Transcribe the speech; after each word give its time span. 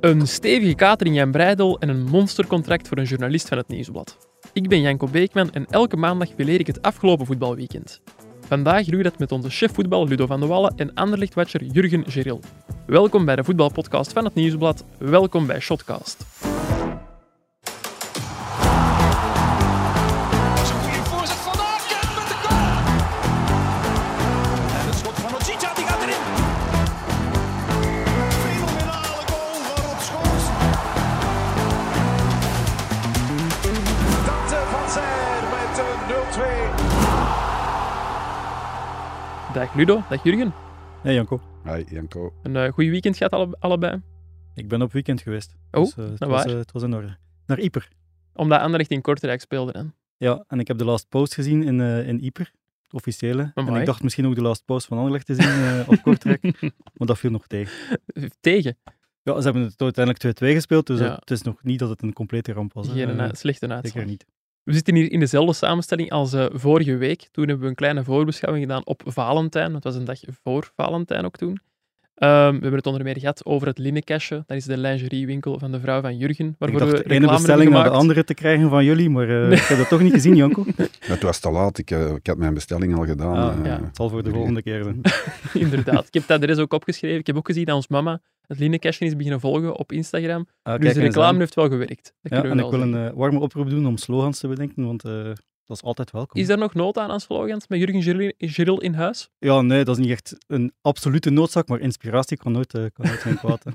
Een 0.00 0.26
stevige 0.26 0.74
catering 0.74 1.20
in 1.20 1.30
Breidel 1.30 1.78
en 1.78 1.88
een 1.88 2.04
monstercontract 2.04 2.88
voor 2.88 2.98
een 2.98 3.04
journalist 3.04 3.48
van 3.48 3.58
het 3.58 3.68
Nieuwsblad. 3.68 4.16
Ik 4.52 4.68
ben 4.68 4.80
Janko 4.80 5.06
Beekman 5.06 5.52
en 5.52 5.66
elke 5.66 5.96
maandag 5.96 6.34
beleer 6.34 6.60
ik 6.60 6.66
het 6.66 6.82
afgelopen 6.82 7.26
voetbalweekend. 7.26 8.00
Vandaag 8.46 8.84
doe 8.84 8.98
ik 8.98 9.04
dat 9.04 9.18
met 9.18 9.32
onze 9.32 9.50
chef 9.50 9.74
voetbal 9.74 10.08
Ludo 10.08 10.26
van 10.26 10.40
de 10.40 10.46
Wallen 10.46 10.72
en 10.76 10.94
Anderlichtwatcher 10.94 11.64
Jurgen 11.64 12.04
Geril. 12.06 12.40
Welkom 12.86 13.24
bij 13.24 13.36
de 13.36 13.44
voetbalpodcast 13.44 14.12
van 14.12 14.24
het 14.24 14.34
Nieuwsblad. 14.34 14.84
Welkom 14.98 15.46
bij 15.46 15.60
Shotcast. 15.60 16.24
Dag 39.70 39.74
Ludo, 39.74 40.02
dag 40.08 40.22
Jurgen. 40.24 40.52
Hey 41.02 41.14
Janko, 41.14 41.40
Hi 41.64 41.84
Janko. 41.90 42.32
Een 42.42 42.54
uh, 42.54 42.64
goed 42.72 42.84
weekend 42.84 43.16
gehad 43.16 43.32
alle, 43.32 43.56
allebei. 43.58 44.00
ik 44.54 44.68
ben 44.68 44.82
op 44.82 44.92
weekend 44.92 45.20
geweest. 45.20 45.56
Oh, 45.70 45.82
dus, 45.84 45.96
eh, 45.96 46.04
het, 46.10 46.18
naar 46.20 46.28
was, 46.28 46.44
waar? 46.44 46.52
eh, 46.52 46.58
het 46.58 46.72
was 46.72 46.82
in 46.82 46.94
orde. 46.94 47.16
Naar 47.46 47.60
Yper. 47.60 47.88
Omdat 48.34 48.60
Anderlecht 48.60 48.90
in 48.90 49.00
Kortrijk 49.00 49.40
speelde. 49.40 49.78
Hè. 49.78 49.82
Ja, 50.26 50.44
en 50.48 50.60
ik 50.60 50.68
heb 50.68 50.78
de 50.78 50.84
last 50.84 51.08
post 51.08 51.34
gezien 51.34 51.62
in, 51.62 51.80
eh 51.80 52.08
in 52.08 52.18
Yper, 52.18 52.50
de 52.88 52.96
officiële. 52.96 53.50
En 53.54 53.74
ik 53.74 53.86
dacht 53.86 54.02
misschien 54.02 54.26
ook 54.26 54.34
de 54.34 54.42
last 54.42 54.64
post 54.64 54.86
van 54.86 54.96
Anderlecht 54.96 55.26
te 55.26 55.34
zien 55.34 55.48
eh, 55.48 55.88
op 55.88 56.02
Kortrijk, 56.02 56.42
maar 56.96 57.06
dat 57.06 57.18
viel 57.18 57.30
nog 57.30 57.46
tegen. 57.46 57.98
Tegen. 58.40 58.78
Ja, 59.22 59.36
ze 59.38 59.42
hebben 59.44 59.62
het 59.62 59.80
uiteindelijk 59.82 60.42
2-2 60.42 60.46
gespeeld, 60.54 60.86
dus 60.86 61.00
Ja. 61.00 61.14
het 61.14 61.30
is 61.30 61.42
nog 61.42 61.62
niet 61.62 61.78
dat 61.78 61.88
het 61.88 62.02
een 62.02 62.12
complete 62.12 62.52
ramp 62.52 62.72
was. 62.72 62.86
hè. 62.86 62.92
Geen 62.92 63.08
Eh, 63.20 63.26
uh, 63.26 63.32
slechte 63.32 63.68
uitslag. 63.68 63.92
Zeker 63.92 64.06
niet. 64.08 64.26
We 64.62 64.72
zitten 64.72 64.94
hier 64.94 65.12
in 65.12 65.20
dezelfde 65.20 65.52
samenstelling 65.52 66.10
als 66.10 66.32
eh, 66.32 66.46
vorige 66.52 66.96
week. 66.96 67.28
Toen 67.30 67.44
hebben 67.44 67.62
we 67.62 67.68
een 67.68 67.74
kleine 67.74 68.04
voorbeschouwing 68.04 68.64
gedaan 68.64 68.86
op 68.86 69.02
Valentijn. 69.04 69.74
Het 69.74 69.84
was 69.84 69.94
een 69.94 70.04
dag 70.04 70.20
voor 70.42 70.72
Valentijn 70.76 71.24
ook 71.24 71.36
toen. 71.36 71.60
Ehm, 72.20 72.54
we 72.54 72.60
hebben 72.60 72.74
het 72.74 72.86
onder 72.86 73.04
meer 73.04 73.18
gehad 73.18 73.44
over 73.44 73.66
het 73.66 73.78
linnenkastje. 73.78 74.42
Dat 74.46 74.56
is 74.56 74.64
de 74.64 74.76
lingeriewinkel 74.76 75.58
van 75.58 75.72
de 75.72 75.80
vrouw 75.80 76.00
van 76.00 76.16
Jurgen. 76.16 76.46
Ik 76.46 76.54
Waarvoor 76.58 76.78
dacht 76.78 76.92
we 76.92 77.08
de 77.08 77.14
ene 77.14 77.26
bestelling 77.26 77.70
naar 77.70 77.84
de 77.84 77.90
andere 77.90 78.24
te 78.24 78.34
krijgen 78.34 78.68
van 78.68 78.84
jullie, 78.84 79.10
maar 79.10 79.28
eh, 79.28 79.50
ik 79.50 79.58
heb 79.58 79.78
dat 79.78 79.88
toch 79.88 80.00
niet 80.00 80.12
gezien, 80.12 80.36
Janko. 80.36 80.64
Het 81.00 81.22
was 81.22 81.38
te 81.38 81.50
laat, 81.50 81.78
ik, 81.78 81.90
eh, 81.90 82.14
ik 82.14 82.26
had 82.26 82.36
mijn 82.36 82.54
bestelling 82.54 82.96
al 82.96 83.04
gedaan. 83.04 83.36
Ah, 83.36 83.64
ja. 83.64 83.80
Het 83.82 83.96
zal 83.96 84.08
voor 84.08 84.22
de 84.22 84.30
volgende 84.30 84.62
keer 84.62 84.82
zijn. 84.82 85.00
Inderdaad. 85.64 86.06
Ik 86.06 86.14
heb 86.14 86.26
dat 86.26 86.42
er 86.42 86.48
eens 86.48 86.58
ook 86.58 86.72
opgeschreven. 86.72 87.18
Ik 87.18 87.26
heb 87.26 87.36
ook 87.36 87.46
gezien 87.46 87.64
dat 87.64 87.74
ons 87.74 87.88
mama 87.88 88.20
het 88.50 88.58
linnenkastje 88.58 89.04
is 89.06 89.16
beginnen 89.16 89.40
volgen 89.40 89.76
op 89.76 89.92
Instagram. 89.92 90.46
Ah, 90.62 90.80
dus 90.80 90.94
de 90.94 91.00
reclame 91.00 91.38
heeft 91.38 91.54
wel 91.54 91.68
gewerkt. 91.68 92.14
Dat 92.22 92.32
Ja, 92.32 92.40
we 92.42 92.48
en 92.48 92.58
ik 92.58 92.60
wil 92.60 92.70
zeggen. 92.70 92.92
een 92.92 93.08
eh, 93.10 93.16
warme 93.16 93.40
oproep 93.40 93.70
doen 93.70 93.86
om 93.86 93.96
slogans 93.96 94.38
te 94.38 94.48
bedenken, 94.48 94.86
want 94.86 95.04
eh, 95.04 95.24
dat 95.64 95.76
is 95.76 95.82
altijd 95.82 96.10
welkom. 96.10 96.40
Is 96.40 96.46
daar 96.46 96.58
nog 96.58 96.74
nood 96.74 96.98
aan 96.98 97.10
aan 97.10 97.20
slogans 97.20 97.68
met 97.68 97.78
Jurgen 97.78 98.32
Geril- 98.38 98.80
in 98.80 98.94
huis? 98.94 99.28
Ja, 99.38 99.60
nee, 99.60 99.84
dat 99.84 99.98
is 99.98 100.02
niet 100.04 100.12
echt 100.12 100.36
een 100.46 100.72
absolute 100.82 101.30
noodzaak, 101.30 101.68
maar 101.68 101.80
inspiratie 101.80 102.36
kan 102.36 102.52
nooit, 102.52 102.74
eh, 102.74 102.84
kan 102.92 103.06
nooit 103.06 103.20
zijn 103.20 103.36
kwaad. 103.36 103.64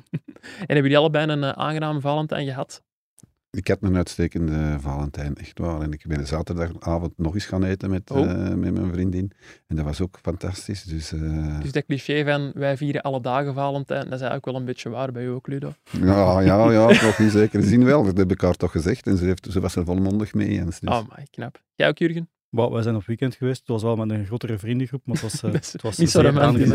En 0.59 0.75
hebben 0.75 0.83
jullie 0.83 0.97
allebei 0.97 1.27
een 1.31 1.43
aangename 1.43 1.99
Valentijn 1.99 2.45
gehad? 2.45 2.83
Ik 3.55 3.67
had 3.67 3.77
een 3.81 3.95
uitstekende 3.95 4.75
Valentijn, 4.79 5.35
echt 5.35 5.59
waar. 5.59 5.81
En 5.81 5.91
ik 5.91 6.03
ben 6.07 6.27
zaterdagavond 6.27 7.13
nog 7.17 7.33
eens 7.33 7.45
gaan 7.45 7.63
eten 7.63 7.89
met, 7.89 8.11
Oh. 8.11 8.31
eh, 8.31 8.53
met 8.53 8.73
mijn 8.73 8.91
vriendin. 8.93 9.31
En 9.67 9.75
dat 9.75 9.85
was 9.85 10.01
ook 10.01 10.19
fantastisch. 10.21 10.83
Dus 10.83 11.11
eh, 11.13 11.59
Dus 11.61 11.71
dat 11.71 11.85
cliché 11.85 12.23
van 12.25 12.51
wij 12.53 12.77
vieren 12.77 13.01
alle 13.01 13.21
dagen 13.21 13.53
Valentijn, 13.53 14.03
dat 14.03 14.13
is 14.13 14.19
eigenlijk 14.19 14.45
wel 14.45 14.55
een 14.55 14.65
beetje 14.65 14.89
waar 14.89 15.11
bij 15.11 15.23
u 15.23 15.27
ook, 15.27 15.47
Ludo. 15.47 15.73
ja, 16.01 16.39
ja, 16.41 16.71
ja, 16.77 16.87
toch 16.87 17.17
in 17.19 17.29
zekere 17.29 17.63
zin 17.63 17.83
wel. 17.83 18.03
Dat 18.03 18.17
heb 18.17 18.31
ik 18.31 18.41
haar 18.41 18.55
toch 18.55 18.71
gezegd. 18.71 19.07
En 19.07 19.17
ze, 19.17 19.25
heeft, 19.25 19.47
ze 19.51 19.59
was 19.59 19.75
er 19.75 19.85
volmondig 19.85 20.33
mee. 20.33 20.65
Dus. 20.65 20.79
Oh, 20.79 21.01
my, 21.17 21.25
knap. 21.31 21.61
Jij 21.75 21.87
ook, 21.87 21.97
Jurgen? 21.97 22.29
Well, 22.55 22.69
wij 22.69 22.81
zijn 22.81 22.95
op 22.95 23.05
weekend 23.05 23.35
geweest. 23.35 23.59
Het 23.59 23.67
was 23.67 23.81
wel 23.83 23.95
met 23.95 24.09
een 24.09 24.25
grotere 24.25 24.57
vriendengroep, 24.57 25.01
maar 25.05 25.15
het 25.15 25.23
was, 25.31 25.43
eh, 25.43 25.53
is 25.61 25.73
het 25.73 25.81
was 25.81 25.97
niet 25.97 26.09
zo 26.09 26.21
romantisch, 26.21 26.69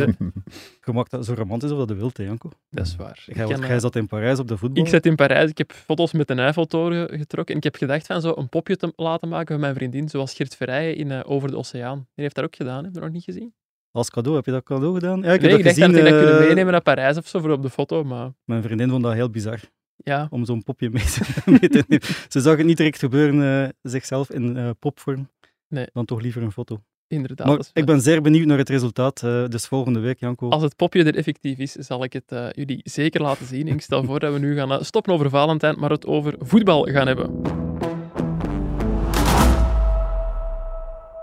dat 1.11 1.25
zo 1.27 1.35
romantisch 1.35 1.71
of 1.71 1.79
dat 1.79 1.89
de 1.89 1.95
wilt, 1.95 2.17
hè, 2.17 2.25
Janko. 2.25 2.51
Dat 2.71 2.87
is 2.87 2.97
waar. 2.97 3.23
Jij, 3.27 3.35
ken, 3.35 3.49
was- 3.49 3.61
eh, 3.61 3.69
jij 3.69 3.81
zat 3.81 3.97
in 3.97 4.07
Parijs 4.07 4.39
op 4.39 4.49
de 4.49 4.57
voetbal. 4.57 4.83
Ik 4.85 4.89
zat 4.91 5.05
in 5.07 5.15
Parijs, 5.15 5.51
ik 5.51 5.59
heb 5.59 5.73
foto's 5.73 6.13
met 6.13 6.29
de 6.29 6.35
Eiffeltoren 6.35 7.19
getrokken 7.19 7.55
en 7.55 7.57
ik 7.57 7.65
heb 7.65 7.77
gedacht 7.77 8.07
van 8.07 8.21
zo 8.21 8.33
een 8.37 8.49
popje 8.49 8.77
te 8.77 8.93
laten 8.97 9.29
maken 9.29 9.49
van 9.53 9.61
mijn 9.61 9.75
vriendin, 9.75 10.09
zoals 10.09 10.35
Gert 10.35 10.57
Verrijen 10.57 10.97
in 10.97 11.11
eh, 11.11 11.21
Over 11.25 11.51
de 11.51 11.57
Oceaan. 11.57 11.97
Die 11.97 12.05
heeft 12.25 12.35
dat 12.35 12.45
ook 12.45 12.57
gedaan, 12.57 12.77
heb 12.85 12.87
je 12.87 12.93
dat 12.93 13.03
nog 13.03 13.13
niet 13.13 13.25
gezien? 13.25 13.55
Als 13.93 14.11
cadeau, 14.11 14.37
heb 14.37 14.45
je 14.47 14.53
dat 14.53 14.63
cadeau 14.65 14.95
gedaan? 14.95 15.23
Ja, 15.23 15.33
ik 15.33 15.41
nee, 15.41 15.51
heb 15.51 15.59
ik 15.59 15.65
dat 15.65 15.75
dacht 15.77 15.89
gezien. 15.89 15.93
dat 16.05 16.07
ik 16.07 16.13
dat 16.13 16.23
kunnen 16.25 16.47
meenemen 16.47 16.73
naar 16.73 16.83
Parijs 16.83 17.17
of 17.17 17.27
zo 17.29 17.41
voor 17.41 17.51
op 17.51 17.63
de 17.63 17.71
foto, 17.71 18.05
maar 18.05 18.31
Mijn 18.45 18.63
vriendin 18.63 18.89
vond 18.89 19.03
dat 19.03 19.13
heel 19.13 19.31
bizar, 19.31 19.61
ja, 19.97 20.27
om 20.31 20.45
zo'n 20.45 20.63
popje 20.63 20.91
mee 20.91 21.05
te, 21.05 21.21
mee 21.61 21.69
te 21.69 21.85
nemen. 21.89 22.07
Ze 22.29 22.41
zag 22.41 22.57
het 22.57 22.67
niet 22.67 22.77
direct 22.77 22.99
gebeuren, 22.99 23.73
zichzelf 23.83 24.31
in 24.31 24.75
popvorm. 24.79 25.29
Nee. 25.71 25.87
Dan 25.93 26.05
toch 26.05 26.21
liever 26.21 26.43
een 26.43 26.53
foto. 26.53 26.79
inderdaad. 27.09 27.47
maar 27.47 27.61
ik 27.73 27.85
ben 27.85 28.01
zeer 28.01 28.23
benieuwd 28.23 28.47
naar 28.47 28.59
het 28.59 28.69
resultaat. 28.69 29.23
eh, 29.23 29.45
dus 29.47 29.67
volgende 29.67 30.01
week, 30.01 30.21
Janko. 30.21 30.49
Als 30.49 30.63
het 30.63 30.77
popje 30.77 31.05
er 31.05 31.17
effectief 31.17 31.59
is, 31.59 31.73
zal 31.73 32.05
ik 32.05 32.13
het 32.13 32.33
eh, 32.33 32.47
jullie 32.51 32.81
zeker 32.85 33.23
laten 33.23 33.47
zien. 33.47 33.69
Ik 33.69 33.81
stel 33.81 34.05
voor 34.05 34.21
dat 34.21 34.33
we 34.33 34.39
nu 34.39 34.55
gaan 34.57 34.73
eh, 34.73 34.83
stoppen 34.83 35.13
over 35.13 35.31
Valentijn, 35.31 35.79
maar 35.79 35.91
het 35.91 36.07
over 36.07 36.35
voetbal 36.39 36.83
gaan 36.85 37.07
hebben. 37.07 37.43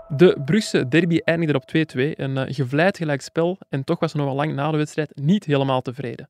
De 0.08 0.36
Brugse 0.44 0.88
derby 0.88 1.20
eindigde 1.24 1.54
op 1.56 1.62
2-2. 1.96 2.10
Een 2.16 2.36
eh, 2.36 2.54
gevleid 2.54 2.96
gelijkspel 2.96 3.58
en 3.68 3.84
toch 3.84 3.98
was 3.98 4.10
ze 4.10 4.16
nog 4.16 4.26
wel 4.26 4.34
lang 4.34 4.54
na 4.54 4.70
de 4.70 4.76
wedstrijd 4.76 5.10
niet 5.14 5.44
helemaal 5.44 5.80
tevreden. 5.82 6.28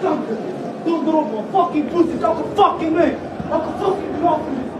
Kanker. 0.00 0.36
Donder 0.84 1.14
op, 1.14 1.50
man. 1.52 1.64
Fucking 1.64 1.88
pussy. 1.92 2.22
Elke 2.22 2.42
fucking 2.54 2.94
mee. 2.96 3.12
Elke 3.50 3.68
fucking. 3.78 4.71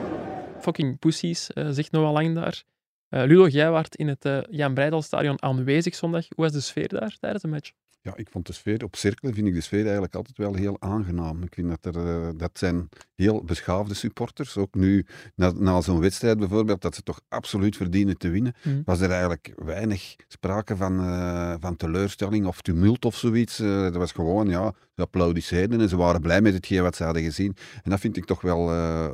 Fucking 0.63 0.99
pussies, 0.99 1.53
eh, 1.53 1.69
zegt 1.71 1.91
Noah 1.93 2.13
Lang 2.13 2.35
daar. 2.35 2.63
Eh, 3.09 3.23
Ludo, 3.25 3.49
jij 3.49 3.71
waart 3.71 3.97
in 3.97 4.09
het 4.09 4.25
eh, 4.25 4.41
Jan 4.51 4.75
Breidel-stadion 4.75 5.43
aanwezig 5.43 5.95
zondag. 5.95 6.27
Hoe 6.29 6.45
was 6.45 6.53
de 6.53 6.61
sfeer 6.61 6.89
daar 6.89 7.17
tijdens 7.21 7.43
de 7.43 7.49
match? 7.49 7.73
Ja, 8.05 8.17
ik 8.17 8.29
vond 8.31 8.47
de 8.47 8.53
sfeer, 8.53 8.85
op 8.85 8.97
cirkelen 8.97 9.35
vind 9.35 9.47
ik 9.47 9.55
de 9.55 9.61
sfeer 9.61 9.83
eigenlijk 9.83 10.15
altijd 10.15 10.37
wel 10.39 10.55
heel 10.55 10.77
aangenaam. 10.81 11.43
Ik 11.43 11.55
vind 11.55 11.69
dat 11.83 11.95
er, 11.95 12.07
eh, 12.07 12.29
dat 12.37 12.51
zijn 12.55 12.89
heel 13.15 13.45
beschaafde 13.45 13.95
supporters. 13.95 14.57
Ook 14.57 14.75
nu, 14.75 15.07
na, 15.35 15.53
na 15.53 15.81
zo'n 15.81 16.01
wedstrijd 16.01 16.39
bijvoorbeeld, 16.39 16.81
dat 16.83 16.95
ze 16.95 17.03
toch 17.03 17.21
absoluut 17.29 17.77
verdienen 17.77 18.19
te 18.19 18.29
winnen, 18.29 18.53
Mhm. 18.65 18.81
was 18.85 19.01
er 19.01 19.11
eigenlijk 19.11 19.53
weinig 19.57 20.17
sprake 20.29 20.77
van, 20.77 20.99
eh, 21.01 21.55
van 21.61 21.77
teleurstelling 21.77 22.47
of 22.47 22.61
tumult 22.63 23.05
of 23.05 23.17
zoiets. 23.17 23.59
Eh, 23.61 23.83
dat 23.83 23.97
was 23.97 24.13
gewoon, 24.13 24.49
ja, 24.49 24.73
ze 24.95 25.03
applaudisseerden 25.03 25.81
en 25.81 25.89
ze 25.89 25.97
waren 25.97 26.21
blij 26.21 26.41
met 26.41 26.53
hetgeen 26.55 26.83
wat 26.83 26.97
ze 26.97 27.05
hadden 27.05 27.23
gezien. 27.23 27.57
En 27.83 27.91
dat 27.91 28.01
vind 28.01 28.17
ik 28.17 28.25
toch 28.25 28.41
wel, 28.41 28.67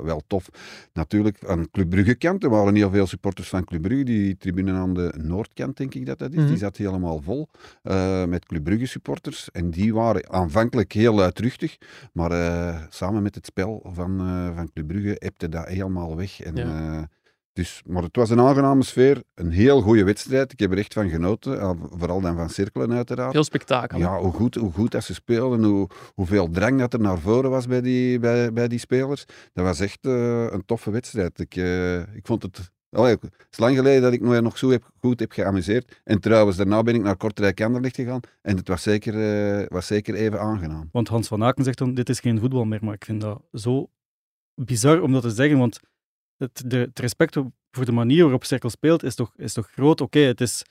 wel 0.04 0.22
tof. 0.26 0.48
Natuurlijk, 0.92 1.44
aan 1.46 1.70
Club 1.70 1.90
Brugge 1.90 2.14
kant, 2.14 2.44
er 2.44 2.50
waren 2.50 2.74
heel 2.74 2.90
veel 2.90 3.06
supporters 3.06 3.48
van 3.48 3.64
Club 3.64 3.82
Brugge. 3.82 4.04
Die 4.04 4.36
tribune 4.36 4.72
aan 4.72 4.94
de 4.94 5.14
noordkant, 5.22 5.76
denk 5.76 5.94
ik 5.94 6.06
dat 6.06 6.18
dat 6.18 6.30
is, 6.32 6.38
Mhm. 6.38 6.46
die 6.48 6.56
zat 6.56 6.76
helemaal 6.76 7.20
vol 7.22 7.48
met 8.28 8.46
Club 8.46 8.64
Brugge 8.64 8.77
supporters. 8.86 9.50
En 9.52 9.70
die 9.70 9.94
waren 9.94 10.30
aanvankelijk 10.32 10.92
heel 10.92 11.14
luidruchtig, 11.14 11.76
maar 12.12 12.30
eh, 12.30 12.82
samen 12.88 13.22
met 13.22 13.34
het 13.34 13.46
spel 13.46 13.90
van, 13.94 14.20
eh, 14.20 14.56
van 14.56 14.70
Club 14.72 14.86
Brugge 14.86 15.18
ebte 15.18 15.48
dat 15.48 15.66
helemaal 15.68 16.16
weg. 16.16 16.40
En, 16.40 16.56
Ja. 16.56 16.96
eh, 16.98 17.02
dus, 17.52 17.82
maar 17.86 18.02
het 18.02 18.16
was 18.16 18.30
een 18.30 18.40
aangename 18.40 18.84
sfeer, 18.84 19.22
een 19.34 19.50
heel 19.50 19.80
goede 19.80 20.04
wedstrijd. 20.04 20.52
Ik 20.52 20.58
heb 20.60 20.72
er 20.72 20.78
echt 20.78 20.92
van 20.92 21.08
genoten, 21.08 21.78
vooral 21.90 22.20
dan 22.20 22.36
van 22.36 22.50
cirkelen 22.50 22.92
uiteraard. 22.92 23.32
Veel 23.32 23.44
spektakel. 23.44 23.98
Ja, 23.98 24.18
hoe 24.18 24.32
goed, 24.32 24.54
hoe 24.54 24.72
goed 24.72 24.90
dat 24.90 25.04
ze 25.04 25.14
speelden, 25.14 25.64
hoe, 25.64 25.88
hoeveel 26.14 26.50
drang 26.50 26.78
dat 26.78 26.92
er 26.92 27.00
naar 27.00 27.18
voren 27.18 27.50
was 27.50 27.66
bij 27.66 27.80
die, 27.80 28.18
bij, 28.18 28.52
bij 28.52 28.68
die 28.68 28.78
spelers. 28.78 29.24
Dat 29.52 29.64
was 29.64 29.80
echt 29.80 29.98
een 30.06 30.62
toffe 30.66 30.90
wedstrijd. 30.90 31.38
Ik, 31.40 31.56
ik 32.14 32.26
vond 32.26 32.42
het... 32.42 32.70
Allee, 32.90 33.16
het 33.20 33.46
is 33.50 33.58
lang 33.58 33.76
geleden 33.76 34.02
dat 34.02 34.12
ik 34.12 34.20
me 34.20 34.40
nog 34.40 34.58
zo 34.58 34.70
heb, 34.70 34.90
goed 35.00 35.20
heb 35.20 35.32
geamuseerd. 35.32 36.00
En 36.04 36.20
trouwens, 36.20 36.56
daarna 36.56 36.82
ben 36.82 36.94
ik 36.94 37.02
naar 37.02 37.16
Kortrijk 37.16 37.60
Anderlecht 37.60 37.94
gegaan. 37.94 38.20
En 38.42 38.56
het 38.56 38.68
was 38.68 38.82
zeker, 38.82 39.14
eh, 39.60 39.66
was 39.68 39.86
zeker 39.86 40.14
even 40.14 40.40
aangenaam. 40.40 40.88
Want 40.92 41.08
Hans 41.08 41.28
van 41.28 41.44
Aken 41.44 41.64
zegt 41.64 41.78
dan, 41.78 41.94
dit 41.94 42.08
is 42.08 42.20
geen 42.20 42.38
voetbal 42.38 42.64
meer. 42.64 42.84
Maar 42.84 42.94
ik 42.94 43.04
vind 43.04 43.20
dat 43.20 43.42
zo 43.52 43.90
bizar 44.54 45.00
om 45.00 45.12
dat 45.12 45.22
te 45.22 45.30
zeggen, 45.30 45.58
want 45.58 45.80
het, 46.36 46.62
de, 46.66 46.90
respect 46.94 47.36
voor 47.70 47.84
de 47.84 47.92
manier 47.92 48.22
waarop 48.22 48.44
Cirkel 48.44 48.70
speelt 48.70 49.02
is 49.02 49.14
toch, 49.14 49.32
is 49.36 49.52
toch 49.52 49.70
groot. 49.70 50.00
Oké, 50.00 50.18
het 50.18 50.40
is 50.40 50.64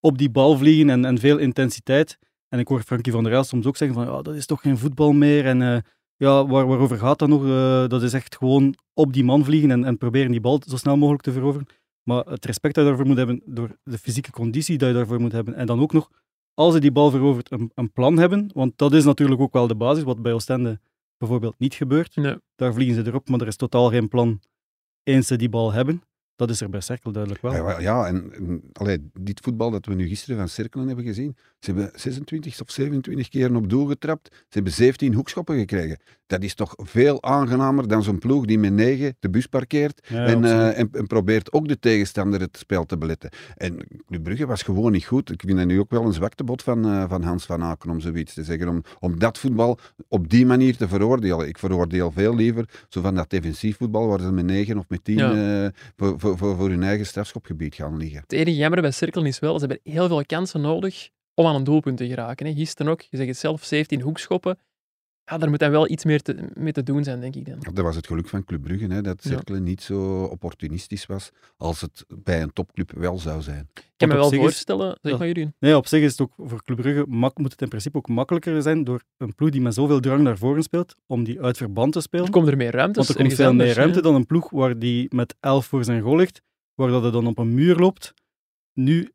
op 0.00 0.18
die 0.18 0.30
bal 0.30 0.56
vliegen 0.56 0.90
en, 0.90 1.04
en 1.04 1.18
veel 1.18 1.38
intensiteit. 1.38 2.18
En 2.48 2.58
ik 2.58 2.68
hoor 2.68 2.82
Frankie 2.82 3.12
van 3.12 3.24
der 3.24 3.32
Elst 3.32 3.48
soms 3.48 3.66
ook 3.66 3.76
zeggen 3.76 3.96
van, 3.96 4.14
ja, 4.14 4.22
dat 4.22 4.34
is 4.34 4.46
toch 4.46 4.60
geen 4.60 4.78
voetbal 4.78 5.12
meer. 5.12 5.46
En 5.46 5.62
eh, 5.62 5.78
ja, 6.24 6.46
waar, 6.46 6.66
waarover 6.66 6.98
gaat 6.98 7.18
dat 7.18 7.28
nog? 7.28 7.44
Eh, 7.44 7.88
dat 7.88 8.02
is 8.02 8.12
echt 8.12 8.36
gewoon 8.36 8.74
op 8.94 9.12
die 9.12 9.24
man 9.24 9.44
vliegen 9.44 9.70
en, 9.70 9.84
en 9.84 9.98
proberen 9.98 10.30
die 10.30 10.40
bal 10.40 10.62
zo 10.66 10.76
snel 10.76 10.96
mogelijk 10.96 11.22
te 11.22 11.32
veroveren. 11.32 11.66
Maar 12.02 12.24
het 12.24 12.44
respect 12.44 12.74
dat 12.74 12.84
je 12.84 12.90
daarvoor 12.90 13.08
moet 13.08 13.16
hebben, 13.16 13.42
door 13.44 13.76
de 13.82 13.98
fysieke 13.98 14.30
conditie 14.30 14.78
dat 14.78 14.88
je 14.88 14.94
daarvoor 14.94 15.20
moet 15.20 15.32
hebben. 15.32 15.54
En 15.54 15.66
dan 15.66 15.80
ook 15.80 15.92
nog, 15.92 16.10
als 16.54 16.74
je 16.74 16.80
die 16.80 16.92
bal 16.92 17.10
verovert, 17.10 17.50
een, 17.50 17.70
een 17.74 17.92
plan 17.92 18.18
hebben. 18.18 18.50
Want 18.54 18.78
dat 18.78 18.92
is 18.92 19.04
natuurlijk 19.04 19.40
ook 19.40 19.52
wel 19.52 19.66
de 19.66 19.74
basis, 19.74 20.02
wat 20.02 20.22
bij 20.22 20.32
Oostende 20.32 20.80
bijvoorbeeld 21.18 21.58
niet 21.58 21.74
gebeurt. 21.74 22.16
Nee. 22.16 22.36
Daar 22.54 22.74
vliegen 22.74 22.94
ze 22.94 23.06
erop, 23.06 23.28
maar 23.28 23.40
er 23.40 23.46
is 23.46 23.56
totaal 23.56 23.90
geen 23.90 24.08
plan 24.08 24.40
eens 25.02 25.26
ze 25.26 25.36
die 25.36 25.48
bal 25.48 25.72
hebben. 25.72 26.02
Dat 26.36 26.50
is 26.50 26.60
er 26.60 26.68
bij 26.70 26.80
Cerkel 26.80 27.12
duidelijk 27.12 27.42
wel. 27.42 27.52
Ja, 27.54 27.80
ja, 27.80 28.06
en, 28.06 28.32
en 28.34 28.62
allee, 28.72 29.10
dit 29.20 29.40
voetbal 29.42 29.70
dat 29.70 29.86
we 29.86 29.94
nu 29.94 30.06
gisteren 30.08 30.36
van 30.36 30.48
Cirkelen 30.48 30.86
hebben 30.86 31.04
gezien, 31.04 31.36
ze 31.60 31.70
hebben 31.72 31.90
26 32.00 32.60
of 32.60 32.70
27 32.70 33.28
keer 33.28 33.54
op 33.56 33.68
doel 33.70 33.86
getrapt, 33.86 34.28
ze 34.32 34.38
hebben 34.48 34.72
17 34.72 35.14
hoekschoppen 35.14 35.58
gekregen. 35.58 35.98
Dat 36.26 36.42
is 36.42 36.54
toch 36.54 36.74
veel 36.76 37.22
aangenamer 37.22 37.88
dan 37.88 38.02
zo'n 38.02 38.18
ploeg 38.18 38.44
die 38.44 38.58
met 38.58 38.72
9 38.72 39.16
de 39.20 39.30
bus 39.30 39.46
parkeert 39.46 40.06
Ja, 40.08 40.24
en, 40.26 40.36
absoluut. 40.36 40.72
eh, 40.72 40.78
en, 40.78 40.88
en 40.92 41.06
probeert 41.06 41.52
ook 41.52 41.68
de 41.68 41.78
tegenstander 41.78 42.40
het 42.40 42.56
spel 42.56 42.84
te 42.86 42.98
beletten. 42.98 43.30
En 43.56 43.76
Club 44.06 44.22
Brugge 44.22 44.46
was 44.46 44.62
gewoon 44.62 44.92
niet 44.92 45.04
goed. 45.04 45.30
Ik 45.30 45.42
vind 45.46 45.58
dat 45.58 45.66
nu 45.66 45.78
ook 45.80 45.90
wel 45.90 46.04
een 46.04 46.12
zwaktebod 46.12 46.62
van, 46.62 46.84
eh, 46.84 47.04
van 47.08 47.22
Hans 47.22 47.44
van 47.46 47.62
Aken 47.62 47.90
om 47.90 48.00
zoiets 48.00 48.34
te 48.34 48.44
zeggen, 48.44 48.68
om, 48.68 48.82
om 49.00 49.18
dat 49.18 49.38
voetbal 49.38 49.78
op 50.08 50.28
die 50.30 50.46
manier 50.46 50.76
te 50.76 50.88
veroordelen. 50.88 51.48
Ik 51.48 51.58
veroordeel 51.58 52.10
veel 52.10 52.34
liever 52.34 52.68
zo 52.88 53.00
van 53.00 53.14
dat 53.14 53.30
defensief 53.30 53.76
voetbal 53.76 54.06
waar 54.06 54.20
ze 54.20 54.32
met 54.32 54.44
9 54.44 54.78
of 54.78 54.84
met 54.88 55.04
10 55.04 55.16
Ja. 55.18 55.64
eh, 55.64 56.08
voor, 56.24 56.56
voor, 56.56 56.68
hun 56.68 56.82
eigen 56.82 57.06
strafschopgebied 57.06 57.74
gaan 57.74 57.96
liggen. 57.96 58.20
Het 58.20 58.32
enige 58.32 58.56
jammer 58.56 58.80
bij 58.80 58.90
Cirkelen 58.90 59.26
is 59.26 59.38
wel, 59.38 59.58
ze 59.58 59.66
hebben 59.66 59.92
heel 59.92 60.08
veel 60.08 60.26
kansen 60.26 60.60
nodig 60.60 61.08
om 61.34 61.46
aan 61.46 61.54
een 61.54 61.64
doelpunt 61.64 61.96
te 61.96 62.06
geraken. 62.06 62.54
Gisteren 62.54 62.92
ook, 62.92 63.00
je 63.00 63.16
zegt 63.16 63.28
het 63.28 63.38
zelf, 63.38 63.64
17 63.64 64.00
hoekschoppen. 64.00 64.58
Ja, 65.26 65.38
daar 65.38 65.50
moet 65.50 65.58
dan 65.58 65.70
wel 65.70 65.90
iets 65.90 66.04
meer 66.04 66.22
te, 66.22 66.48
mee 66.54 66.72
te 66.72 66.82
doen 66.82 67.04
zijn, 67.04 67.20
denk 67.20 67.34
ik 67.34 67.46
dan. 67.46 67.56
Ja, 67.60 67.70
Dat 67.70 67.84
was 67.84 67.96
het 67.96 68.06
geluk 68.06 68.28
van 68.28 68.44
Club 68.44 68.62
Brugge, 68.62 68.86
hè, 68.86 69.02
dat 69.02 69.22
Ja. 69.24 69.30
Cerkelen 69.30 69.62
niet 69.62 69.82
zo 69.82 70.22
opportunistisch 70.24 71.06
was 71.06 71.30
als 71.56 71.80
het 71.80 72.04
bij 72.22 72.42
een 72.42 72.52
topclub 72.52 72.92
wel 72.92 73.18
zou 73.18 73.42
zijn. 73.42 73.68
Ik 73.74 73.82
kan 73.96 74.08
me 74.08 74.14
wel 74.14 74.32
is- 74.32 74.38
voorstellen, 74.38 74.98
zeg 75.02 75.12
Ja. 75.12 75.18
maar 75.18 75.26
jullie. 75.26 75.54
Nee, 75.58 75.76
op 75.76 75.86
zich 75.86 76.02
is 76.02 76.10
het 76.10 76.20
ook 76.20 76.32
voor 76.36 76.64
Club 76.64 76.76
Brugge, 76.80 77.04
mak- 77.08 77.38
moet 77.38 77.52
het 77.52 77.62
in 77.62 77.68
principe 77.68 77.96
ook 77.96 78.08
makkelijker 78.08 78.62
zijn 78.62 78.84
door 78.84 79.02
een 79.16 79.34
ploeg 79.34 79.50
die 79.50 79.60
met 79.60 79.74
zoveel 79.74 80.00
drang 80.00 80.22
naar 80.22 80.38
voren 80.38 80.62
speelt, 80.62 80.94
om 81.06 81.24
die 81.24 81.40
uit 81.40 81.56
verband 81.56 81.92
te 81.92 82.00
spelen. 82.00 82.24
Er 82.26 82.30
komt 82.32 82.48
er 82.48 82.56
meer 82.56 82.70
ruimte. 82.72 82.96
Want 82.98 83.08
er 83.08 83.16
komt 83.16 83.34
veel 83.34 83.54
meer 83.54 83.74
ruimte 83.74 84.02
dan 84.02 84.14
een 84.14 84.26
ploeg 84.26 84.50
waar 84.50 84.78
die 84.78 85.14
met 85.14 85.34
11 85.40 85.66
voor 85.66 85.84
zijn 85.84 86.02
goal 86.02 86.16
ligt, 86.16 86.42
waar 86.74 86.88
dat 86.90 87.02
hij 87.02 87.10
dan 87.10 87.26
op 87.26 87.38
een 87.38 87.54
muur 87.54 87.76
loopt. 87.76 88.14
Nu 88.72 89.10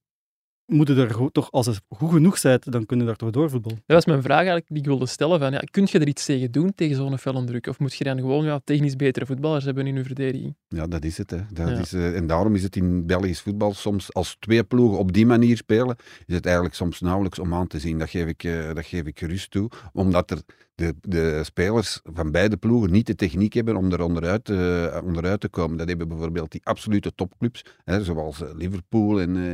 moeten 0.69 0.97
er 0.97 1.31
toch, 1.31 1.51
als 1.51 1.65
het 1.65 1.81
goed 1.89 2.11
genoeg 2.11 2.41
bent, 2.41 2.71
dan 2.71 2.85
kunnen 2.85 3.05
daar 3.05 3.15
toch 3.15 3.29
doorvoetballen. 3.29 3.81
Dat 3.85 3.95
was 3.95 4.05
mijn 4.05 4.21
vraag 4.21 4.35
eigenlijk 4.37 4.67
die 4.67 4.77
ik 4.77 4.85
wilde 4.85 5.05
stellen. 5.05 5.39
Van, 5.39 5.51
ja, 5.51 5.61
kun 5.71 5.87
je 5.91 5.99
er 5.99 6.07
iets 6.07 6.25
tegen 6.25 6.51
doen, 6.51 6.73
tegen 6.75 6.95
zo'n 6.95 7.17
felle 7.17 7.43
druk? 7.43 7.67
Of 7.67 7.79
moet 7.79 7.93
je 7.93 8.03
dan 8.03 8.17
gewoon 8.19 8.45
ja, 8.45 8.59
technisch 8.63 8.95
betere 8.95 9.25
voetballers 9.25 9.65
hebben 9.65 9.87
in 9.87 9.95
je 9.95 10.03
verdediging? 10.03 10.55
Ja, 10.67 10.87
dat 10.87 11.03
is 11.03 11.17
het. 11.17 11.29
Hè. 11.31 11.37
Dat 11.53 11.69
Ja. 11.69 11.77
is, 11.79 11.93
eh, 11.93 12.15
en 12.15 12.27
daarom 12.27 12.55
is 12.55 12.63
het 12.63 12.75
in 12.75 13.05
Belgisch 13.05 13.41
voetbal 13.41 13.73
soms, 13.73 14.13
als 14.13 14.35
twee 14.39 14.63
ploegen 14.63 14.97
op 14.99 15.13
die 15.13 15.25
manier 15.25 15.57
spelen, 15.57 15.95
is 16.25 16.35
het 16.35 16.45
eigenlijk 16.45 16.75
soms 16.75 16.99
nauwelijks 16.99 17.39
om 17.39 17.53
aan 17.53 17.67
te 17.67 17.79
zien. 17.79 17.99
Dat 17.99 18.09
geef 18.09 18.25
ik, 18.27 18.43
eh, 18.43 18.73
dat 18.73 18.85
geef 18.85 19.05
ik 19.05 19.19
gerust 19.19 19.51
toe. 19.51 19.69
Omdat 19.93 20.31
er 20.31 20.41
de, 20.79 20.95
de 21.01 21.41
spelers 21.43 21.99
van 22.03 22.31
beide 22.31 22.57
ploegen 22.57 22.91
niet 22.91 23.07
de 23.07 23.15
techniek 23.15 23.53
hebben 23.53 23.75
om 23.75 23.91
er 23.91 24.01
onderuit, 24.01 24.43
te- 24.45 25.01
onderuit 25.03 25.39
te 25.39 25.49
komen. 25.49 25.77
Dat 25.77 25.87
hebben 25.87 26.07
bijvoorbeeld 26.07 26.51
die 26.51 26.61
absolute 26.63 27.11
topclubs, 27.15 27.65
hè, 27.85 28.03
zoals 28.03 28.41
eh, 28.41 28.49
Liverpool 28.55 29.21
en, 29.21 29.35
eh, 29.37 29.51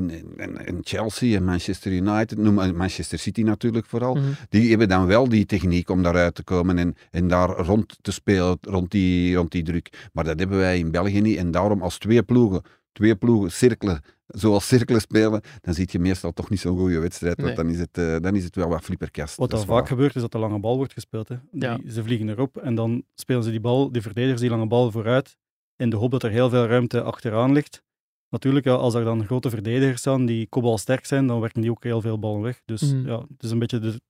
en, 0.00 0.10
en, 0.36 0.66
en 0.66 0.78
Chelsea 0.82 1.36
en 1.36 1.44
Manchester 1.44 1.92
United, 1.92 2.38
noem 2.38 2.76
Manchester 2.76 3.18
City 3.18 3.42
natuurlijk 3.42 3.86
vooral. 3.86 4.14
Mhm. 4.14 4.24
Die 4.48 4.68
hebben 4.68 4.88
dan 4.88 5.06
wel 5.06 5.28
die 5.28 5.46
techniek 5.46 5.90
om 5.90 6.02
daaruit 6.02 6.34
te 6.34 6.42
komen 6.44 6.78
en, 6.78 6.94
en 7.10 7.28
daar 7.28 7.48
rond 7.48 7.98
te 8.02 8.12
spelen, 8.12 8.58
rond 8.60 8.90
die, 8.90 9.34
rond 9.36 9.50
die 9.50 9.62
druk. 9.62 10.08
Maar 10.12 10.24
dat 10.24 10.38
hebben 10.38 10.58
wij 10.58 10.78
in 10.78 10.90
België 10.90 11.20
niet. 11.20 11.36
En 11.36 11.50
daarom 11.50 11.82
als 11.82 11.98
twee 11.98 12.22
ploegen, 12.22 12.62
twee 12.92 13.16
ploegen 13.16 13.52
cirkelen, 13.52 14.02
zoals 14.26 14.66
cirkelen 14.66 15.00
spelen, 15.00 15.40
dan 15.60 15.74
zie 15.74 15.88
je 15.90 15.98
meestal 15.98 16.32
toch 16.32 16.50
niet 16.50 16.60
zo'n 16.60 16.78
goede 16.78 16.98
wedstrijd. 16.98 17.40
Want 17.40 17.56
dan 17.56 17.68
is, 17.68 17.78
het, 17.78 17.98
eh, 17.98 18.16
dan 18.20 18.36
is 18.36 18.44
het 18.44 18.56
wel 18.56 18.68
wat 18.68 18.82
flipperkast. 18.82 19.36
Wat 19.36 19.50
Dat 19.50 19.58
dan 19.58 19.68
vaak 19.68 19.78
waar. 19.78 19.86
gebeurt, 19.86 20.14
is 20.14 20.22
dat 20.22 20.32
de 20.32 20.38
lange 20.38 20.58
bal 20.60 20.76
wordt 20.76 20.92
gespeeld. 20.92 21.28
Hè. 21.28 21.36
Die, 21.50 21.62
Ja. 21.62 21.78
Ze 21.88 22.02
vliegen 22.02 22.28
erop 22.28 22.56
en 22.56 22.74
dan 22.74 23.04
spelen 23.14 23.42
ze 23.42 23.50
die 23.50 23.60
bal, 23.60 23.92
die 23.92 24.02
verdedigers, 24.02 24.40
die 24.40 24.50
lange 24.50 24.66
bal 24.66 24.90
vooruit, 24.90 25.36
in 25.76 25.90
de 25.90 25.96
hoop 25.96 26.10
dat 26.10 26.22
er 26.22 26.30
heel 26.30 26.48
veel 26.50 26.66
ruimte 26.66 27.02
achteraan 27.02 27.52
ligt. 27.52 27.84
Natuurlijk, 28.28 28.64
ja, 28.64 28.72
als 28.74 28.94
er 28.94 29.04
dan 29.04 29.24
grote 29.26 29.50
verdedigers 29.50 30.00
staan 30.00 30.26
die 30.26 30.46
kopbalsterk 30.48 31.04
zijn, 31.06 31.26
dan 31.26 31.40
werken 31.40 31.60
die 31.60 31.70
ook 31.70 31.82
heel 31.84 32.00
veel 32.00 32.18
ballen 32.18 32.42
weg. 32.42 32.60
Dus 32.64 32.92
Mhm. 32.92 33.06
ja, 33.08 33.18
het 33.20 33.42
is 33.42 33.50
een 33.50 33.58
beetje 33.58 33.78
de, 33.78 34.00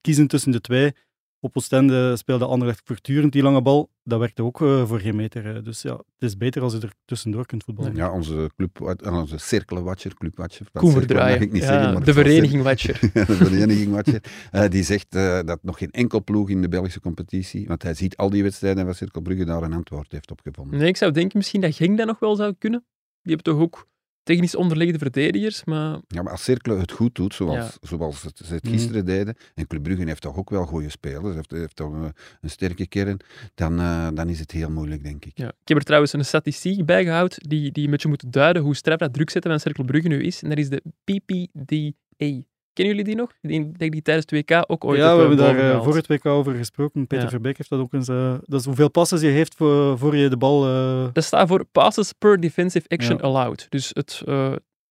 kiezen 0.00 0.26
tussen 0.26 0.52
de 0.52 0.60
twee. 0.60 0.92
Op 1.44 1.56
Oostende 1.56 2.16
speelde 2.16 2.46
Anderlecht 2.46 2.80
voortdurend 2.84 3.32
die 3.32 3.42
lange 3.42 3.62
bal. 3.62 3.90
Dat 4.04 4.18
werkte 4.18 4.42
ook 4.42 4.60
eh, 4.60 4.86
voor 4.86 5.00
geen 5.00 5.16
meter. 5.16 5.64
Dus 5.64 5.82
ja, 5.82 5.92
het 5.92 6.04
is 6.18 6.36
beter 6.36 6.62
als 6.62 6.72
je 6.72 6.80
er 6.80 6.92
tussendoor 7.04 7.46
kunt 7.46 7.64
voetballen. 7.64 7.94
Ja, 7.94 8.12
onze, 8.12 8.50
club, 8.56 8.80
eh, 8.80 9.16
onze 9.16 9.38
cirkelenwatcher, 9.38 10.14
clubwatcher. 10.14 10.66
Koen 10.72 10.92
verdraaien. 10.92 11.40
ik 11.40 11.52
niet 11.52 11.62
Ja, 11.62 11.68
zeggen, 11.68 11.92
maar 11.92 12.04
de 12.04 12.12
vereniging 12.12 12.62
Watcher. 12.62 12.98
de 13.12 13.34
vereniging 13.34 13.92
Watcher, 13.92 14.24
eh, 14.50 14.68
die 14.68 14.82
zegt 14.82 15.14
eh, 15.14 15.40
dat 15.44 15.58
nog 15.62 15.78
geen 15.78 15.90
enkel 15.90 16.24
ploeg 16.24 16.48
in 16.48 16.62
de 16.62 16.68
Belgische 16.68 17.00
competitie, 17.00 17.66
want 17.66 17.82
hij 17.82 17.94
ziet 17.94 18.16
al 18.16 18.30
die 18.30 18.42
wedstrijden 18.42 18.84
van 18.84 18.94
Cirkel 18.94 19.20
Brugge 19.20 19.44
daar 19.44 19.62
een 19.62 19.72
antwoord 19.72 20.12
heeft 20.12 20.30
op 20.30 20.40
gevonden. 20.44 20.78
Nee, 20.78 20.88
ik 20.88 20.96
zou 20.96 21.12
denken 21.12 21.38
misschien 21.38 21.60
dat 21.60 21.74
Genk 21.74 21.98
dat 21.98 22.06
nog 22.06 22.18
wel 22.18 22.36
zou 22.36 22.54
kunnen. 22.58 22.84
Die 23.22 23.34
hebben 23.34 23.52
toch 23.52 23.62
ook 23.62 23.88
technisch 24.22 24.54
onderliggende 24.56 24.98
verdedigers, 25.02 25.64
maar 25.64 25.98
Ja, 26.06 26.22
maar 26.22 26.32
als 26.32 26.42
Cercle 26.44 26.76
het 26.78 26.92
goed 26.92 27.14
doet, 27.14 27.34
zoals, 27.34 27.56
Ja. 27.56 27.70
zoals 27.88 28.22
het, 28.22 28.40
ze 28.44 28.54
het 28.54 28.64
Mhm. 28.64 28.72
gisteren 28.72 29.04
deden, 29.04 29.34
en 29.54 29.66
Club 29.66 29.82
Brugge 29.82 30.04
heeft 30.04 30.22
toch 30.22 30.36
ook 30.36 30.50
wel 30.50 30.64
goede 30.66 30.88
spelers, 30.90 31.34
heeft, 31.34 31.50
heeft 31.50 31.76
toch 31.76 31.92
een, 31.92 32.12
een 32.40 32.50
sterke 32.50 32.86
kern, 32.86 33.16
dan, 33.54 33.78
eh, 33.80 34.08
dan 34.14 34.28
is 34.28 34.38
het 34.40 34.50
heel 34.50 34.70
moeilijk, 34.70 35.02
denk 35.04 35.24
ik. 35.24 35.38
ja. 35.38 35.48
ik 35.48 35.68
heb 35.68 35.76
er 35.78 35.84
trouwens 35.84 36.12
een 36.12 36.24
statistiek 36.24 36.86
bij 36.86 37.04
gehouden 37.04 37.38
die, 37.48 37.72
die 37.72 37.84
een 37.84 37.90
beetje 37.90 38.08
moet 38.08 38.32
duiden 38.32 38.62
hoe 38.62 38.76
straf 38.76 38.98
dat 38.98 39.12
druk 39.12 39.30
zetten 39.30 39.50
van 39.50 39.60
Cercle 39.60 39.84
Brugge 39.84 40.08
nu 40.08 40.22
is. 40.22 40.42
En 40.42 40.48
dat 40.48 40.58
is 40.58 40.68
de 40.68 40.82
PPDA. 41.04 42.42
Kennen 42.72 42.94
jullie 42.96 43.10
die 43.10 43.20
nog? 43.22 43.32
Ik 43.40 43.78
denk 43.78 43.92
die 43.92 44.02
tijdens 44.02 44.26
het 44.30 44.48
WK 44.50 44.64
ook 44.66 44.84
ooit 44.84 44.98
ja, 44.98 45.14
we 45.14 45.20
hebben 45.20 45.38
eh, 45.38 45.44
daar 45.44 45.52
boven 45.52 45.62
eh, 45.62 45.66
gehaald. 45.68 45.84
voor 45.84 45.96
het 45.96 46.06
WK 46.06 46.26
over 46.26 46.54
gesproken. 46.54 47.06
Peter 47.06 47.24
Ja. 47.24 47.30
Verbeek 47.30 47.56
heeft 47.56 47.70
dat 47.70 47.80
ook 47.80 47.92
eens... 47.92 48.08
eh, 48.08 48.34
dat 48.44 48.60
is 48.60 48.66
hoeveel 48.66 48.90
passen 48.90 49.20
je 49.20 49.26
heeft 49.26 49.54
voor, 49.54 49.98
voor 49.98 50.16
je 50.16 50.28
de 50.28 50.36
bal... 50.36 50.60
Dat 51.12 51.24
staat 51.24 51.48
voor 51.48 51.64
passes 51.64 52.12
per 52.12 52.40
defensive 52.40 52.88
action 52.88 53.16
Ja. 53.16 53.22
allowed. 53.22 53.66
Dus 53.68 53.90
het 53.92 54.22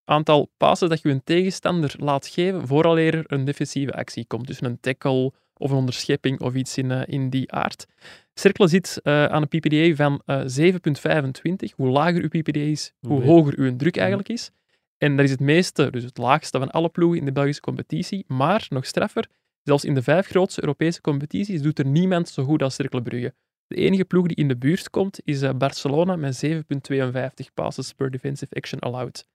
aantal 0.05 0.51
passes 0.57 0.89
dat 0.89 1.01
je 1.01 1.09
een 1.09 1.23
tegenstander 1.23 1.93
laat 1.97 2.27
geven 2.27 2.67
vooraleer 2.67 3.15
er 3.15 3.23
een 3.27 3.45
defensieve 3.45 3.93
actie 3.93 4.25
komt. 4.25 4.47
Dus 4.47 4.61
een 4.61 4.79
tackle 4.79 5.31
of 5.57 5.71
een 5.71 5.77
onderschepping 5.77 6.41
of 6.41 6.53
iets 6.53 6.77
in, 6.77 6.91
in 6.91 7.29
die 7.29 7.51
aard. 7.51 7.85
Cercle 8.33 8.67
zit 8.67 8.99
aan 9.03 9.41
een 9.41 9.59
PPDA 9.59 9.95
van 9.95 10.21
eh 10.25 10.41
7,25. 11.69 11.75
Hoe 11.75 11.89
lager 11.89 12.21
uw 12.21 12.41
PPDA 12.41 12.59
is, 12.59 12.93
Hoe 13.07 13.23
hoger 13.23 13.53
uw 13.57 13.75
druk 13.75 13.97
eigenlijk 13.97 14.29
is. 14.29 14.51
En 15.03 15.15
dat 15.15 15.25
is 15.25 15.31
het 15.31 15.39
meeste, 15.39 15.89
dus 15.89 16.03
het 16.03 16.17
laagste 16.17 16.57
van 16.57 16.71
alle 16.71 16.89
ploegen 16.89 17.19
in 17.19 17.25
de 17.25 17.31
Belgische 17.31 17.61
competitie. 17.61 18.23
Maar, 18.27 18.65
nog 18.69 18.85
straffer, 18.85 19.27
zelfs 19.63 19.85
in 19.85 19.93
de 19.93 20.01
vijf 20.01 20.27
grootste 20.27 20.61
Europese 20.61 21.01
competities 21.01 21.61
doet 21.61 21.79
er 21.79 21.85
niemand 21.85 22.29
zo 22.29 22.43
goed 22.43 22.61
als 22.61 22.75
Cercle 22.75 23.01
Brugge. 23.01 23.33
De 23.67 23.75
enige 23.75 24.05
ploeg 24.05 24.27
die 24.27 24.35
in 24.35 24.47
de 24.47 24.57
buurt 24.57 24.89
komt 24.89 25.19
is 25.23 25.41
eh, 25.41 25.53
Barcelona 25.53 26.15
met 26.15 26.45
7,52 26.45 27.53
passes 27.53 27.93
per 27.93 28.11
defensive 28.11 28.55
action 28.55 28.79
allowed. 28.79 29.27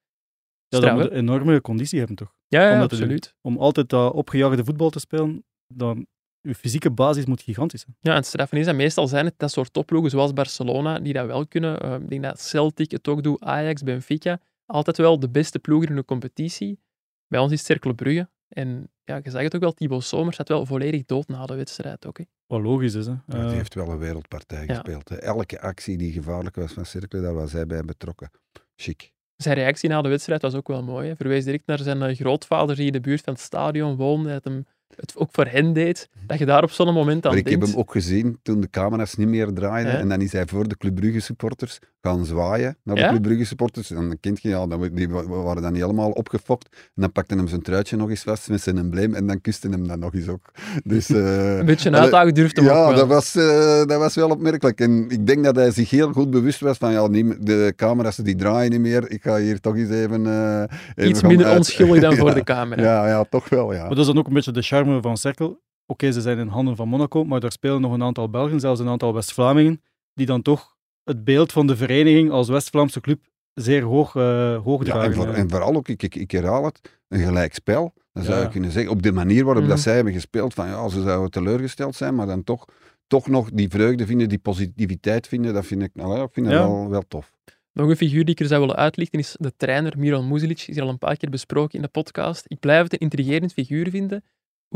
ja, 0.68 0.80
dat 0.80 0.92
moet 0.92 1.04
een 1.04 1.10
enorme 1.10 1.60
conditie 1.60 1.98
hebben, 1.98 2.16
toch? 2.16 2.34
Ja, 2.48 2.82
absoluut. 2.82 3.34
Om 3.40 3.56
altijd 3.58 3.88
dat 3.88 4.12
opgejaagde 4.12 4.64
voetbal 4.64 4.90
te 4.90 4.98
spelen, 4.98 5.44
dan... 5.74 6.06
Je 6.40 6.54
fysieke 6.54 6.90
basis 6.90 7.26
moet 7.26 7.42
gigantisch 7.42 7.80
zijn. 7.80 7.96
Ja, 8.00 8.10
en 8.10 8.16
het 8.16 8.26
straffen 8.26 8.58
is 8.58 8.66
dat 8.66 8.74
meestal 8.74 9.08
zijn 9.08 9.24
het 9.24 9.34
dat 9.36 9.50
soort 9.50 9.72
topploegen 9.72 10.10
zoals 10.10 10.32
Barcelona 10.32 10.98
die 10.98 11.12
dat 11.12 11.26
wel 11.26 11.46
kunnen. 11.46 11.80
Eh, 11.80 11.94
ik 11.94 12.08
denk 12.08 12.22
dat 12.22 12.40
Celtic 12.40 12.90
het 12.90 13.08
ook 13.08 13.22
doet, 13.22 13.42
Ajax, 13.42 13.82
Benfica. 13.82 14.40
Altijd 14.66 14.96
wel 14.96 15.18
de 15.20 15.28
beste 15.30 15.58
ploegen 15.58 15.88
in 15.88 15.96
de 15.96 16.04
competitie. 16.04 16.80
Bij 17.26 17.40
ons 17.40 17.52
is 17.52 17.58
het 17.58 17.66
Cercle 17.66 17.94
Brugge. 17.94 18.28
En 18.48 18.90
ja, 19.04 19.20
je 19.22 19.30
zag 19.30 19.42
het 19.42 19.54
ook 19.54 19.60
wel, 19.60 19.72
Thibaut 19.72 20.04
Somers 20.04 20.34
staat 20.34 20.48
wel 20.48 20.66
volledig 20.66 21.04
dood 21.04 21.28
na 21.28 21.46
de 21.46 21.54
wedstrijd 21.54 22.06
ook. 22.06 22.18
Hè. 22.18 22.24
Wat 22.46 22.60
logisch 22.60 22.94
is, 22.94 23.06
hè. 23.06 23.12
Eh, 23.26 23.46
die 23.46 23.56
heeft 23.56 23.74
wel 23.74 23.90
een 23.90 23.98
wereldpartij 23.98 24.66
ja. 24.66 24.74
gespeeld. 24.74 25.08
hè. 25.08 25.16
Elke 25.16 25.60
actie 25.60 25.96
die 25.96 26.12
gevaarlijk 26.12 26.56
was 26.56 26.72
van 26.72 26.86
Cercle, 26.86 27.20
daar 27.20 27.34
was 27.34 27.52
hij 27.52 27.66
bij 27.66 27.82
betrokken. 27.82 28.30
Chic. 28.76 29.12
Zijn 29.36 29.54
reactie 29.54 29.88
na 29.88 30.02
de 30.02 30.08
wedstrijd 30.08 30.42
was 30.42 30.54
ook 30.54 30.68
wel 30.68 30.82
mooi. 30.82 31.06
Hij 31.06 31.16
verwees 31.16 31.44
direct 31.44 31.66
naar 31.66 31.78
zijn 31.78 32.02
eh, 32.02 32.16
grootvader 32.16 32.76
die 32.76 32.86
in 32.86 32.92
de 32.92 33.00
buurt 33.00 33.20
van 33.20 33.32
het 33.32 33.42
stadion 33.42 33.96
woonde. 33.96 34.28
Dat 34.28 34.44
hem 34.44 34.66
het 34.94 35.12
ook 35.16 35.28
voor 35.32 35.46
hen 35.46 35.72
deed. 35.72 36.08
Dat 36.26 36.38
je 36.38 36.46
daar 36.46 36.62
op 36.62 36.70
zo'n 36.70 36.92
moment 36.94 37.24
aan 37.24 37.30
Maar 37.30 37.40
ik 37.40 37.46
denkt. 37.46 37.60
heb 37.60 37.70
hem 37.70 37.78
ook 37.80 37.92
gezien 37.92 38.38
toen 38.42 38.60
de 38.60 38.70
camera's 38.70 39.14
niet 39.16 39.28
meer 39.28 39.52
draaiden. 39.52 39.92
Ja. 39.92 39.98
En 39.98 40.08
dan 40.08 40.20
is 40.20 40.32
hij 40.32 40.46
voor 40.46 40.68
de 40.68 40.76
Club 40.76 40.94
Brugge 40.94 41.20
supporters 41.20 41.78
gaan 42.02 42.24
zwaaien 42.24 42.76
naar 42.82 42.94
de 42.94 43.00
Ja? 43.00 43.08
Club 43.08 43.22
Brugge 43.22 43.44
supporters. 43.44 43.90
En 43.90 43.96
dan 44.08 44.16
kent 44.20 44.42
je, 44.42 44.48
ja, 44.48 44.66
dan- 44.66 44.90
die 44.92 45.08
wa- 45.08 45.26
waren 45.26 45.62
dan 45.62 45.72
niet 45.72 45.80
helemaal 45.82 46.10
opgefokt. 46.10 46.68
En 46.72 47.02
dan 47.02 47.12
pakte 47.12 47.34
hem 47.34 47.48
zijn 47.48 47.62
truitje 47.62 47.96
nog 47.96 48.10
eens 48.10 48.22
vast 48.22 48.48
met 48.48 48.60
zijn 48.60 48.78
embleem. 48.78 49.14
En 49.14 49.26
dan 49.26 49.40
kuste 49.40 49.68
hem 49.68 49.88
dan 49.88 49.98
nog 49.98 50.14
eens 50.14 50.28
ook. 50.28 50.50
Dus, 50.84 51.10
eh, 51.10 51.58
Een 51.58 51.66
beetje 51.66 51.88
een 51.88 51.96
uitdaging 51.96 52.34
durfde 52.34 52.60
hem 52.60 52.70
ook 52.70 52.76
Ja, 52.76 52.86
wel. 52.86 52.94
dat 52.96 53.06
was, 53.08 53.34
eh, 53.36 53.76
dat 53.84 53.98
was 53.98 54.14
wel 54.14 54.28
opmerkelijk. 54.30 54.80
En 54.80 55.04
ik 55.08 55.26
denk 55.26 55.44
dat 55.44 55.56
hij 55.56 55.70
zich 55.70 55.90
heel 55.90 56.12
goed 56.12 56.30
bewust 56.30 56.60
was 56.60 56.76
van 56.78 56.92
ja, 56.92 57.06
niet, 57.06 57.46
de 57.46 57.72
camera's 57.76 58.16
die 58.16 58.36
draaien 58.36 58.70
niet 58.70 58.80
meer. 58.80 59.10
Ik 59.10 59.22
ga 59.22 59.36
hier 59.38 59.60
toch 59.60 59.76
eens 59.76 59.90
even... 59.90 60.26
eh, 60.26 60.62
even 60.94 61.10
Iets 61.10 61.22
minder 61.22 61.46
uit- 61.46 61.56
onschuldig 61.56 62.00
dan 62.00 62.16
voor 62.22 62.34
de 62.34 62.44
camera. 62.44 62.82
Ja, 62.82 63.08
ja, 63.08 63.24
toch 63.30 63.48
wel, 63.48 63.72
ja. 63.72 63.80
Maar 63.80 63.88
dat 63.88 63.98
is 63.98 64.06
dan 64.06 64.18
ook 64.18 64.26
een 64.26 64.32
beetje 64.34 64.52
de 64.52 64.62
charme 64.76 65.00
van 65.00 65.16
Cercle. 65.16 65.58
Oké, 65.86 66.12
ze 66.12 66.20
zijn 66.20 66.38
in 66.38 66.48
handen 66.48 66.76
van 66.76 66.88
Monaco, 66.88 67.24
maar 67.24 67.40
daar 67.40 67.52
spelen 67.52 67.80
nog 67.80 67.92
een 67.92 68.02
aantal 68.02 68.30
Belgen, 68.30 68.60
zelfs 68.60 68.80
een 68.80 68.88
aantal 68.88 69.14
West-Vlamingen, 69.14 69.82
die 70.14 70.26
dan 70.26 70.42
toch 70.42 70.76
het 71.04 71.24
beeld 71.24 71.52
van 71.52 71.66
de 71.66 71.76
vereniging 71.76 72.30
als 72.30 72.48
West-Vlaamse 72.48 73.00
club 73.00 73.20
zeer 73.54 73.82
hoog, 73.82 74.14
eh 74.16 74.62
hoog 74.62 74.84
Ja, 74.86 74.92
dragen. 74.92 75.10
en, 75.10 75.14
voor- 75.16 75.26
hè. 75.26 75.32
en 75.32 75.50
vooral 75.50 75.74
ook, 75.74 75.88
ik, 75.88 76.02
ik, 76.02 76.14
ik 76.14 76.30
herhaal 76.30 76.64
het, 76.64 77.00
een 77.08 77.20
gelijk 77.24 77.54
spel. 77.54 77.92
Dan 78.12 78.24
zou 78.24 78.36
Ja. 78.36 78.42
je 78.42 78.48
kunnen 78.50 78.70
zeggen, 78.70 78.92
op 78.92 79.02
de 79.02 79.12
manier 79.12 79.44
waarop 79.44 79.62
Mhm. 79.62 79.70
dat 79.72 79.80
zij 79.80 79.94
hebben 79.94 80.12
gespeeld, 80.12 80.54
van 80.54 80.66
ja, 80.66 80.88
ze 80.88 81.02
zouden 81.02 81.30
teleurgesteld 81.30 81.94
zijn, 81.94 82.14
maar 82.14 82.26
dan 82.26 82.44
toch, 82.44 82.64
toch 83.06 83.28
nog 83.28 83.50
die 83.50 83.68
vreugde 83.68 84.06
vinden, 84.06 84.28
die 84.28 84.38
positiviteit 84.38 85.28
vinden, 85.28 85.54
dat 85.54 85.66
vind 85.66 85.82
ik, 85.82 85.90
nou, 85.94 86.16
ja, 86.16 86.22
ik 86.22 86.28
vind 86.32 86.46
dat 86.46 86.54
Ja. 86.54 86.60
wel, 86.66 86.88
wel 86.90 87.02
tof. 87.08 87.32
Nog 87.72 87.88
een 87.88 87.96
figuur 87.96 88.24
die 88.24 88.34
ik 88.34 88.40
er 88.40 88.46
zou 88.46 88.60
willen 88.60 88.76
uitlichten 88.76 89.18
is 89.18 89.36
de 89.38 89.52
trainer 89.56 89.94
Miran 89.98 90.28
Muzilic. 90.28 90.56
Die 90.56 90.68
is 90.68 90.74
hier 90.74 90.82
al 90.84 90.88
een 90.90 90.98
paar 90.98 91.16
keer 91.16 91.30
besproken 91.30 91.74
in 91.74 91.82
de 91.82 91.88
podcast. 91.88 92.44
Ik 92.48 92.60
blijf 92.60 92.82
het 92.82 92.92
een 92.92 92.98
intrigerend 92.98 93.52
figuur 93.52 93.90
vinden. 93.90 94.24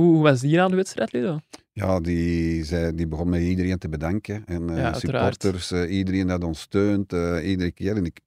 Hoe, 0.00 0.22
was 0.22 0.40
die 0.40 0.56
na 0.56 0.68
de 0.68 0.76
wedstrijd, 0.76 1.12
Ludo? 1.12 1.38
Ja, 1.72 2.00
die, 2.00 2.64
zei, 2.64 2.94
die 2.94 3.06
begon 3.06 3.28
met 3.28 3.42
iedereen 3.42 3.78
te 3.78 3.88
bedanken. 3.88 4.42
En 4.46 4.70
eh, 4.70 4.76
Ja, 4.76 4.92
supporters, 4.92 5.70
eh, 5.70 5.96
iedereen 5.96 6.26
dat 6.26 6.44
ons 6.44 6.60
steunt, 6.60 7.12
eh, 7.12 7.48
iedere 7.48 7.72
keer. 7.72 7.96
En 7.96 8.04
ik, 8.04 8.20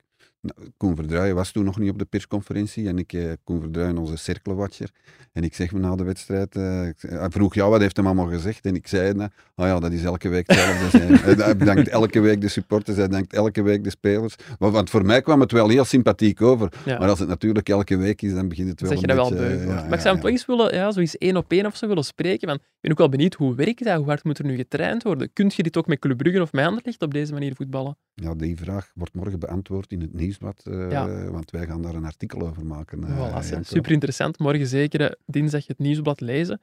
nou, 0.44 0.70
Koen 0.78 0.96
Verdruijen 0.96 1.36
was 1.36 1.52
toen 1.52 1.64
nog 1.66 1.80
niet 1.80 1.90
op 1.90 2.00
de 2.00 2.06
persconferentie. 2.06 2.88
En 2.88 2.98
ik, 2.98 3.14
eh, 3.14 3.32
Koen 3.44 3.60
Verdruijen, 3.62 3.98
onze 3.98 4.18
cirkelwatcher. 4.18 4.90
En 5.34 5.44
ik 5.44 5.54
zeg 5.56 5.72
me 5.72 5.80
na 5.80 5.96
de 5.96 6.04
wedstrijd, 6.04 6.56
eh, 6.56 6.88
ik 6.88 6.96
hij 7.08 7.30
vroeg, 7.30 7.54
ja, 7.54 7.70
wat 7.70 7.82
heeft 7.82 7.96
hem 7.98 8.06
allemaal 8.06 8.28
gezegd? 8.28 8.66
En 8.66 8.76
ik 8.76 8.88
zei, 8.88 9.14
nou, 9.14 9.30
oh 9.56 9.66
ja, 9.66 9.80
dat 9.80 9.92
is 9.92 10.04
elke 10.04 10.30
week 10.30 10.48
hetzelfde. 10.48 10.90
zijn. 10.98 11.14
Hij- 11.16 11.34
hij 11.46 11.58
bedankt 11.58 11.88
elke 11.88 12.20
week 12.20 12.42
de 12.42 12.48
supporters, 12.48 12.98
hij 12.98 13.08
bedankt 13.08 13.34
elke 13.34 13.62
week 13.62 13.84
de 13.84 13.90
spelers. 13.90 14.36
Maar, 14.60 14.72
want 14.72 14.90
voor 14.90 15.06
mij 15.06 15.22
kwam 15.22 15.40
het 15.40 15.52
wel 15.52 15.70
heel 15.70 15.86
sympathiek 15.86 16.42
over. 16.42 16.74
Ja. 16.86 16.98
Maar 17.00 17.10
als 17.10 17.20
het 17.20 17.28
natuurlijk 17.28 17.70
elke 17.70 17.98
week 17.98 18.22
is, 18.22 18.34
dan 18.34 18.48
begint 18.48 18.70
het 18.70 18.82
wel 18.82 18.90
zeg 18.90 19.00
je 19.00 19.08
dat 19.08 19.16
wel 19.16 19.30
beu 19.30 19.46
eh, 19.58 19.66
ja, 19.68 19.74
maar 19.74 19.94
ik 19.94 20.00
zou 20.00 20.14
hem 20.14 20.20
toch 20.24 20.30
eens 20.32 20.46
willen, 20.46 20.76
ja, 20.76 20.92
zoiets 20.92 21.18
één 21.18 21.38
op 21.38 21.52
één 21.52 21.66
of 21.66 21.76
zo 21.76 21.88
willen 21.88 22.04
spreken. 22.04 22.48
Want 22.48 22.60
ik 22.60 22.68
ben 22.82 22.92
ook 22.92 22.98
wel 22.98 23.10
benieuwd, 23.10 23.34
hoe 23.34 23.56
werkt 23.56 23.84
dat? 23.84 23.98
Hoe 23.98 24.06
hard 24.06 24.24
moet 24.24 24.38
er 24.40 24.46
nu 24.46 24.56
getraind 24.56 25.04
worden? 25.04 25.34
Kunt 25.34 25.54
je 25.54 25.64
dit 25.64 25.78
ook 25.78 25.88
met 25.88 26.00
Club 26.00 26.18
Brugge 26.18 26.42
of 26.42 26.52
met 26.52 26.66
Anderlecht 26.66 27.02
op 27.02 27.14
deze 27.14 27.34
manier 27.34 27.56
voetballen? 27.56 27.98
Ja, 28.16 28.34
die 28.36 28.58
vraag 28.58 28.92
wordt 28.96 29.14
morgen 29.14 29.40
beantwoord 29.40 29.92
in 29.92 30.02
het 30.02 30.14
nieuwsblad, 30.14 30.62
eh, 30.66 30.92
Ja. 30.92 31.30
want 31.30 31.52
wij 31.52 31.66
gaan 31.66 31.82
daar 31.82 31.96
een 31.96 32.06
artikel 32.06 32.42
over 32.42 32.66
maken. 32.66 33.04
eh, 33.04 33.10
Voilà, 33.10 33.48
Janko. 33.50 33.64
super 33.64 33.92
interessant. 33.92 34.40
Morgen 34.40 34.68
zeker 34.68 35.02
eh, 35.02 35.12
dinsdag 35.26 35.68
het 35.68 35.80
nieuwsblad 35.80 36.22
lezen. 36.22 36.62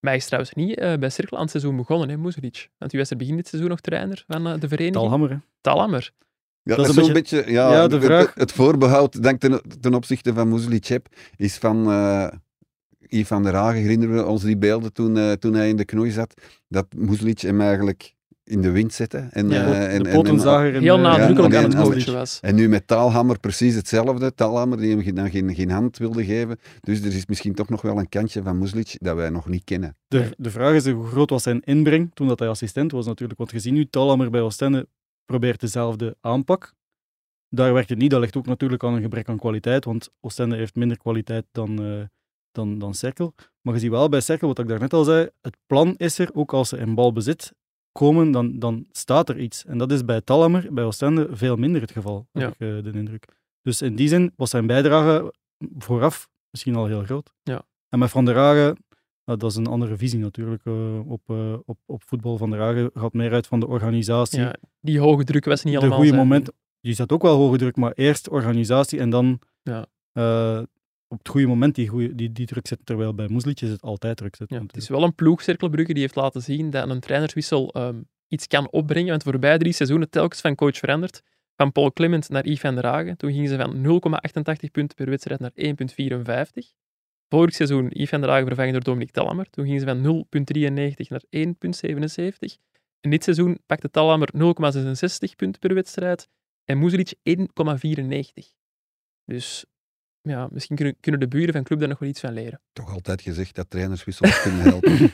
Maar 0.00 0.10
hij 0.10 0.16
is 0.16 0.24
trouwens 0.26 0.54
niet 0.54 0.78
eh, 0.78 0.94
bij 0.98 1.10
Cirkel 1.10 1.36
aan 1.36 1.42
het 1.42 1.50
seizoen 1.50 1.76
begonnen, 1.76 2.08
hè, 2.08 2.16
Muzelic. 2.16 2.70
Want 2.78 2.92
u 2.92 2.98
was 2.98 3.10
er 3.10 3.16
begin 3.16 3.36
dit 3.36 3.48
seizoen 3.48 3.70
nog 3.70 3.80
trainer 3.80 4.24
van 4.26 4.46
eh, 4.46 4.52
de 4.60 4.68
vereniging. 4.68 4.94
Talhammer, 4.94 5.30
hè. 5.30 5.36
Talhammer. 5.60 6.12
Ja, 6.62 6.76
Dat 6.76 6.86
dat, 6.86 6.94
is 6.96 7.00
is 7.02 7.06
een 7.08 7.12
beetje, 7.12 7.36
ja, 7.46 7.72
ja, 7.72 7.86
de 7.88 7.94
het- 7.96 8.04
vraag- 8.04 8.26
Het, 8.26 8.34
het 8.38 8.52
voorbehoud 8.52 9.22
denk 9.22 9.40
ten, 9.40 9.60
ten 9.80 9.94
opzichte 9.94 10.34
van 10.34 10.60
Chep 10.80 11.06
is 11.36 11.56
van 11.56 11.90
eh 11.90 12.28
Yves 12.98 13.26
van 13.28 13.42
der 13.42 13.54
Hagen. 13.54 13.80
Herinneren 13.80 14.14
we 14.14 14.24
ons 14.26 14.42
die 14.42 14.56
beelden 14.56 14.92
toen, 14.92 15.16
eh, 15.16 15.32
toen 15.32 15.54
hij 15.54 15.68
in 15.68 15.76
de 15.76 15.84
knoei 15.84 16.10
zat? 16.10 16.34
Dat 16.68 16.86
Moeslic 16.96 17.40
hem 17.40 17.60
eigenlijk 17.60 18.14
in 18.48 18.62
de 18.62 18.70
wind 18.70 18.92
zette. 18.92 19.18
En, 19.30 19.48
Ja, 19.48 19.64
eh, 19.64 19.94
en, 19.94 20.02
de 20.02 20.08
en- 20.08 20.14
potenzager. 20.16 20.74
en, 20.74 20.82
Heel 20.82 20.96
eh, 20.96 21.02
nadrukkelijk 21.02 21.52
ja, 21.52 21.58
aan 21.58 21.64
het 21.64 21.74
en- 21.74 21.80
en- 21.80 21.86
coachen 21.90 22.12
was. 22.12 22.38
En 22.40 22.54
nu 22.54 22.68
met 22.68 22.86
Taalhammer 22.86 23.38
precies 23.40 23.74
hetzelfde. 23.74 24.34
Taalhammer 24.34 24.78
die 24.78 24.96
hem 24.96 25.14
dan 25.14 25.30
geen, 25.30 25.54
geen 25.54 25.70
hand 25.70 25.98
wilde 25.98 26.24
geven. 26.24 26.58
Dus 26.80 27.00
er 27.00 27.14
is 27.14 27.26
misschien 27.26 27.54
toch 27.54 27.68
nog 27.68 27.82
wel 27.82 27.98
een 27.98 28.08
kantje 28.08 28.42
van 28.42 28.56
Moeslic 28.58 28.96
dat 29.00 29.16
wij 29.16 29.30
nog 29.30 29.48
niet 29.48 29.64
kennen. 29.64 29.96
De, 30.08 30.30
de 30.36 30.50
vraag 30.50 30.74
is 30.74 30.88
hoe 30.88 31.06
groot 31.06 31.30
was 31.30 31.42
zijn 31.42 31.60
inbreng 31.64 32.10
toen 32.14 32.28
dat 32.28 32.38
hij 32.38 32.48
assistent 32.48 32.92
was 32.92 33.06
natuurlijk. 33.06 33.38
Want 33.38 33.50
gezien 33.50 33.74
nu 33.74 33.86
Talhammer 33.90 34.30
bij 34.30 34.40
Oostende 34.40 34.88
probeert 35.24 35.60
dezelfde 35.60 36.16
aanpak. 36.20 36.74
Daar 37.48 37.72
werkt 37.72 37.88
het 37.88 37.98
niet. 37.98 38.10
Dat 38.10 38.20
ligt 38.20 38.36
ook 38.36 38.46
natuurlijk 38.46 38.84
aan 38.84 38.94
een 38.94 39.02
gebrek 39.02 39.28
aan 39.28 39.38
kwaliteit. 39.38 39.84
Want 39.84 40.08
Oostende 40.20 40.56
heeft 40.56 40.74
minder 40.74 40.96
kwaliteit 40.96 41.44
dan, 41.52 41.82
eh 41.84 42.02
dan, 42.52 42.78
dan 42.78 42.94
Cerkel. 42.94 43.34
Maar 43.62 43.74
je 43.74 43.80
ziet 43.80 43.90
wel 43.90 44.08
bij 44.08 44.20
Cerkel, 44.20 44.48
wat 44.48 44.58
ik 44.58 44.68
daarnet 44.68 44.92
al 44.92 45.04
zei, 45.04 45.28
het 45.40 45.56
plan 45.66 45.94
is 45.96 46.18
er, 46.18 46.30
ook 46.32 46.52
als 46.52 46.68
ze 46.68 46.76
in 46.76 46.94
balbezit 46.94 47.52
komen, 47.98 48.30
dan, 48.30 48.58
dan 48.58 48.86
staat 48.92 49.28
er 49.28 49.38
iets. 49.38 49.64
En 49.64 49.78
dat 49.78 49.92
is 49.92 50.04
bij 50.04 50.20
Talhammer, 50.20 50.66
bij 50.70 50.84
Oostende, 50.84 51.28
veel 51.30 51.56
minder 51.56 51.80
het 51.80 51.90
geval, 51.90 52.26
heb 52.32 52.48
ik 52.48 52.60
eh, 52.60 52.82
de 52.82 52.90
indruk. 52.94 53.24
Dus 53.62 53.82
in 53.82 53.96
die 53.96 54.08
zin 54.08 54.32
was 54.36 54.50
zijn 54.50 54.66
bijdrage 54.66 55.34
vooraf 55.78 56.28
misschien 56.50 56.76
al 56.76 56.86
heel 56.86 57.04
groot. 57.04 57.32
Ja. 57.42 57.62
En 57.88 57.98
met 57.98 58.10
Van 58.10 58.24
der 58.24 58.36
Hagen, 58.36 58.76
nou, 59.24 59.38
dat 59.38 59.50
is 59.50 59.56
een 59.56 59.66
andere 59.66 59.96
visie 59.96 60.18
natuurlijk 60.18 60.64
eh, 60.64 61.10
op, 61.10 61.20
eh, 61.26 61.54
op, 61.64 61.78
op 61.86 62.02
voetbal. 62.06 62.36
Van 62.38 62.50
der 62.50 62.60
Hagen 62.60 62.90
gaat 62.94 63.12
meer 63.12 63.32
uit 63.32 63.46
van 63.46 63.60
de 63.60 63.66
organisatie. 63.66 64.40
Ja, 64.40 64.54
die 64.80 64.98
hoge 65.00 65.24
druk 65.24 65.44
was 65.44 65.64
niet 65.64 65.72
de 65.74 65.78
allemaal 65.80 65.96
goede 65.98 66.12
zijn- 66.14 66.28
moment. 66.28 66.50
Die 66.80 66.94
zat 66.94 67.12
ook 67.12 67.22
wel 67.22 67.36
hoge 67.36 67.56
druk, 67.58 67.76
maar 67.76 67.92
eerst 67.92 68.28
organisatie 68.28 68.98
en 68.98 69.10
dan 69.10 69.38
Ja. 69.62 69.86
Op 71.08 71.18
het 71.18 71.28
goede 71.28 71.46
moment 71.46 71.74
die, 71.74 71.88
goeie, 71.88 72.14
die, 72.14 72.32
die 72.32 72.46
druk 72.46 72.66
zetten. 72.66 72.86
Terwijl 72.86 73.14
bij 73.14 73.28
Moeslic 73.28 73.60
is 73.60 73.70
het 73.70 73.82
altijd 73.82 74.16
druk. 74.16 74.36
Ja, 74.46 74.60
het 74.60 74.76
is 74.76 74.88
wel 74.88 75.02
een 75.02 75.14
ploeg, 75.14 75.42
Cirkelbrugge, 75.42 75.92
die 75.92 76.02
heeft 76.02 76.14
laten 76.14 76.42
zien 76.42 76.70
dat 76.70 76.88
een 76.88 77.00
trainerswissel 77.00 77.72
ehm, 77.72 78.00
iets 78.28 78.46
kan 78.46 78.70
opbrengen. 78.70 79.08
Want 79.08 79.24
de 79.24 79.30
voorbije 79.30 79.58
drie 79.58 79.72
seizoenen 79.72 80.10
telkens 80.10 80.40
van 80.40 80.54
coach 80.54 80.76
veranderd. 80.76 81.22
Van 81.56 81.72
Paul 81.72 81.92
Clement 81.92 82.28
naar 82.28 82.46
Yves 82.46 82.60
van 82.60 82.74
der 82.74 82.86
Hagen. 82.86 83.16
Toen 83.16 83.32
gingen 83.32 83.48
ze 83.48 83.56
van 83.56 84.00
0,88 84.66 84.70
punten 84.72 84.96
per 84.96 85.10
wedstrijd 85.10 85.40
naar 85.40 85.52
1,54. 85.54 86.76
Vorig 87.28 87.54
seizoen 87.54 87.86
Yves 87.88 88.08
van 88.08 88.20
der 88.20 88.30
Hagen 88.30 88.46
vervangen 88.46 88.72
door 88.72 88.82
Dominique 88.82 89.12
Talhammer. 89.12 89.50
Toen 89.50 89.64
gingen 89.64 89.80
ze 89.80 89.86
van 89.86 90.26
0,93 90.26 91.08
naar 91.08 91.22
1,77. 91.30 92.58
En 93.00 93.10
dit 93.10 93.24
seizoen 93.24 93.58
pakte 93.66 93.90
Talhammer 93.90 94.28
0,66 94.34 95.36
punten 95.36 95.60
per 95.60 95.74
wedstrijd 95.74 96.28
en 96.64 96.78
Muzelic 96.78 97.14
1,94. 97.14 98.54
Dus 99.24 99.64
ja, 100.22 100.48
misschien 100.52 100.76
kunnen, 100.76 100.96
kunnen 101.00 101.20
de 101.20 101.28
buren 101.28 101.52
van 101.52 101.62
club 101.62 101.78
daar 101.78 101.88
nog 101.88 101.98
wel 101.98 102.08
iets 102.08 102.20
van 102.20 102.32
leren. 102.32 102.60
Toch 102.72 102.92
altijd 102.92 103.22
gezegd 103.22 103.54
dat 103.54 103.70
trainerswissels 103.70 104.42
kunnen 104.42 104.60
helpen. 104.60 105.10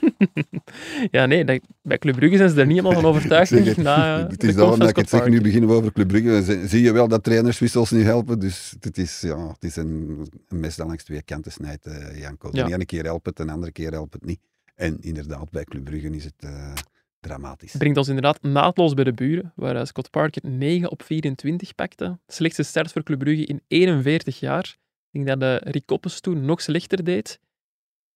ja, 1.11 1.27
nee, 1.27 1.45
dat, 1.45 1.61
bij 1.83 1.99
Club 1.99 2.17
Brugge 2.17 2.37
zijn 2.37 2.51
ze 2.51 2.61
er 2.61 2.67
niet 2.67 2.77
helemaal 2.77 3.01
van 3.01 3.11
overtuigd. 3.11 3.51
Ik 3.53 3.65
zeg 3.65 3.77
na, 3.77 4.19
het 4.29 4.45
is 4.45 4.55
daarom 4.55 4.79
dat 4.79 4.89
ik 4.89 4.97
het 4.97 5.09
zeg, 5.09 5.29
nu 5.29 5.41
beginnen 5.41 5.69
we 5.71 5.75
over 5.77 5.93
Club 5.93 6.09
Brugge. 6.09 6.67
Zie- 6.69 6.83
je 6.83 6.93
wel 6.93 7.09
dat 7.09 7.23
trainerswissels 7.25 7.91
niet 7.91 8.05
helpen. 8.05 8.39
Dus 8.39 8.75
het 8.81 8.99
is, 8.99 9.21
ja, 9.21 9.49
het 9.49 9.65
is 9.65 9.77
een, 9.77 10.27
een 10.49 10.61
mes 10.61 10.77
dat 10.77 10.87
langs 10.87 11.05
twee 11.05 11.23
kanten 11.23 11.53
snijdt, 11.53 11.87
eh, 11.87 12.21
Janko. 12.21 12.51
De 12.51 12.57
Ja. 12.57 12.67
ene 12.69 12.85
keer 12.87 13.05
helpt 13.05 13.27
het, 13.27 13.37
de 13.37 13.47
andere 13.51 13.73
keer 13.73 13.91
helpt 13.93 14.13
het 14.15 14.25
niet. 14.25 14.41
En 14.75 14.97
inderdaad, 15.01 15.51
bij 15.51 15.65
Club 15.65 15.85
Brugge 15.85 16.11
is 16.11 16.25
het 16.25 16.35
eh, 16.39 16.73
dramatisch. 17.21 17.75
Brengt 17.77 17.99
ons 17.99 18.09
inderdaad 18.09 18.43
naadloos 18.43 18.95
bij 18.95 19.05
de 19.05 19.13
buren, 19.13 19.53
waar 19.57 19.77
eh, 19.77 19.85
Scott 19.85 20.11
Parker 20.11 20.43
9 20.51 20.91
op 20.91 21.03
24 21.03 21.75
pakte. 21.75 22.19
Slechtste 22.27 22.63
start 22.63 22.93
voor 22.93 23.03
Club 23.03 23.19
Brugge 23.19 23.45
in 23.45 23.61
41 23.69 24.41
jaar. 24.41 24.77
Ik 25.15 25.25
denk 25.25 25.41
dat 25.41 25.41
de 25.41 25.71
Rick 25.71 25.87
Koppes 25.87 26.21
toen 26.21 26.45
nog 26.45 26.61
slechter 26.61 27.05
deed. 27.05 27.41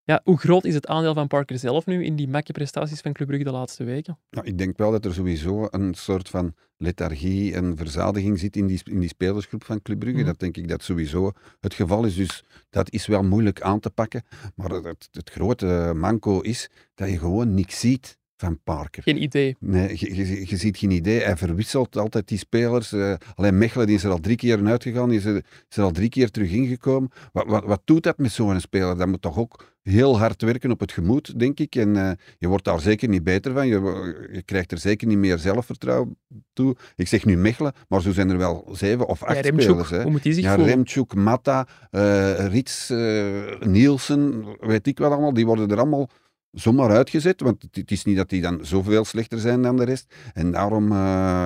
Ja, 0.03 0.21
hoe 0.25 0.39
groot 0.39 0.65
is 0.65 0.75
het 0.75 0.87
aandeel 0.87 1.15
van 1.15 1.27
Parker 1.27 1.59
zelf 1.59 1.87
nu 1.87 2.05
in 2.05 2.17
die 2.17 2.29
makke 2.29 2.53
prestaties 2.53 3.01
van 3.01 3.13
Club 3.13 3.29
Brugge 3.29 3.45
de 3.45 3.51
laatste 3.51 3.85
weken? 3.85 4.19
Nou, 4.31 4.47
ik 4.47 4.59
denk 4.59 4.77
wel 4.77 4.91
dat 4.91 5.05
er 5.05 5.15
sowieso 5.15 5.69
een 5.71 5.95
soort 5.95 6.29
van 6.29 6.55
lethargie 6.77 7.55
en 7.55 7.77
verzadiging 7.77 8.39
zit 8.39 8.57
in 8.57 8.67
die, 8.67 8.81
in 8.85 9.01
die 9.01 9.09
spelersgroep 9.09 9.65
van 9.65 9.83
Club 9.83 9.99
Brugge. 9.99 10.19
Mhm. 10.19 10.27
Dat 10.27 10.39
denk 10.39 10.57
ik 10.57 10.69
dat 10.69 10.83
sowieso 10.83 11.33
het 11.61 11.75
geval 11.75 12.05
is. 12.05 12.15
Dus 12.15 12.45
dat 12.71 12.91
is 12.91 13.07
wel 13.07 13.23
moeilijk 13.23 13.61
aan 13.61 13.81
te 13.81 13.91
pakken. 13.91 14.23
Maar 14.55 14.71
het, 14.71 14.85
het, 14.85 15.09
het 15.11 15.31
grote 15.31 15.93
manco 15.97 16.41
is 16.41 16.71
dat 16.95 17.09
je 17.09 17.19
gewoon 17.19 17.55
niks 17.55 17.81
ziet 17.81 18.18
van 18.41 18.61
Parker. 18.65 19.03
Geen 19.03 19.23
idee. 19.23 19.57
Nee, 19.61 19.97
je, 19.99 20.15
je, 20.15 20.49
je 20.49 20.57
ziet 20.57 20.77
geen 20.77 20.91
idee. 20.91 21.21
Hij 21.21 21.37
verwisselt 21.37 21.97
altijd 21.97 22.29
die 22.29 22.39
spelers. 22.39 22.93
Eh, 22.93 23.15
alleen 23.35 23.59
Mechelen 23.59 23.87
die 23.87 23.97
is 23.97 24.05
er 24.05 24.11
al 24.11 24.21
drie 24.21 24.37
keer 24.37 24.67
uitgegaan, 24.67 25.09
die 25.09 25.19
is 25.19 25.25
er, 25.25 25.37
is 25.69 25.77
er 25.77 25.83
al 25.83 25.91
drie 25.91 26.09
keer 26.09 26.31
terug 26.31 26.51
ingekomen. 26.51 27.11
Wat, 27.33 27.47
wat, 27.47 27.65
wat 27.65 27.81
doet 27.85 28.03
dat 28.03 28.19
met 28.19 28.33
zo'n 28.33 28.61
speler? 28.61 28.99
Dat 28.99 29.09
moet 29.09 29.23
toch 29.23 29.39
ook 29.39 29.77
heel 29.83 30.19
hard 30.19 30.43
werken 30.43 30.71
op 30.71 30.81
het 30.81 30.93
gemoed, 30.93 31.39
denk 31.39 31.61
ik. 31.61 31.75
En 31.75 31.97
eh, 31.97 32.11
je 32.39 32.49
wordt 32.49 32.65
daar 32.65 32.81
zeker 32.81 33.09
niet 33.09 33.25
beter 33.25 33.53
van. 33.53 33.67
Je, 33.67 34.29
je 34.33 34.43
krijgt 34.43 34.73
er 34.73 34.79
zeker 34.79 35.07
niet 35.07 35.19
meer 35.19 35.39
zelfvertrouwen 35.39 36.17
toe. 36.53 36.77
Ik 36.97 37.09
zeg 37.09 37.25
nu 37.25 37.37
Mechelen, 37.37 37.73
maar 37.89 38.03
zo 38.03 38.13
zijn 38.13 38.31
er 38.31 38.39
wel 38.39 38.69
zeven 38.73 39.07
of 39.07 39.23
acht 39.23 39.37
Ja, 39.37 39.41
Remchuk, 39.41 39.63
spelers. 39.63 39.91
Hè. 39.91 40.03
hoe 40.03 40.11
moet 40.11 40.23
die 40.23 40.33
zich 40.33 40.45
Ja, 40.45 40.55
voelen? 40.55 40.75
Remchuk, 40.75 41.15
Matta, 41.15 41.67
eh 41.91 42.47
Rits, 42.47 42.93
Nielsen, 43.61 44.45
weet 44.61 44.87
ik 44.87 44.99
wel 44.99 45.13
allemaal. 45.13 45.35
Die 45.35 45.47
worden 45.47 45.69
er 45.71 45.79
allemaal 45.79 46.09
zomaar 46.53 46.91
uitgezet. 46.91 47.41
Want 47.41 47.67
het, 47.71 47.91
is 47.91 48.05
niet 48.05 48.17
dat 48.17 48.29
die 48.29 48.41
dan 48.41 48.67
zoveel 48.67 49.05
slechter 49.05 49.39
zijn 49.39 49.63
dan 49.63 49.77
de 49.77 49.85
rest. 49.85 50.15
En 50.35 50.51
daarom 50.51 50.93
eh, 50.93 50.99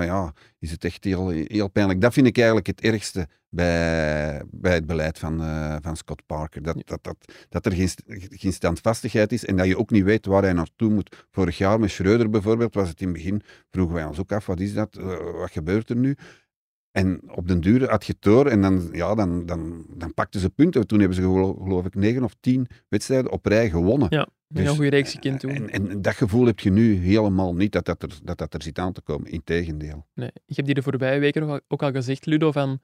ja, 0.04 0.32
is 0.58 0.70
het 0.70 0.84
echt 0.84 1.04
heel, 1.04 1.28
heel 1.28 1.68
pijnlijk. 1.68 2.00
Dat 2.00 2.12
vind 2.12 2.26
ik 2.26 2.36
eigenlijk 2.36 2.66
het 2.66 2.80
ergste 2.80 3.28
bij, 3.48 4.42
bij 4.50 4.74
het 4.74 4.86
beleid 4.86 5.18
van, 5.18 5.42
eh, 5.42 5.76
van 5.80 5.96
Scott 5.96 6.26
Parker. 6.26 6.62
Dat, 6.62 6.82
dat, 6.84 6.98
dat, 7.02 7.16
dat 7.48 7.66
er 7.66 7.72
geen, 7.72 7.88
geen 8.30 8.52
standvastigheid 8.52 9.32
is 9.32 9.44
en 9.44 9.56
dat 9.56 9.66
je 9.66 9.78
ook 9.78 9.90
niet 9.90 10.04
weet 10.04 10.26
waar 10.26 10.42
hij 10.42 10.52
naartoe 10.52 10.90
moet. 10.90 11.26
Vorig 11.30 11.58
jaar 11.58 11.80
met 11.80 11.90
Schreuder 11.90 12.30
bijvoorbeeld 12.30 12.74
was 12.74 12.88
het 12.88 13.00
in 13.00 13.06
het 13.06 13.16
begin, 13.16 13.42
vroegen 13.70 13.94
wij 13.94 14.04
ons 14.04 14.20
ook 14.20 14.32
af, 14.32 14.46
wat 14.46 14.60
is 14.60 14.74
dat? 14.74 14.96
Eh, 14.96 15.32
wat 15.32 15.50
gebeurt 15.50 15.90
er 15.90 15.96
nu? 15.96 16.16
En 16.92 17.20
op 17.26 17.48
den 17.48 17.60
duur 17.60 17.90
had 17.90 18.06
je 18.06 18.16
door 18.18 18.46
en 18.46 18.60
dan, 18.60 18.88
ja, 18.92 19.14
dan, 19.14 19.46
dan, 19.46 19.86
dan 19.88 20.14
pakten 20.14 20.40
ze 20.40 20.50
punten. 20.50 20.86
Toen 20.86 20.98
hebben 20.98 21.16
ze 21.16 21.22
gelo- 21.22 21.58
geloof 21.62 21.86
ik 21.86 21.94
negen 21.94 22.24
of 22.24 22.34
tien 22.40 22.66
wedstrijden 22.88 23.30
op 23.30 23.46
rij 23.46 23.70
gewonnen. 23.70 24.06
Ja, 24.10 24.28
Een 24.54 24.62
heel 24.62 24.74
goede 24.74 24.90
reeks 24.90 25.16
toen. 25.38 25.50
En, 25.50 25.70
en 25.70 26.02
dat 26.02 26.14
gevoel 26.14 26.46
heb 26.46 26.60
je 26.60 26.70
nu 26.70 26.94
helemaal 26.96 27.54
niet, 27.54 27.72
dat 27.72 27.84
dat 27.84 28.02
er, 28.02 28.18
dat 28.22 28.38
dat 28.38 28.54
er 28.54 28.62
zit 28.62 28.78
aan 28.78 28.92
te 28.92 29.00
komen. 29.00 29.30
Integendeel. 29.30 30.06
Nee, 30.14 30.30
ik 30.46 30.56
heb 30.56 30.64
die 30.64 30.74
de 30.74 30.82
voorbije 30.82 31.20
weken 31.20 31.62
ook 31.68 31.82
al, 31.82 31.90
gezegd, 31.90 32.26
Ludo, 32.26 32.52
van 32.52 32.80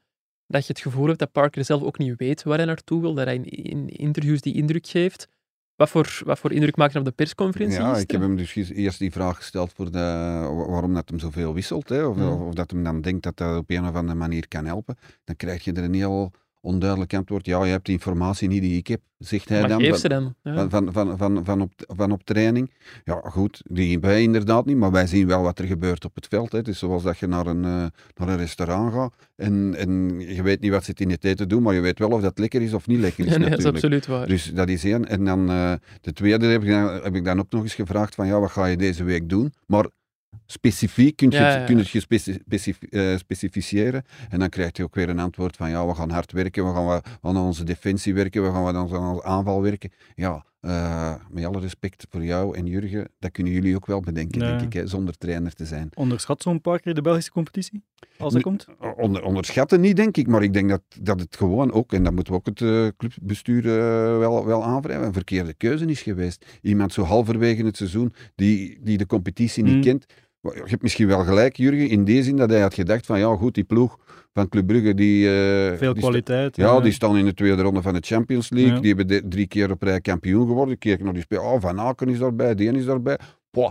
dat 0.47 0.67
je 0.67 0.73
het 0.73 0.83
gevoel 0.83 1.07
hebt 1.07 1.19
dat 1.19 1.33
Parker 1.33 1.65
zelf 1.65 1.83
ook 1.83 1.99
niet 1.99 2.15
weet 2.17 2.43
waar 2.43 2.57
hij 2.57 2.67
naartoe 2.67 3.01
wil, 3.01 3.15
dat 3.15 3.25
hij 3.27 3.37
in, 3.37 3.45
in 3.45 3.89
interviews 3.89 4.41
die 4.41 4.55
indruk 4.55 4.87
geeft. 4.87 5.29
Wat 5.77 5.89
voor, 5.89 6.21
wat 6.25 6.39
voor 6.39 6.53
indruk 6.53 6.77
maakt 6.77 6.93
hij 6.93 7.01
op 7.01 7.07
de 7.07 7.15
persconferentie? 7.15 7.79
Ja, 7.79 7.97
ik 7.97 8.11
heb 8.11 8.21
hem 8.21 8.37
dus 8.37 8.55
eerst 8.55 8.99
die 8.99 9.13
vraag 9.13 9.37
gesteld 9.37 9.73
voor 9.73 9.91
de, 9.91 9.99
wa- 9.99 10.67
waarom 10.67 10.95
dat 10.95 11.09
hem 11.09 11.19
zoveel 11.19 11.55
wisselt. 11.55 11.89
Hè, 11.89 12.05
of, 12.05 12.41
of 12.41 12.55
dat 12.55 12.71
hem 12.71 12.85
dan 12.85 13.01
denkt 13.01 13.23
dat 13.23 13.37
dat 13.37 13.59
op 13.59 13.71
een 13.71 13.87
of 13.89 13.95
andere 13.95 14.19
manier 14.19 14.49
kan 14.49 14.65
helpen. 14.65 14.97
Dan 15.25 15.37
krijg 15.37 15.65
je 15.65 15.73
er 15.73 15.83
een 15.85 15.95
heel 15.95 16.33
onduidelijk 16.61 17.15
antwoord. 17.15 17.47
Ja, 17.47 17.65
je 17.65 17.71
hebt 17.71 17.87
de 17.87 17.93
informatie 17.93 18.49
niet 18.49 18.63
die 18.63 18.77
ik 18.77 18.87
heb, 18.87 19.01
zegt 19.19 19.49
hij 19.49 19.61
Maar 19.61 19.69
dan. 19.69 19.81
geef 19.81 19.89
van- 19.91 19.99
ze 19.99 20.09
dan. 20.09 20.35
Ja. 20.43 20.69
van, 20.69 20.71
van, 20.71 20.93
van, 20.93 21.19
van, 21.19 21.45
van, 21.45 21.61
op, 21.61 21.73
van 21.77 22.13
op 22.13 22.23
training. 22.25 22.71
Ja, 23.05 23.21
goed, 23.25 23.63
die 23.65 23.99
wij 24.01 24.23
inderdaad 24.23 24.67
niet, 24.67 24.77
maar 24.77 24.91
wij 24.91 25.07
zien 25.07 25.27
wel 25.27 25.43
wat 25.43 25.59
er 25.59 25.65
gebeurt 25.67 26.05
op 26.05 26.15
het 26.15 26.27
veld. 26.27 26.53
Hè. 26.53 26.59
Het 26.59 26.69
is 26.69 26.79
zoals 26.79 27.03
dat 27.03 27.19
je 27.19 27.27
naar 27.27 27.47
een, 27.47 27.65
eh, 27.65 27.87
naar 28.15 28.29
een 28.29 28.37
restaurant 28.37 28.93
gaat 28.93 29.15
en, 29.37 29.75
en 29.77 30.21
je 30.21 30.43
weet 30.43 30.61
niet 30.61 30.71
wat 30.71 30.85
ze 30.85 30.93
in 30.95 31.11
het 31.11 31.25
eten 31.25 31.49
doen, 31.49 31.63
maar 31.63 31.75
je 31.75 31.81
weet 31.81 31.99
wel 31.99 32.11
of 32.11 32.21
dat 32.21 32.39
lekker 32.39 32.63
is 32.63 32.73
of 32.75 32.87
niet 32.87 32.99
lekker 33.01 33.27
is 33.27 33.31
Ja, 33.33 33.39
nee, 33.39 33.51
dat 33.51 33.59
is 33.59 33.65
absoluut 33.65 34.07
waar. 34.07 34.27
Dus 34.27 34.53
dat 34.55 34.69
is 34.69 34.85
één. 34.85 35.05
En 35.09 35.25
dan 35.25 35.51
eh, 35.51 35.73
de 36.01 36.13
tweede 36.13 36.47
heb 36.47 36.63
ik, 36.63 36.69
dan, 36.69 36.89
heb 37.03 37.15
ik 37.15 37.25
dan 37.25 37.39
ook 37.39 37.51
nog 37.51 37.63
eens 37.63 37.75
gevraagd 37.75 38.15
van 38.15 38.27
ja, 38.27 38.41
wat 38.41 38.51
ga 38.51 38.67
je 38.67 38.77
deze 38.77 39.05
week 39.05 39.29
doen? 39.29 39.53
Maar 39.67 39.87
specifiek 40.53 41.17
kun 41.17 41.31
je, 41.31 41.37
Ja, 41.37 41.43
het- 41.45 41.53
ja, 41.55 41.61
ja. 41.61 41.67
kun 41.67 41.77
je 41.79 41.85
specif- 42.41 42.83
eh, 42.83 43.17
specificeren. 43.17 44.05
En 44.29 44.39
dan 44.39 44.49
krijg 44.49 44.77
je 44.77 44.83
ook 44.83 44.95
weer 44.95 45.09
een 45.09 45.19
antwoord 45.19 45.57
van 45.57 45.71
ja, 45.71 45.87
we 45.87 45.95
gaan 45.95 46.11
hard 46.11 46.33
werken, 46.33 46.67
we 46.69 46.75
gaan 46.75 46.85
wat 46.87 47.07
aan 47.23 47.37
onze 47.37 47.65
defensie 47.65 48.15
werken, 48.15 48.43
we 48.43 48.51
gaan 48.51 48.63
wat 48.63 48.75
aan 48.75 48.83
onze 48.83 49.25
aanval 49.25 49.63
werken. 49.63 49.91
Ja, 50.15 50.45
eh, 50.61 51.15
met 51.31 51.45
alle 51.45 51.61
respect 51.61 52.07
voor 52.11 52.25
jou 52.25 52.57
en 52.57 52.67
Jurgen, 52.67 53.09
dat 53.19 53.31
kunnen 53.31 53.53
jullie 53.53 53.75
ook 53.77 53.87
wel 53.87 54.01
bedenken, 54.01 54.41
Ja. 54.41 54.49
denk 54.49 54.61
ik, 54.61 54.73
hè, 54.73 54.87
zonder 54.87 55.17
trainer 55.19 55.53
te 55.55 55.65
zijn. 55.67 55.91
Onderschat 55.95 56.43
zo'n 56.43 56.61
paar 56.61 56.81
keer 56.81 56.95
de 56.95 57.03
Belgische 57.03 57.31
competitie, 57.31 57.83
als 58.19 58.35
er 58.35 58.41
komt. 58.43 58.67
Onder, 58.97 59.23
onderschatten 59.23 59.81
niet, 59.81 59.97
denk 59.97 60.17
ik, 60.17 60.27
maar 60.27 60.43
ik 60.43 60.53
denk 60.53 60.69
dat, 60.69 60.83
dat 61.01 61.21
het 61.21 61.37
gewoon 61.37 61.73
ook, 61.73 61.93
en 61.93 62.03
dat 62.05 62.13
moeten 62.13 62.33
we 62.33 62.39
ook 62.39 62.47
het 62.47 62.61
eh, 62.61 62.87
clubbestuur 62.97 63.63
wel, 64.19 64.47
wel 64.47 64.65
aanwrijven, 64.65 65.07
een 65.07 65.13
verkeerde 65.13 65.55
keuze 65.55 65.85
is 65.87 66.03
geweest. 66.03 66.45
Iemand 66.63 66.93
zo 66.93 67.03
halverwege 67.03 67.65
het 67.65 67.77
seizoen 67.77 68.13
die, 68.35 68.79
die 68.83 68.99
de 68.99 69.07
competitie 69.07 69.63
niet 69.63 69.75
Mm. 69.75 69.83
kent. 69.83 70.07
Je 70.55 70.63
hebt 70.65 70.83
misschien 70.83 71.07
wel 71.07 71.25
gelijk, 71.25 71.57
Jurgen, 71.57 71.89
in 71.89 72.05
die 72.05 72.23
zin 72.23 72.37
dat 72.37 72.51
hij 72.51 72.61
had 72.61 72.75
gedacht 72.75 73.07
van 73.07 73.19
ja, 73.19 73.37
goed, 73.37 73.55
die 73.55 73.65
ploeg 73.65 73.99
van 74.33 74.49
Club 74.49 74.67
Brugge, 74.67 74.95
die... 74.95 75.27
eh, 75.29 75.77
Veel 75.79 75.93
die 75.93 76.03
kwaliteit. 76.03 76.57
ja, 76.57 76.81
die 76.81 76.93
staan 76.93 77.17
in 77.17 77.25
de 77.25 77.35
tweede 77.35 77.63
ronde 77.63 77.83
van 77.83 77.95
de 77.95 78.01
Champions 78.01 78.51
League. 78.51 78.73
Ja. 78.75 78.79
Die 78.81 78.89
hebben 78.95 79.07
de- 79.07 79.29
drie 79.29 79.47
keer 79.47 79.71
op 79.71 79.83
rij 79.83 80.01
kampioen 80.01 80.47
geworden. 80.47 80.75
Ik 80.75 80.81
keek 80.81 81.03
naar 81.03 81.13
die 81.13 81.23
speel. 81.23 81.43
Oh, 81.43 81.61
Van 81.61 81.81
Aken 81.81 82.09
is 82.09 82.19
daarbij, 82.19 82.55
die 82.55 82.73
is 82.73 82.85
daarbij. 82.85 83.19
Poh, 83.51 83.71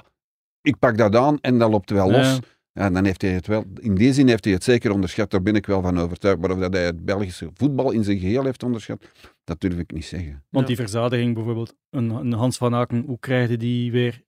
ik 0.62 0.80
pak 0.80 0.98
dat 0.98 1.16
aan 1.16 1.38
en 1.42 1.58
dat 1.60 1.70
loopt 1.72 1.90
wel 1.90 2.12
los. 2.12 2.40
Ja, 2.72 2.90
dan 2.90 3.06
heeft 3.06 3.22
hij 3.22 3.32
het 3.32 3.48
wel, 3.48 3.64
in 3.80 3.96
die 3.96 4.14
zin 4.14 4.28
heeft 4.28 4.44
hij 4.44 4.54
het 4.54 4.64
zeker 4.64 4.92
onderschat, 4.92 5.32
daar 5.32 5.42
ben 5.42 5.56
ik 5.56 5.66
wel 5.66 5.82
van 5.82 6.00
overtuigd. 6.00 6.40
Maar 6.40 6.52
of 6.52 6.60
dat 6.60 6.74
hij 6.74 6.86
het 6.86 7.06
Belgische 7.06 7.50
voetbal 7.54 7.92
in 7.92 8.04
zijn 8.04 8.20
geheel 8.20 8.44
heeft 8.44 8.64
onderschat, 8.64 9.06
dat 9.44 9.60
durf 9.62 9.78
ik 9.78 9.92
niet 9.92 10.06
zeggen. 10.06 10.44
Want 10.50 10.68
Ja. 10.68 10.76
die 10.76 10.76
verzadiging 10.76 11.34
bijvoorbeeld, 11.34 11.76
een, 11.90 12.10
een 12.10 12.34
Hans 12.34 12.58
van 12.58 12.76
Aken, 12.76 13.04
hoe 13.08 13.20
krijg 13.20 13.50
je 13.50 13.58
die 13.58 13.92
weer 13.92 14.22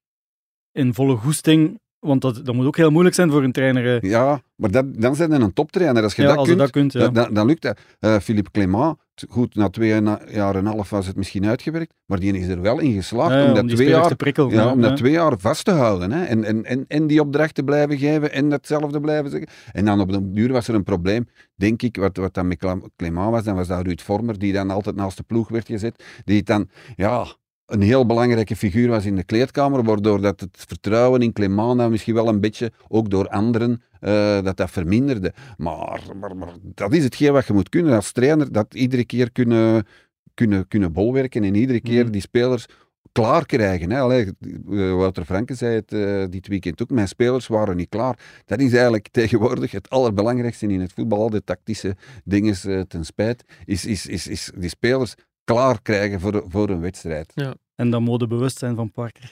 in 0.72 0.94
volle 0.94 1.16
goesting? 1.16 1.80
Want 2.00 2.22
dat, 2.22 2.46
dat 2.46 2.56
moet 2.56 2.66
ook 2.66 2.78
heel 2.78 2.90
moeilijk 2.92 3.16
zijn 3.16 3.32
voor 3.32 3.44
een 3.44 3.52
trainer. 3.52 3.96
eh. 4.02 4.10
Ja, 4.10 4.42
maar 4.56 4.72
dat, 4.72 4.86
dan 5.02 5.16
zijn 5.16 5.32
hij 5.32 5.40
een 5.40 5.54
toptrainer. 5.54 6.04
Als 6.04 6.16
je 6.16 6.22
Ja, 6.22 6.28
dat 6.28 6.38
als 6.38 6.48
kunt, 6.48 6.60
dat 6.60 6.70
kunt, 6.70 6.94
ja. 6.94 7.08
dan, 7.10 7.46
lukt 7.46 7.62
dat. 7.62 7.80
Eh, 8.00 8.18
Philippe 8.18 8.52
Clément, 8.52 8.98
goed, 9.30 9.56
na 9.56 9.70
twee 9.70 9.90
jaar 10.28 10.56
en 10.56 10.56
een 10.56 10.66
half 10.66 10.90
was 10.90 11.08
het 11.08 11.16
misschien 11.16 11.46
uitgewerkt, 11.46 11.94
maar 12.06 12.20
die 12.20 12.38
is 12.38 12.48
er 12.48 12.62
wel 12.62 12.80
in 12.80 12.94
geslaagd 12.94 13.34
Ja, 13.34 13.46
om 13.48 13.54
dat 13.54 13.68
twee 13.70 13.90
jaar 13.90 14.16
prikkelen. 14.16 14.50
Ja, 14.52 14.72
om 14.72 14.82
dat 14.82 14.98
twee 14.98 15.12
jaar 15.12 15.34
vast 15.40 15.66
te 15.66 15.72
houden. 15.72 16.12
Hè? 16.12 16.24
En, 16.24 16.44
en, 16.44 16.66
en, 16.66 16.86
en 16.88 17.08
die 17.08 17.22
opdracht 17.22 17.56
te 17.56 17.64
blijven 17.64 17.98
geven 17.98 18.32
en 18.32 18.52
hetzelfde 18.52 19.00
blijven 19.00 19.30
zeggen. 19.32 19.50
En 19.72 19.86
dan 19.86 20.00
op 20.00 20.12
de 20.12 20.32
duur 20.32 20.52
was 20.52 20.68
er 20.68 20.76
een 20.76 20.84
probleem, 20.84 21.28
denk 21.56 21.82
ik, 21.82 21.96
wat, 21.98 22.18
wat 22.18 22.34
dan 22.34 22.48
met 22.48 22.58
Clément 22.96 23.32
was. 23.32 23.44
Dan 23.44 23.56
was 23.56 23.68
dat 23.68 23.86
Ruud 23.86 24.02
Vormer, 24.02 24.40
die 24.40 24.54
dan 24.54 24.70
altijd 24.70 24.96
naast 24.96 25.18
de 25.18 25.24
ploeg 25.24 25.50
werd 25.50 25.68
gezet. 25.68 26.04
Die 26.26 26.44
dan, 26.44 26.70
ja, 26.96 27.26
een 27.70 27.82
heel 27.82 28.06
belangrijke 28.06 28.56
figuur 28.56 28.90
was 28.90 29.06
in 29.06 29.16
de 29.16 29.24
kleedkamer, 29.24 29.84
waardoor 29.84 30.22
dat 30.22 30.40
het 30.40 30.66
vertrouwen 30.68 31.22
in 31.22 31.34
Clément 31.34 31.78
dan 31.78 31.92
misschien 31.92 32.14
wel 32.14 32.28
een 32.28 32.40
beetje, 32.40 32.72
ook 32.88 33.10
door 33.10 33.28
anderen, 33.28 33.82
eh, 34.00 34.42
dat 34.44 34.58
dat 34.58 34.72
verminderde. 34.72 35.34
Maar, 35.58 36.02
maar, 36.20 36.36
maar 36.38 36.54
dat 36.62 36.94
is 36.94 37.04
hetgeen 37.04 37.34
wat 37.34 37.48
je 37.48 37.54
moet 37.54 37.70
kunnen 37.70 37.96
als 37.96 38.12
trainer, 38.12 38.52
dat 38.52 38.74
iedere 38.74 39.06
keer 39.06 39.32
kunnen, 39.32 39.86
kunnen, 40.34 40.68
kunnen 40.68 40.92
bolwerken 40.92 41.44
en 41.44 41.56
iedere 41.56 41.82
keer 41.82 42.06
Mm. 42.06 42.12
die 42.12 42.22
spelers 42.22 42.66
klaar 43.12 43.46
krijgen. 43.46 43.92
Hè. 43.92 44.00
Allee, 44.00 44.26
eh, 44.26 44.94
Wouter 44.94 45.26
Franke 45.26 45.54
zei 45.54 45.76
het 45.76 45.94
eh, 45.94 46.24
dit 46.30 46.48
weekend 46.48 46.82
ook, 46.82 46.90
mijn 46.90 47.08
spelers 47.08 47.48
waren 47.48 47.76
niet 47.76 47.90
klaar. 47.90 48.20
Dat 48.46 48.60
is 48.60 48.74
eigenlijk 48.74 49.08
tegenwoordig 49.12 49.72
het 49.72 49.90
allerbelangrijkste 49.90 50.68
in 50.68 50.82
het 50.82 50.94
voetbal, 50.94 51.20
al 51.22 51.30
de 51.30 51.44
tactische 51.44 51.96
dingen 52.24 52.88
ten 52.88 53.06
spijt, 53.06 53.44
is, 53.66 53.86
is, 53.86 54.06
is, 54.06 54.28
is 54.28 54.52
die 54.56 54.70
spelers 54.70 55.16
klaar 55.54 55.82
krijgen 55.82 56.20
voor, 56.20 56.44
voor 56.48 56.70
een 56.70 56.80
wedstrijd. 56.82 57.34
En 57.76 57.90
dat 57.90 58.02
modebewustzijn 58.02 58.76
van 58.76 58.92
Parker. 58.92 59.32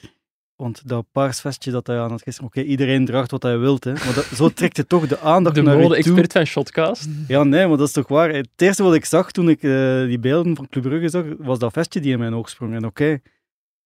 Want 0.56 0.88
dat 0.88 1.06
paarsvestje 1.12 1.70
dat 1.70 1.86
hij 1.86 1.98
aan 1.98 2.10
had 2.10 2.22
gisteren, 2.22 2.48
oké, 2.48 2.60
iedereen 2.60 3.04
draagt 3.04 3.30
wat 3.30 3.42
hij 3.42 3.58
wilt, 3.58 3.84
hè. 3.84 3.92
maar 3.92 4.14
dat, 4.14 4.24
zo 4.24 4.48
trekt 4.48 4.76
het 4.76 4.88
toch 4.88 5.06
de 5.06 5.20
aandacht 5.20 5.54
De 5.54 5.62
naar 5.62 5.72
je 5.74 5.78
toe. 5.80 5.88
mode-expert 5.88 6.32
van 6.32 6.44
Shotcast. 6.46 7.08
Ja, 7.28 7.44
nee, 7.44 7.66
maar 7.66 7.76
dat 7.76 7.86
is 7.86 7.92
toch 7.92 8.08
waar. 8.08 8.30
Het 8.34 8.48
eerste 8.56 8.82
wat 8.82 8.94
ik 8.94 9.04
zag 9.04 9.30
toen 9.30 9.48
ik 9.48 9.62
eh, 9.62 10.02
die 10.04 10.18
beelden 10.18 10.56
van 10.56 10.68
Club 10.68 10.84
Brugge 10.84 11.08
zag, 11.08 11.24
was 11.38 11.58
dat 11.58 11.72
vestje 11.72 12.00
die 12.00 12.12
in 12.12 12.18
mijn 12.18 12.34
oog 12.34 12.48
sprong. 12.48 12.74
En 12.74 12.84
oké, 12.86 13.18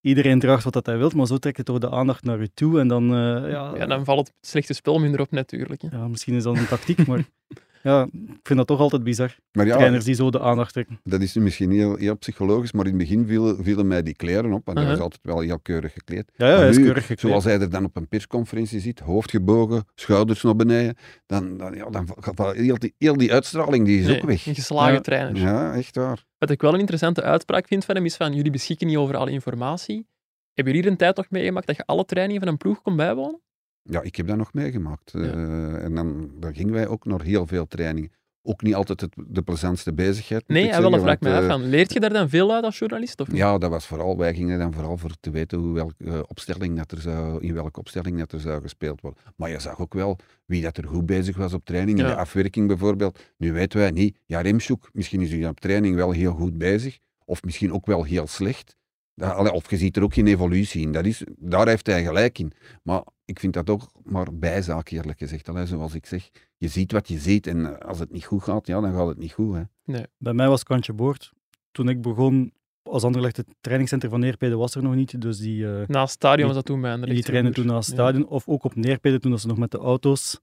iedereen 0.01 0.39
draagt 0.41 0.65
wat 0.65 0.73
dat 0.73 0.87
hij 0.87 0.99
wilt, 0.99 1.15
maar 1.15 1.27
zo 1.27 1.37
trekt 1.39 1.57
het 1.57 1.67
toch 1.67 1.79
de 1.79 1.91
aandacht 1.91 2.25
naar 2.25 2.41
je 2.41 2.51
toe. 2.55 2.81
En 2.81 2.89
dan, 2.89 3.03
eh, 3.05 3.51
ja, 3.51 3.73
Ja, 3.77 3.87
dan 3.87 4.05
valt 4.05 4.27
het 4.27 4.37
slechte 4.41 4.73
spel 4.75 4.99
minder 4.99 5.21
op 5.21 5.31
natuurlijk. 5.31 5.83
hè. 5.83 5.89
ja, 5.91 6.09
misschien 6.09 6.35
is 6.35 6.43
dat 6.43 6.57
een 6.57 6.67
tactiek, 6.69 7.07
maar 7.07 7.25
ja, 7.83 8.03
ik 8.13 8.41
vind 8.43 8.59
dat 8.59 8.67
toch 8.67 8.81
altijd 8.81 9.05
bizar. 9.05 9.37
Maar 9.53 9.67
ja, 9.67 9.77
Trainers 9.77 10.05
die 10.05 10.15
zo 10.15 10.31
de 10.31 10.41
aandacht 10.41 10.73
trekken. 10.73 11.01
dat 11.05 11.21
is 11.21 11.35
nu 11.35 11.43
misschien 11.43 11.71
heel, 11.71 11.97
heel 11.97 12.17
psychologisch, 12.17 12.73
maar 12.73 12.85
in 12.87 12.91
het 12.91 13.01
begin 13.01 13.27
vielen, 13.27 13.65
vielen 13.65 13.87
mij 13.87 14.03
die 14.03 14.15
kleren 14.17 14.53
op, 14.53 14.65
want 14.65 14.79
hij 14.79 14.87
Uh-huh. 14.87 14.91
was 14.91 15.01
altijd 15.01 15.21
wel 15.23 15.41
heel 15.41 15.59
keurig 15.61 15.93
gekleed. 15.93 16.31
Ja, 16.37 16.47
hij 16.59 16.69
is 16.69 16.77
nu, 16.77 16.85
keurig 16.85 17.07
gekleed. 17.07 17.21
Zoals 17.31 17.45
hij 17.45 17.61
er 17.61 17.71
dan 17.71 17.85
op 17.85 17.97
een 17.97 18.09
persconferentie 18.09 18.81
zit, 18.81 18.99
hoofd 19.01 19.31
gebogen, 19.31 19.85
schouders 19.95 20.43
naar 20.43 20.57
beneden, 20.57 20.95
dan, 21.27 21.57
dan, 21.57 21.75
ja, 21.75 21.91
dan 21.91 22.09
va- 22.17 22.53
heel, 22.53 22.79
die, 22.79 22.95
heel 22.99 23.17
die 23.17 23.33
uitstraling 23.33 23.87
die 23.87 24.01
is 24.01 24.07
Nee, 24.07 24.17
ook 24.17 24.27
weg. 24.27 24.47
Een 24.47 24.55
geslagen 24.55 24.93
Ja. 24.95 25.01
trainer. 25.01 25.37
Ja, 25.43 25.75
echt 25.75 25.97
waar. 25.97 26.25
Wat 26.39 26.51
ik 26.51 26.61
wel 26.61 26.73
een 26.75 26.79
interessante 26.81 27.23
uitspraak 27.23 27.67
vind 27.67 27.85
van 27.85 27.95
hem 27.95 28.05
is 28.05 28.17
van 28.17 28.35
jullie 28.35 28.51
beschikken 28.51 28.87
niet 28.87 28.97
over 28.97 29.17
alle 29.17 29.31
informatie. 29.31 30.07
Hebben 30.53 30.73
jullie 30.75 30.81
hier 30.83 30.91
een 30.91 30.97
tijd 31.07 31.17
nog 31.17 31.31
meegemaakt 31.31 31.67
dat 31.67 31.77
je 31.77 31.87
alle 31.87 32.05
trainingen 32.05 32.43
van 32.43 32.51
een 32.51 32.57
ploeg 32.57 32.83
kon 32.83 32.97
bijwonen? 32.97 33.41
Ja, 33.83 34.03
ik 34.03 34.17
heb 34.17 34.27
dat 34.27 34.37
nog 34.37 34.53
meegemaakt. 34.53 35.11
Ja. 35.13 35.21
Eh, 35.21 35.85
en 35.85 35.95
dan, 35.95 36.31
dan 36.41 36.55
gingen 36.55 36.73
wij 36.73 36.87
ook 36.87 37.05
naar 37.05 37.23
heel 37.23 37.47
veel 37.47 37.67
trainingen. 37.67 38.11
Ook 38.45 38.63
niet 38.63 38.75
altijd 38.75 39.01
het, 39.01 39.15
de 39.27 39.43
plezantste 39.43 39.93
bezigheid. 39.93 40.45
Nee, 40.47 40.69
hij 40.71 40.81
wel, 40.81 40.91
dat 40.91 41.01
zeggen, 41.01 41.19
vraag 41.19 41.21
me 41.21 41.29
want, 41.41 41.51
af. 41.51 41.57
eh, 41.57 41.63
Van, 41.63 41.71
leert 41.71 41.93
je 41.93 42.01
daar 42.01 42.13
dan 42.13 42.29
veel 42.29 42.53
uit 42.55 42.65
als 42.65 42.79
journalist? 42.79 43.21
Of 43.21 43.29
niet? 43.29 43.37
Ja, 43.37 43.59
dat 43.59 43.71
was 43.71 43.87
vooral, 43.87 44.17
wij 44.19 44.35
gingen 44.35 44.59
dan 44.59 44.73
vooral 44.73 44.97
voor 44.97 45.11
te 45.21 45.31
weten 45.31 45.59
hoe 45.59 45.73
welke 45.75 45.95
eh, 46.05 46.21
opstelling 46.27 46.77
dat 46.77 46.93
er 46.93 47.01
zou, 47.01 47.41
in 47.43 47.55
welke 47.55 47.79
opstelling 47.81 48.19
dat 48.19 48.33
er 48.33 48.41
zou 48.41 48.63
gespeeld 48.63 49.01
worden. 49.01 49.21
Maar 49.37 49.51
je 49.51 49.59
zag 49.61 49.79
ook 49.81 49.95
wel 49.95 50.19
wie 50.47 50.63
dat 50.63 50.77
er 50.77 50.87
goed 50.87 51.07
bezig 51.07 51.37
was 51.37 51.53
op 51.53 51.65
training. 51.65 51.99
In 51.99 52.05
Ja. 52.05 52.11
de 52.11 52.17
afwerking 52.17 52.67
bijvoorbeeld. 52.67 53.19
Nu 53.37 53.53
weten 53.53 53.79
wij 53.79 53.91
niet, 53.91 54.19
ja, 54.27 54.41
Remshoek, 54.41 54.91
misschien 54.93 55.21
is 55.21 55.31
hij 55.31 55.49
op 55.49 55.61
training 55.61 55.95
wel 55.97 56.11
heel 56.11 56.33
goed 56.33 56.59
bezig. 56.59 56.99
Of 57.25 57.43
misschien 57.43 57.73
ook 57.73 57.87
wel 57.87 58.05
heel 58.05 58.27
slecht. 58.27 58.77
Dat- 59.15 59.51
Of 59.51 59.71
je 59.71 59.77
ziet 59.77 59.97
er 59.97 60.03
ook 60.03 60.15
geen 60.15 60.27
evolutie 60.27 60.83
in. 60.83 60.93
Dat 60.93 61.05
is, 61.05 61.23
daar 61.39 61.69
heeft 61.69 61.87
hij 61.87 62.05
gelijk 62.05 62.39
in. 62.39 62.53
Maar 62.83 63.03
ik 63.33 63.41
vind 63.41 63.53
dat 63.55 63.71
ook 63.71 63.91
maar 64.05 64.27
bijzaak, 64.39 64.89
eerlijk 64.91 65.19
gezegd. 65.19 65.49
Allee, 65.49 65.67
zoals 65.67 65.95
ik 65.95 66.07
zeg, 66.07 66.31
je 66.57 66.69
ziet 66.69 66.93
wat 66.93 67.09
je 67.09 67.19
ziet. 67.19 67.47
En 67.47 67.67
eh, 67.81 67.89
als 67.89 67.99
het 67.99 68.13
niet 68.13 68.25
goed 68.25 68.43
gaat, 68.43 68.67
ja, 68.67 68.81
dan 68.81 68.93
gaat 68.93 69.07
het 69.07 69.19
niet 69.19 69.33
goed. 69.33 69.55
Hè. 69.85 70.01
Bij 70.19 70.33
mij 70.33 70.49
was 70.49 70.59
het 70.59 70.69
kantje 70.69 70.93
boord. 70.93 71.33
Toen 71.71 71.89
ik 71.89 72.03
begon, 72.03 72.53
als 72.83 73.03
Anderlecht, 73.05 73.37
het 73.37 73.47
trainingscentrum 73.61 74.11
van 74.11 74.21
Neerpede 74.21 74.57
was 74.57 74.75
er 74.75 74.83
nog 74.83 74.95
niet. 74.95 75.21
Dus 75.21 75.39
die, 75.39 75.67
eh, 75.81 75.87
Na 75.89 76.01
het 76.01 76.11
stadion 76.11 76.37
Die- 76.37 76.47
was 76.47 76.55
dat 76.55 76.65
toen 76.65 76.81
bij 76.81 76.91
Anderlecht 76.91 77.19
die 77.19 77.29
trainen 77.31 77.53
toen 77.53 77.69
het 77.69 77.85
stadion. 77.85 78.27
Of 78.29 78.49
ook 78.49 78.65
op 78.65 78.75
Neerpede, 78.75 79.19
toen 79.19 79.31
dat 79.31 79.41
ze 79.41 79.47
nog 79.47 79.59
met 79.59 79.71
de 79.71 79.79
auto's 79.79 80.41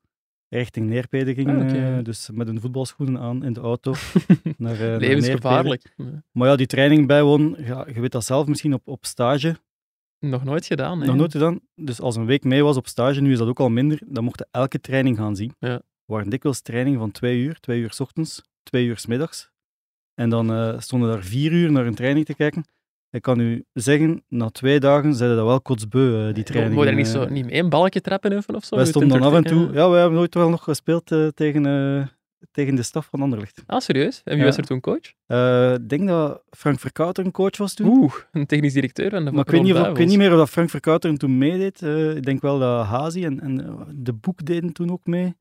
richting 0.50 0.88
Neerpede 0.90 1.34
gingen. 1.34 1.62
Ah, 1.70 1.98
eh, 1.98 2.04
dus 2.04 2.30
met 2.34 2.48
hun 2.48 2.62
voetbalschoenen 2.62 3.22
aan 3.22 3.44
in 3.44 3.54
de 3.54 3.60
auto. 3.60 3.94
naar, 4.58 4.80
eh, 4.94 4.98
Levensgevaarlijk. 5.00 5.94
Neerpede. 5.96 6.24
Maar 6.32 6.48
ja, 6.48 6.56
die 6.56 6.68
training 6.68 7.08
bijwonen, 7.08 7.64
ja, 7.66 7.86
je 7.94 8.02
weet 8.02 8.12
dat 8.12 8.26
zelf 8.26 8.48
misschien 8.48 8.74
op, 8.74 8.88
op 8.88 9.06
stage. 9.06 9.56
Nog 10.20 10.44
nooit 10.44 10.66
gedaan. 10.66 10.98
Nee. 10.98 11.08
Nog 11.08 11.16
nooit 11.16 11.32
gedaan. 11.32 11.60
Dus 11.76 12.02
als 12.02 12.16
een 12.16 12.26
week 12.26 12.44
mee 12.44 12.64
was 12.64 12.78
op 12.78 12.88
stage, 12.88 13.22
nu 13.22 13.32
is 13.32 13.38
dat 13.38 13.48
ook 13.48 13.60
al 13.60 13.70
minder, 13.70 14.00
dan 14.06 14.24
mochten 14.24 14.48
elke 14.52 14.82
training 14.82 15.18
gaan 15.18 15.36
zien. 15.36 15.56
Ja. 15.60 15.82
Waren 16.06 16.30
dikwijls 16.30 16.62
trainingen 16.62 17.00
van 17.00 17.12
twee 17.12 17.40
uur, 17.40 17.60
twee 17.60 17.80
uur 17.80 17.94
s 17.94 18.00
ochtends, 18.00 18.42
twee 18.64 18.86
uur 18.86 18.98
s 18.98 19.06
middags. 19.06 19.50
En 20.14 20.30
dan 20.30 20.54
eh, 20.54 20.80
stonden 20.80 21.10
daar 21.10 21.24
vier 21.24 21.52
uur 21.52 21.72
naar 21.72 21.86
een 21.86 21.96
training 21.96 22.26
te 22.26 22.36
kijken. 22.36 22.66
Ik 23.10 23.22
kan 23.22 23.40
u 23.40 23.66
zeggen, 23.74 24.24
na 24.28 24.50
twee 24.50 24.80
dagen 24.80 25.16
zeiden 25.16 25.38
dat 25.38 25.48
wel 25.48 25.62
kotsbeu, 25.62 26.28
eh, 26.28 26.34
die 26.34 26.44
training. 26.44 26.76
Moet 26.76 26.84
je 26.84 26.90
er 26.90 26.96
niet, 26.96 27.06
eh. 27.06 27.12
zo, 27.12 27.26
niet 27.26 27.52
een 27.52 27.70
balkje 27.70 28.02
trappen 28.02 28.32
even 28.32 28.56
of 28.56 28.66
zo? 28.66 28.76
Wij 28.76 28.86
stonden 28.86 29.20
dan 29.20 29.28
af 29.28 29.34
en 29.34 29.44
toe... 29.44 29.74
Ja, 29.74 29.90
wij 29.90 30.00
hebben 30.00 30.18
nooit 30.18 30.34
wel 30.34 30.50
nog 30.50 30.64
gespeeld 30.64 31.06
tegen, 31.34 31.64
tegen 32.52 32.76
de 32.76 32.82
staf 32.84 33.08
van 33.10 33.22
Anderlecht. 33.22 33.64
Ah, 33.66 33.80
serieus? 33.80 34.22
En 34.24 34.32
wie 34.34 34.40
Ja. 34.42 34.46
was 34.46 34.58
er 34.58 34.64
toen 34.66 34.80
coach? 34.80 35.14
Eh, 35.26 35.74
Ik 35.74 35.90
denk 35.90 36.08
dat 36.08 36.42
Frank 36.50 36.80
Verkouter 36.80 37.26
een 37.26 37.32
coach 37.32 37.58
was 37.58 37.74
toen. 37.74 37.88
Oeh, 37.88 38.14
een 38.32 38.46
technisch 38.46 38.74
directeur 38.74 39.10
van 39.10 39.26
de 39.26 39.32
Maar 39.32 39.46
ik 39.46 39.52
weet, 39.52 39.62
niet 39.62 39.74
of, 39.76 39.88
ik 39.88 39.96
weet 39.98 40.08
niet 40.08 40.18
meer 40.18 40.32
of 40.32 40.38
dat 40.38 40.50
Frank 40.50 40.70
Verkouteren 40.70 41.18
toen 41.18 41.38
meedeed. 41.38 41.82
Eh, 41.82 42.16
ik 42.16 42.26
denk 42.26 42.42
wel 42.42 42.60
dat 42.60 42.86
Hazi 42.86 43.26
en, 43.26 43.40
en 43.42 43.66
eh, 43.66 43.74
de 43.96 44.14
boek 44.14 44.46
deden 44.46 44.74
toen 44.74 44.92
ook 44.92 45.06
mee. 45.06 45.36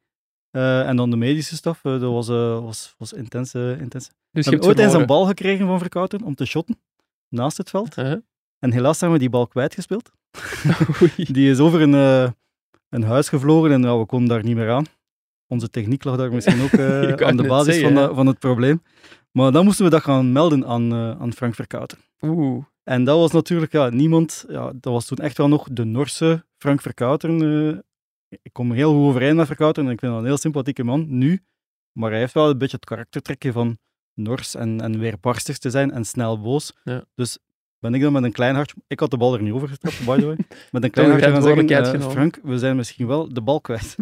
En 0.51 0.97
dan 0.97 1.11
de 1.11 1.17
medische 1.17 1.57
staf, 1.57 1.81
dat 1.81 2.01
was, 2.01 2.29
was, 2.29 2.95
was 2.99 3.13
intense. 3.13 3.77
intense. 3.81 4.11
Dus 4.33 4.45
je 4.45 4.51
hebt 4.51 4.67
ooit 4.67 4.79
eens 4.79 4.93
een 4.93 5.07
bal 5.07 5.27
gekregen 5.27 5.67
van 5.67 5.79
Verkouteren 5.79 6.27
om 6.27 6.35
te 6.35 6.45
shotten, 6.45 6.81
naast 7.29 7.57
het 7.57 7.71
veld. 7.71 7.95
Huh? 7.95 8.15
En 8.59 8.73
helaas 8.73 9.01
hebben 9.01 9.19
we 9.19 9.25
die 9.25 9.33
bal 9.33 9.47
kwijtgespeeld. 9.47 10.11
Die 11.17 11.51
is 11.51 11.59
over 11.59 11.81
een, 11.81 11.93
een 12.89 13.03
huis 13.03 13.29
gevlogen 13.29 13.73
en 13.73 13.83
ja, 13.83 13.99
we 13.99 14.07
konden 14.07 14.29
daar 14.29 14.45
niet 14.45 14.57
meer 14.57 14.71
aan. 14.71 14.85
Onze 15.49 15.71
techniek 15.71 16.05
lag 16.05 16.17
daar 16.17 16.33
misschien 16.33 16.63
ook 16.67 16.71
eh, 16.73 17.27
aan 17.27 17.37
de 17.37 17.47
basis 17.47 17.75
zeggen, 17.75 17.95
van, 17.95 18.09
de- 18.09 18.15
van 18.15 18.27
het 18.27 18.39
probleem. 18.39 18.83
Maar 19.33 19.53
dan 19.53 19.65
moesten 19.65 19.85
we 19.85 19.91
dat 19.91 20.03
gaan 20.03 20.33
melden 20.33 20.67
aan, 20.67 20.93
eh, 20.93 21.11
aan 21.21 21.33
Frank 21.33 21.55
Verkouter. 21.55 21.99
Oeh. 22.21 22.65
En 22.85 23.05
dat 23.05 23.19
was 23.19 23.33
natuurlijk 23.33 23.73
ja, 23.73 23.89
niemand, 23.89 24.45
ja, 24.49 24.73
dat 24.81 24.93
was 24.93 25.07
toen 25.07 25.19
echt 25.19 25.37
wel 25.39 25.49
nog 25.49 25.69
de 25.73 25.85
Norse 25.85 26.45
Frank 26.59 26.81
Verkouteren. 26.81 27.73
eh. 27.73 27.79
ik 28.43 28.53
kom 28.53 28.73
heel 28.73 28.93
goed 28.93 29.09
overeen 29.09 29.37
met 29.37 29.47
Verkouteren 29.47 29.89
en 29.89 29.95
ik 29.95 30.01
vind 30.01 30.13
dat 30.13 30.21
een 30.21 30.27
heel 30.27 30.37
sympathieke 30.39 30.85
man, 30.85 31.07
nu. 31.09 31.43
Maar 31.93 32.11
hij 32.11 32.19
heeft 32.21 32.35
wel 32.35 32.51
een 32.51 32.59
beetje 32.59 32.77
het 32.77 32.85
karaktertrekje 32.85 33.53
van 33.53 33.79
Nors 34.15 34.55
en, 34.55 34.81
en 34.81 34.99
weerbarstig 34.99 35.59
te 35.59 35.71
zijn 35.71 35.91
en 35.91 36.05
snel 36.05 36.41
boos. 36.41 36.73
Ja. 36.85 37.05
Dus 37.15 37.39
ben 37.81 37.95
ik 37.95 38.01
dan 38.01 38.13
met 38.13 38.23
een 38.23 38.33
klein 38.33 38.55
hartje, 38.55 38.77
ik 38.87 39.01
had 39.01 39.11
de 39.11 39.17
bal 39.17 39.35
er 39.35 39.43
niet 39.43 39.53
over 39.53 39.69
getrapt, 39.69 40.05
by 40.05 40.19
the 40.19 40.27
way, 40.27 40.37
met 40.71 40.85
een 40.85 40.91
klein 40.91 41.11
hartje 41.11 41.31
gaan 41.31 41.43
zeggen, 41.43 41.85
genomen. 41.85 42.11
Frank, 42.11 42.39
we 42.43 42.59
zijn 42.59 42.77
misschien 42.77 43.07
wel 43.07 43.33
de 43.33 43.41
bal 43.41 43.61
kwijt. 43.61 43.97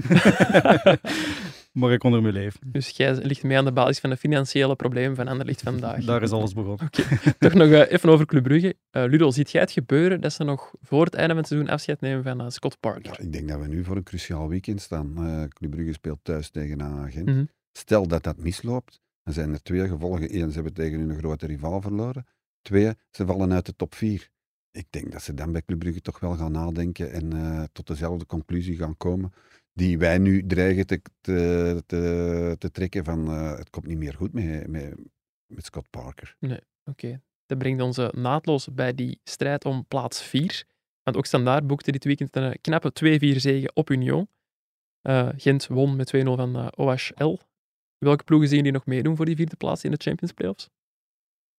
maar 1.78 1.92
ik 1.92 1.98
kon 1.98 2.14
ermee 2.14 2.32
leven. 2.32 2.60
Dus 2.66 2.90
jij 2.90 3.14
ligt 3.14 3.42
mee 3.42 3.58
aan 3.58 3.64
de 3.64 3.72
basis 3.72 3.98
van 3.98 4.10
de 4.10 4.16
financiële 4.16 4.76
problemen 4.76 5.16
van 5.16 5.28
Anderlicht 5.28 5.62
vandaag. 5.62 6.04
Daar 6.04 6.22
is 6.22 6.30
alles 6.30 6.52
begonnen. 6.52 6.90
Toch 7.38 7.54
nog 7.54 7.68
eh, 7.68 7.92
even 7.92 8.08
over 8.08 8.26
Club 8.26 8.42
Brugge. 8.42 8.76
Eh, 8.90 9.04
Ludo, 9.04 9.30
ziet 9.30 9.50
jij 9.50 9.60
het 9.60 9.70
gebeuren 9.70 10.20
dat 10.20 10.32
ze 10.32 10.44
nog 10.44 10.74
voor 10.80 11.04
het 11.04 11.14
einde 11.14 11.28
van 11.28 11.38
het 11.38 11.46
seizoen 11.46 11.70
afscheid 11.70 12.00
nemen 12.00 12.22
van 12.22 12.52
Scott 12.52 12.80
Parker? 12.80 13.12
Ja, 13.18 13.24
ik 13.24 13.32
denk 13.32 13.48
dat 13.48 13.60
we 13.60 13.66
nu 13.66 13.84
voor 13.84 13.96
een 13.96 14.02
cruciaal 14.02 14.48
weekend 14.48 14.80
staan. 14.80 15.14
Eh 15.16 15.48
Club 15.48 15.70
Brugge 15.70 15.92
speelt 15.92 16.18
thuis 16.22 16.50
tegen 16.50 16.80
een 16.80 16.98
agent. 16.98 17.26
Mhm. 17.26 17.44
Stel 17.72 18.08
dat 18.08 18.22
dat 18.22 18.36
misloopt, 18.36 19.00
dan 19.22 19.34
zijn 19.34 19.52
er 19.52 19.62
twee 19.62 19.88
gevolgen. 19.88 20.34
Eén, 20.36 20.48
ze 20.48 20.54
hebben 20.54 20.74
tegen 20.74 20.98
hun 20.98 21.18
grote 21.18 21.46
rivaal 21.46 21.80
verloren. 21.80 22.26
Twee, 22.66 22.92
ze 23.10 23.26
vallen 23.26 23.52
uit 23.52 23.66
de 23.66 23.76
top 23.76 23.94
vier. 23.94 24.30
Ik 24.70 24.86
denk 24.90 25.12
dat 25.12 25.22
ze 25.22 25.34
dan 25.34 25.52
bij 25.52 25.62
Club 25.62 25.78
Brugge 25.78 26.00
toch 26.00 26.20
wel 26.20 26.36
gaan 26.36 26.52
nadenken 26.52 27.12
en 27.12 27.32
eh, 27.32 27.64
tot 27.72 27.86
dezelfde 27.86 28.26
conclusie 28.26 28.76
gaan 28.76 28.96
komen 28.96 29.32
die 29.72 29.98
wij 29.98 30.18
nu 30.18 30.46
dreigen 30.46 30.86
te, 30.86 31.00
te, 31.20 31.82
te, 32.58 32.70
trekken 32.70 33.04
van 33.04 33.28
eh, 33.28 33.56
het 33.56 33.70
komt 33.70 33.86
niet 33.86 33.98
meer 33.98 34.14
goed 34.14 34.32
met, 34.32 34.66
met, 34.66 34.94
met 35.46 35.64
Scott 35.64 35.90
Parker. 35.90 36.36
Oké, 36.84 37.20
dat 37.46 37.58
brengt 37.58 37.82
ons 37.82 37.98
eh, 37.98 38.08
naadloos 38.08 38.68
bij 38.74 38.94
die 38.94 39.20
strijd 39.24 39.64
om 39.64 39.86
plaats 39.86 40.22
4. 40.22 40.64
Want 41.02 41.16
ook 41.16 41.26
Standaard 41.26 41.66
boekte 41.66 41.92
dit 41.92 42.04
weekend 42.04 42.36
een 42.36 42.60
knappe 42.60 42.92
2-4 43.34 43.36
zege 43.36 43.70
op 43.74 43.90
Union. 43.90 44.28
Eh, 45.00 45.28
Gent 45.36 45.66
won 45.66 45.96
met 45.96 46.16
2-0 46.16 46.20
van 46.22 46.76
OHL. 46.76 47.38
Welke 47.98 48.24
ploegen 48.24 48.48
zien 48.48 48.58
jullie 48.58 48.72
nog 48.72 48.86
meedoen 48.86 49.16
voor 49.16 49.24
die 49.24 49.36
vierde 49.36 49.56
plaats 49.56 49.84
in 49.84 49.90
de 49.90 50.00
Champions 50.00 50.32
Playoffs? 50.32 50.70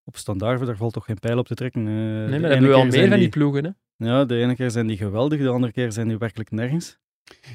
Op 0.07 0.17
standaard, 0.17 0.65
daar 0.65 0.77
valt 0.77 0.93
toch 0.93 1.05
geen 1.05 1.19
pijl 1.19 1.37
op 1.37 1.47
te 1.47 1.55
trekken. 1.55 1.87
Eh, 1.87 1.93
Nee, 1.93 2.03
maar 2.25 2.33
ene 2.33 2.47
hebben 2.47 2.69
we 2.69 2.75
keer 2.75 2.83
meer 2.83 2.91
zijn 2.91 3.09
van 3.09 3.19
die 3.19 3.29
ploegen. 3.29 3.63
Hè? 3.63 4.05
Ja, 4.07 4.25
de 4.25 4.35
ene 4.35 4.55
keer 4.55 4.71
zijn 4.71 4.87
die 4.87 4.97
geweldig, 4.97 5.39
de 5.39 5.49
andere 5.49 5.71
keer 5.73 5.91
zijn 5.91 6.07
die 6.07 6.17
werkelijk 6.17 6.51
nergens. 6.51 6.97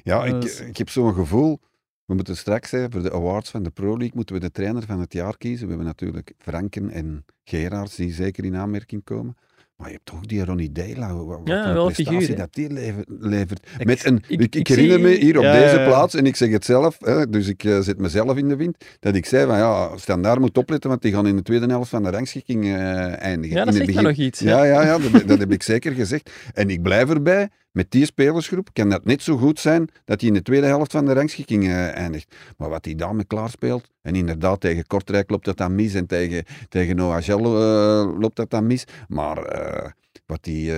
Ja, 0.02 0.24
ik, 0.24 0.44
ik 0.44 0.76
heb 0.76 0.88
zo'n 0.88 1.14
gevoel. 1.14 1.60
We 2.04 2.14
moeten 2.14 2.36
straks, 2.36 2.70
hè, 2.70 2.86
voor 2.90 3.02
de 3.02 3.12
awards 3.12 3.50
van 3.50 3.62
de 3.62 3.70
Pro 3.70 3.88
League, 3.96 4.10
moeten 4.14 4.34
we 4.34 4.40
de 4.40 4.50
trainer 4.50 4.82
van 4.82 5.00
het 5.00 5.12
jaar 5.12 5.36
kiezen. 5.36 5.62
We 5.62 5.68
hebben 5.68 5.86
natuurlijk 5.86 6.32
Franken 6.38 6.90
en 6.90 7.24
Gerards, 7.44 7.96
die 7.96 8.12
zeker 8.12 8.44
in 8.44 8.56
aanmerking 8.56 9.04
komen. 9.04 9.36
Maar 9.82 9.90
je 9.90 9.96
hebt 9.96 10.10
toch 10.10 10.26
die 10.26 10.44
Ronnie 10.44 10.72
Deila, 10.72 11.14
wat, 11.14 11.26
wat 11.26 11.40
Ja, 11.44 11.72
wel 11.72 11.86
een 11.86 11.92
prestatie 11.92 12.20
figuur, 12.20 12.36
dat 12.36 12.54
die 12.54 12.72
lever- 12.72 13.04
levert. 13.20 13.66
Ik- 13.78 13.86
Met 13.86 14.04
een, 14.06 14.16
ik- 14.16 14.24
ik, 14.28 14.40
ik, 14.40 14.54
ik 14.54 14.66
herinner 14.68 14.98
zie- 14.98 15.08
me 15.08 15.14
hier 15.14 15.36
op 15.38 15.42
Ja, 15.42 15.52
deze 15.52 15.76
ja, 15.78 15.86
plaats, 15.86 16.14
en 16.14 16.26
ik 16.26 16.36
zeg 16.36 16.50
het 16.50 16.64
zelf, 16.64 16.96
hè, 17.00 17.28
dus 17.30 17.48
ik 17.48 17.64
eh, 17.64 17.80
zet 17.80 17.98
mezelf 17.98 18.36
in 18.36 18.48
de 18.48 18.56
wind, 18.56 18.76
dat 19.00 19.14
ik 19.14 19.26
zei 19.26 19.46
van 19.46 19.56
ja, 19.56 19.96
Standaard 19.96 20.40
moet 20.40 20.58
opletten, 20.58 20.90
want 20.90 21.02
die 21.02 21.12
gaan 21.12 21.26
in 21.26 21.36
de 21.36 21.42
tweede 21.42 21.66
helft 21.66 21.90
van 21.90 22.02
de 22.02 22.10
rangschikking 22.10 22.64
eh, 22.64 23.22
eindigen. 23.22 23.56
Ja, 23.56 23.64
dat 23.64 23.74
in 23.74 23.80
het 23.80 23.90
zegt 23.90 24.02
me 24.02 24.08
nog 24.08 24.18
iets. 24.18 24.40
ja, 24.40 24.64
ja, 24.64 24.82
ja 24.82 24.98
dat, 24.98 25.28
dat 25.28 25.38
heb 25.38 25.52
ik 25.52 25.62
zeker 25.72 25.92
gezegd. 25.92 26.30
En 26.54 26.70
ik 26.70 26.82
blijf 26.82 27.10
erbij, 27.10 27.48
met 27.72 27.90
die 27.90 28.04
spelersgroep 28.04 28.68
kan 28.72 28.88
dat 28.88 29.04
net 29.04 29.22
zo 29.22 29.36
goed 29.36 29.60
zijn 29.60 29.88
dat 30.04 30.20
hij 30.20 30.28
in 30.28 30.34
de 30.34 30.42
tweede 30.42 30.66
helft 30.66 30.92
van 30.92 31.04
de 31.04 31.12
rangschikking 31.12 31.64
eh, 31.64 31.94
eindigt. 31.94 32.34
Maar 32.56 32.68
wat 32.68 32.84
hij 32.84 32.94
daarmee 32.94 33.24
klaarspeelt, 33.24 33.88
en 34.02 34.14
inderdaad 34.14 34.60
tegen 34.60 34.86
Kortrijk 34.86 35.30
loopt 35.30 35.44
dat 35.44 35.56
dan 35.56 35.74
mis 35.74 35.94
en 35.94 36.06
tegen, 36.06 36.44
tegen 36.68 36.98
eh, 36.98 38.18
loopt 38.18 38.36
dat 38.36 38.50
dan 38.50 38.66
mis. 38.66 38.84
Maar 39.08 39.38
eh, 39.44 39.90
wat 40.26 40.44
die, 40.44 40.72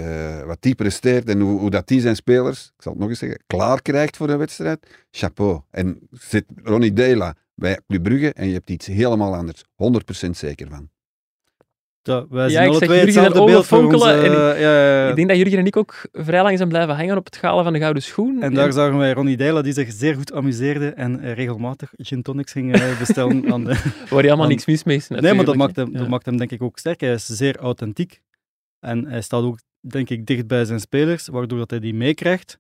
wat 0.46 0.56
die 0.60 0.74
presteert 0.74 1.28
en 1.28 1.40
hoe, 1.40 1.60
hoe 1.60 1.70
dat 1.70 1.88
die 1.88 2.00
zijn 2.00 2.16
spelers, 2.16 2.72
ik 2.76 2.82
zal 2.82 2.92
het 2.92 3.00
nog 3.00 3.10
eens 3.10 3.18
zeggen, 3.18 3.42
klaar 3.46 3.82
krijgt 3.82 4.16
voor 4.16 4.28
een 4.28 4.38
wedstrijd, 4.38 4.86
chapeau. 5.10 5.60
En 5.70 5.98
zit 6.10 6.44
Ronnie 6.62 6.92
Deila 6.92 7.34
bij 7.54 7.80
Club 7.88 8.02
Brugge 8.02 8.32
en 8.32 8.46
je 8.46 8.52
hebt 8.52 8.70
iets 8.70 8.86
helemaal 8.86 9.34
anders. 9.34 9.64
100% 10.26 10.30
zeker 10.30 10.68
van. 10.68 10.88
Ja, 12.06 12.26
wij 12.28 12.42
Ja, 12.44 12.48
zien 12.50 12.60
ik 12.62 12.68
alle 12.68 12.78
zeg 12.78 12.88
twee 12.88 13.00
Jurgen 13.04 13.22
hetzelfde 13.22 13.52
beeld 13.52 13.66
voor 13.66 13.92
ons. 13.92 14.04
eh, 14.04 14.24
ja, 14.24 14.54
ja, 14.54 15.02
ja. 15.04 15.08
Ik 15.08 15.16
denk 15.16 15.28
dat 15.28 15.36
Jurgen 15.36 15.58
en 15.58 15.66
ik 15.66 15.76
ook 15.76 16.02
vrij 16.12 16.42
lang 16.42 16.56
zijn 16.56 16.68
blijven 16.68 16.94
hangen 16.96 17.16
op 17.16 17.24
het 17.24 17.36
galen 17.36 17.64
van 17.64 17.72
de 17.72 17.78
Gouden 17.78 18.02
Schoen. 18.02 18.42
En 18.42 18.54
daar 18.54 18.72
zagen 18.72 18.96
wij 18.98 19.12
Ronnie 19.12 19.36
Deila, 19.36 19.62
die 19.62 19.72
zich 19.72 19.92
zeer 19.92 20.14
goed 20.14 20.32
amuseerde 20.32 20.88
en 20.88 21.20
eh, 21.20 21.32
regelmatig 21.34 21.92
gin 21.96 22.22
tonics 22.22 22.52
ging 22.52 22.74
eh, 22.74 22.98
bestellen. 22.98 23.52
aan 23.52 23.64
de... 23.64 23.70
waar 23.74 23.82
je 24.08 24.16
helemaal 24.16 24.42
aan- 24.42 24.48
niks 24.48 24.66
mis 24.66 24.84
mee 24.84 24.96
is. 24.96 25.08
Nee, 25.08 25.34
maar 25.34 25.44
dat 25.44 25.56
maakt, 25.56 25.76
hem, 25.76 25.92
Ja. 25.92 25.98
dat 25.98 26.08
maakt 26.08 26.26
hem 26.26 26.36
denk 26.36 26.50
ik 26.50 26.62
ook 26.62 26.78
sterk. 26.78 27.00
Hij 27.00 27.12
is 27.12 27.26
zeer 27.26 27.56
authentiek. 27.56 28.20
En 28.80 29.06
hij 29.06 29.20
staat 29.20 29.42
ook, 29.42 29.58
denk 29.80 30.10
ik, 30.10 30.26
dicht 30.26 30.46
bij 30.46 30.64
zijn 30.64 30.80
spelers, 30.80 31.26
waardoor 31.28 31.58
dat 31.58 31.70
hij 31.70 31.80
die 31.80 31.94
meekrijgt. 31.94 32.58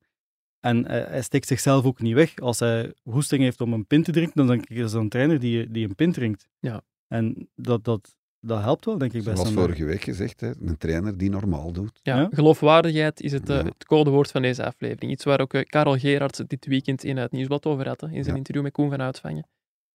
En 0.60 0.86
hij, 0.86 1.04
hij 1.08 1.22
steekt 1.22 1.46
zichzelf 1.46 1.84
ook 1.84 2.00
niet 2.00 2.14
weg. 2.14 2.36
Als 2.38 2.58
hij 2.58 2.92
hoesting 3.02 3.42
heeft 3.42 3.60
om 3.60 3.72
een 3.72 3.86
pint 3.86 4.04
te 4.04 4.12
drinken, 4.12 4.36
dan 4.36 4.46
denk 4.46 4.62
ik, 4.68 4.76
is 4.76 4.92
dat 4.92 5.00
een 5.02 5.08
trainer 5.08 5.38
die, 5.40 5.70
die 5.70 5.88
een 5.88 5.94
pint 5.94 6.14
drinkt. 6.14 6.48
Ja. 6.60 6.80
En 7.08 7.48
dat, 7.54 7.84
dat, 7.84 8.14
dat 8.46 8.60
helpt 8.62 8.84
wel, 8.84 8.98
denk 8.98 9.12
ik, 9.12 9.22
Zoals 9.22 9.40
Standaard. 9.40 9.66
vorige 9.66 9.84
week 9.84 10.02
gezegd, 10.02 10.40
hè, 10.40 10.50
een 10.60 10.76
trainer 10.78 11.16
die 11.18 11.30
normaal 11.30 11.72
doet. 11.72 12.00
Ja, 12.02 12.18
Ja. 12.20 12.28
geloofwaardigheid 12.32 13.20
is 13.20 13.32
het, 13.32 13.48
eh, 13.50 13.56
Ja. 13.56 13.64
het 13.64 13.84
codewoord 13.86 14.30
van 14.30 14.42
deze 14.42 14.64
aflevering. 14.64 15.12
Iets 15.12 15.24
waar 15.24 15.40
ook 15.40 15.54
eh, 15.54 15.62
Karel 15.64 15.98
Gerards 15.98 16.40
dit 16.46 16.66
weekend 16.66 17.04
in 17.04 17.16
het 17.16 17.32
Nieuwsblad 17.32 17.66
over 17.66 17.88
had, 17.88 18.00
hè, 18.00 18.06
in 18.06 18.12
zijn 18.22 18.26
Ja. 18.26 18.34
interview 18.34 18.62
met 18.62 18.72
Koen 18.72 18.90
van 18.90 19.00
Uitvangen. 19.02 19.46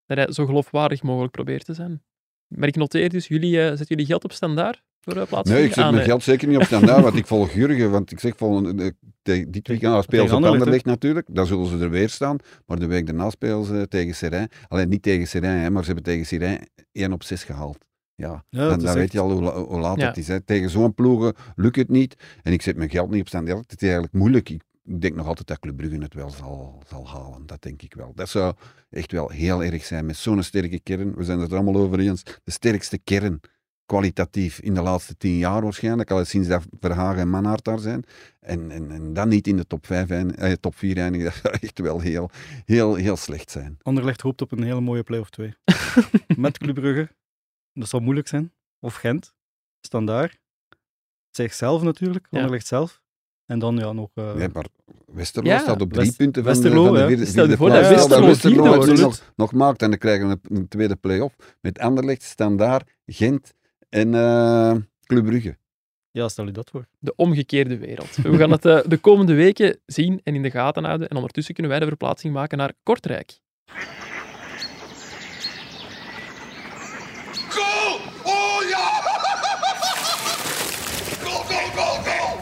Dat 0.05 0.17
hij 0.17 0.31
zo 0.31 0.45
geloofwaardig 0.45 1.03
mogelijk 1.03 1.31
probeert 1.31 1.65
te 1.65 1.73
zijn. 1.73 2.01
Maar 2.47 2.67
ik 2.67 2.75
noteer 2.75 3.09
dus, 3.09 3.27
jullie, 3.27 3.59
eh, 3.61 3.67
zetten 3.67 3.85
jullie 3.87 4.05
geld 4.05 4.23
op 4.23 4.31
standaard 4.31 4.81
voor 5.01 5.15
uh, 5.17 5.23
plaats 5.23 5.49
Nee, 5.49 5.63
ik 5.63 5.73
zet 5.73 5.83
Ah, 5.83 5.91
mijn 5.91 6.03
geld 6.03 6.23
zeker 6.23 6.47
niet 6.47 6.57
op 6.57 6.63
standaard, 6.63 7.03
want 7.03 7.15
ik 7.15 7.27
volg 7.27 7.51
Jurgen. 7.53 7.91
Want 7.91 8.11
ik 8.11 8.19
zeg, 8.19 8.33
volgende, 8.37 8.83
eh, 8.83 8.89
te- 9.21 9.49
dit 9.49 9.67
weekend 9.67 10.03
spelen 10.03 10.27
ze 10.29 10.35
op 10.35 10.43
Anderlecht, 10.43 10.85
natuurlijk. 10.85 11.27
Dan 11.31 11.45
zullen 11.45 11.65
ze 11.65 11.77
er 11.77 11.89
weer 11.89 12.09
staan. 12.09 12.37
Maar 12.65 12.79
de 12.79 12.85
week 12.87 13.05
daarna 13.05 13.29
spelen 13.29 13.65
ze 13.65 13.85
tegen 13.89 14.15
Serijn. 14.15 14.49
Alleen 14.67 14.89
niet 14.89 15.01
tegen 15.01 15.27
Serijn, 15.27 15.59
hè, 15.59 15.69
maar 15.69 15.81
ze 15.81 15.85
hebben 15.91 16.05
tegen 16.05 16.25
Serijn 16.25 16.67
1 16.91 17.13
op 17.13 17.23
6 17.23 17.43
gehaald. 17.43 17.77
Ja, 18.19 18.43
dan, 18.49 18.67
is 18.69 18.75
dan 18.75 18.85
echt- 18.85 18.93
weet 18.93 19.11
je 19.11 19.19
al 19.19 19.31
hoe, 19.31 19.41
la- 19.41 19.61
hoe 19.63 19.79
laat 19.79 19.99
Ja. 19.99 20.07
het 20.07 20.17
is. 20.17 20.27
Hè. 20.27 20.41
Tegen 20.41 20.69
zo'n 20.69 20.93
ploegen 20.93 21.33
lukt 21.55 21.75
het 21.75 21.89
niet. 21.89 22.15
En 22.43 22.53
ik 22.53 22.61
zet 22.61 22.75
mijn 22.77 22.89
geld 22.89 23.09
niet 23.09 23.21
op 23.21 23.27
standaard. 23.27 23.71
Het 23.71 23.81
is 23.81 23.87
eigenlijk 23.87 24.13
moeilijk. 24.13 24.49
Ik, 24.49 24.61
denk 24.83 25.15
nog 25.15 25.27
altijd 25.27 25.47
dat 25.47 25.59
Club 25.59 25.75
Brugge 25.77 25.97
het 25.97 26.13
wel 26.13 26.29
zal, 26.29 26.81
zal 26.87 27.07
halen. 27.07 27.45
Dat 27.45 27.61
denk 27.61 27.81
ik 27.81 27.93
wel. 27.93 28.11
Dat 28.15 28.29
zou 28.29 28.53
echt 28.89 29.11
wel 29.11 29.29
heel 29.29 29.63
erg 29.63 29.85
zijn 29.85 30.05
met 30.05 30.15
zo'n 30.17 30.43
sterke 30.43 30.79
kern. 30.79 31.15
We 31.15 31.23
zijn 31.23 31.39
het 31.39 31.51
er 31.51 31.57
allemaal 31.57 31.81
over 31.81 31.99
eens. 31.99 32.23
De 32.43 32.51
sterkste 32.51 32.97
kern 33.03 33.39
kwalitatief 33.85 34.59
in 34.59 34.73
de 34.73 34.81
laatste 34.81 35.17
tien 35.17 35.37
jaar 35.37 35.61
waarschijnlijk, 35.61 36.11
al 36.11 36.25
sinds 36.25 36.47
dat 36.47 36.63
Verhagen 36.79 37.19
en 37.21 37.29
Manhart 37.29 37.63
daar 37.63 37.79
zijn. 37.79 38.03
En, 38.39 38.71
en, 38.71 38.91
en 38.91 39.13
dan 39.13 39.27
niet 39.27 39.47
in 39.47 39.57
de 39.57 39.67
top, 39.67 39.85
vijf, 39.85 40.09
eind- 40.09 40.35
eh, 40.35 40.51
top 40.51 40.75
4 40.75 40.97
eindigen, 40.97 41.25
dat 41.31 41.39
zou 41.41 41.57
echt 41.61 41.79
wel 41.79 41.99
heel, 41.99 42.29
heel, 42.65 42.95
heel 42.95 43.15
slecht 43.17 43.51
zijn. 43.51 43.77
Anderlecht 43.81 44.21
hoopt 44.21 44.41
op 44.41 44.51
een 44.51 44.63
hele 44.63 44.81
mooie 44.81 45.03
play-off 45.03 45.29
2. 45.29 45.53
Met 46.37 46.57
Club 46.57 46.75
Brugge. 46.75 47.09
Dat 47.73 47.89
zal 47.89 47.99
moeilijk 47.99 48.27
zijn. 48.27 48.53
Of 48.79 48.95
Gent. 48.95 49.33
Standaard. 49.81 50.39
Zichzelf 51.31 51.81
natuurlijk. 51.81 52.27
Ja. 52.29 52.37
Anderlecht 52.37 52.67
zelf. 52.67 53.01
En 53.45 53.59
dan 53.59 53.77
ja, 53.77 53.91
nog... 53.91 54.09
eh, 54.13 54.33
Nee, 54.33 54.49
maar 54.53 54.65
Westerlo 55.05 55.49
Ja, 55.49 55.59
staat 55.59 55.81
op 55.81 55.93
drie 55.93 56.05
West- 56.05 56.17
punten 56.17 56.43
van, 56.43 56.53
de- 56.53 56.59
Westerlo, 56.59 56.83
van 56.85 56.93
de 56.93 56.99
ja. 56.99 57.07
vierde, 57.07 57.25
Stel 57.25 57.49
je 57.49 57.57
voor 57.57 57.69
dat 57.69 57.87
Westerlo 57.87 58.27
het 58.71 58.85
wordt. 58.85 58.99
nog, 59.01 59.21
nog 59.35 59.53
maakt 59.53 59.81
en 59.81 59.89
dan 59.89 59.99
krijgen 59.99 60.27
we 60.29 60.39
een, 60.49 60.55
een 60.57 60.67
tweede 60.67 60.95
play-off 60.95 61.35
met 61.61 61.79
Anderlecht, 61.79 62.23
Standaard, 62.23 62.89
Gent 63.05 63.53
en 63.89 64.13
eh 64.13 64.75
Club 65.05 65.25
Brugge. 65.25 65.57
ja, 66.11 66.27
stel 66.27 66.45
je 66.45 66.51
dat 66.51 66.69
voor. 66.69 66.85
De 66.99 67.13
omgekeerde 67.15 67.77
wereld. 67.77 68.15
We 68.15 68.37
gaan 68.37 68.51
het 68.51 68.65
eh, 68.65 68.79
de 68.87 68.97
komende 68.97 69.33
weken 69.33 69.79
zien 69.85 70.21
en 70.23 70.35
in 70.35 70.41
de 70.41 70.51
gaten 70.51 70.83
houden. 70.83 71.09
En 71.09 71.15
ondertussen 71.15 71.53
kunnen 71.53 71.71
wij 71.71 71.81
de 71.81 71.87
verplaatsing 71.87 72.33
maken 72.33 72.57
naar 72.57 72.73
Kortrijk. 72.83 73.39
Goal! 77.49 77.95
Oh 78.23 78.69
ja! 78.69 78.87
Goal, 81.23 81.43
goal, 81.43 81.69
goal, 81.75 82.03
goal! 82.03 82.37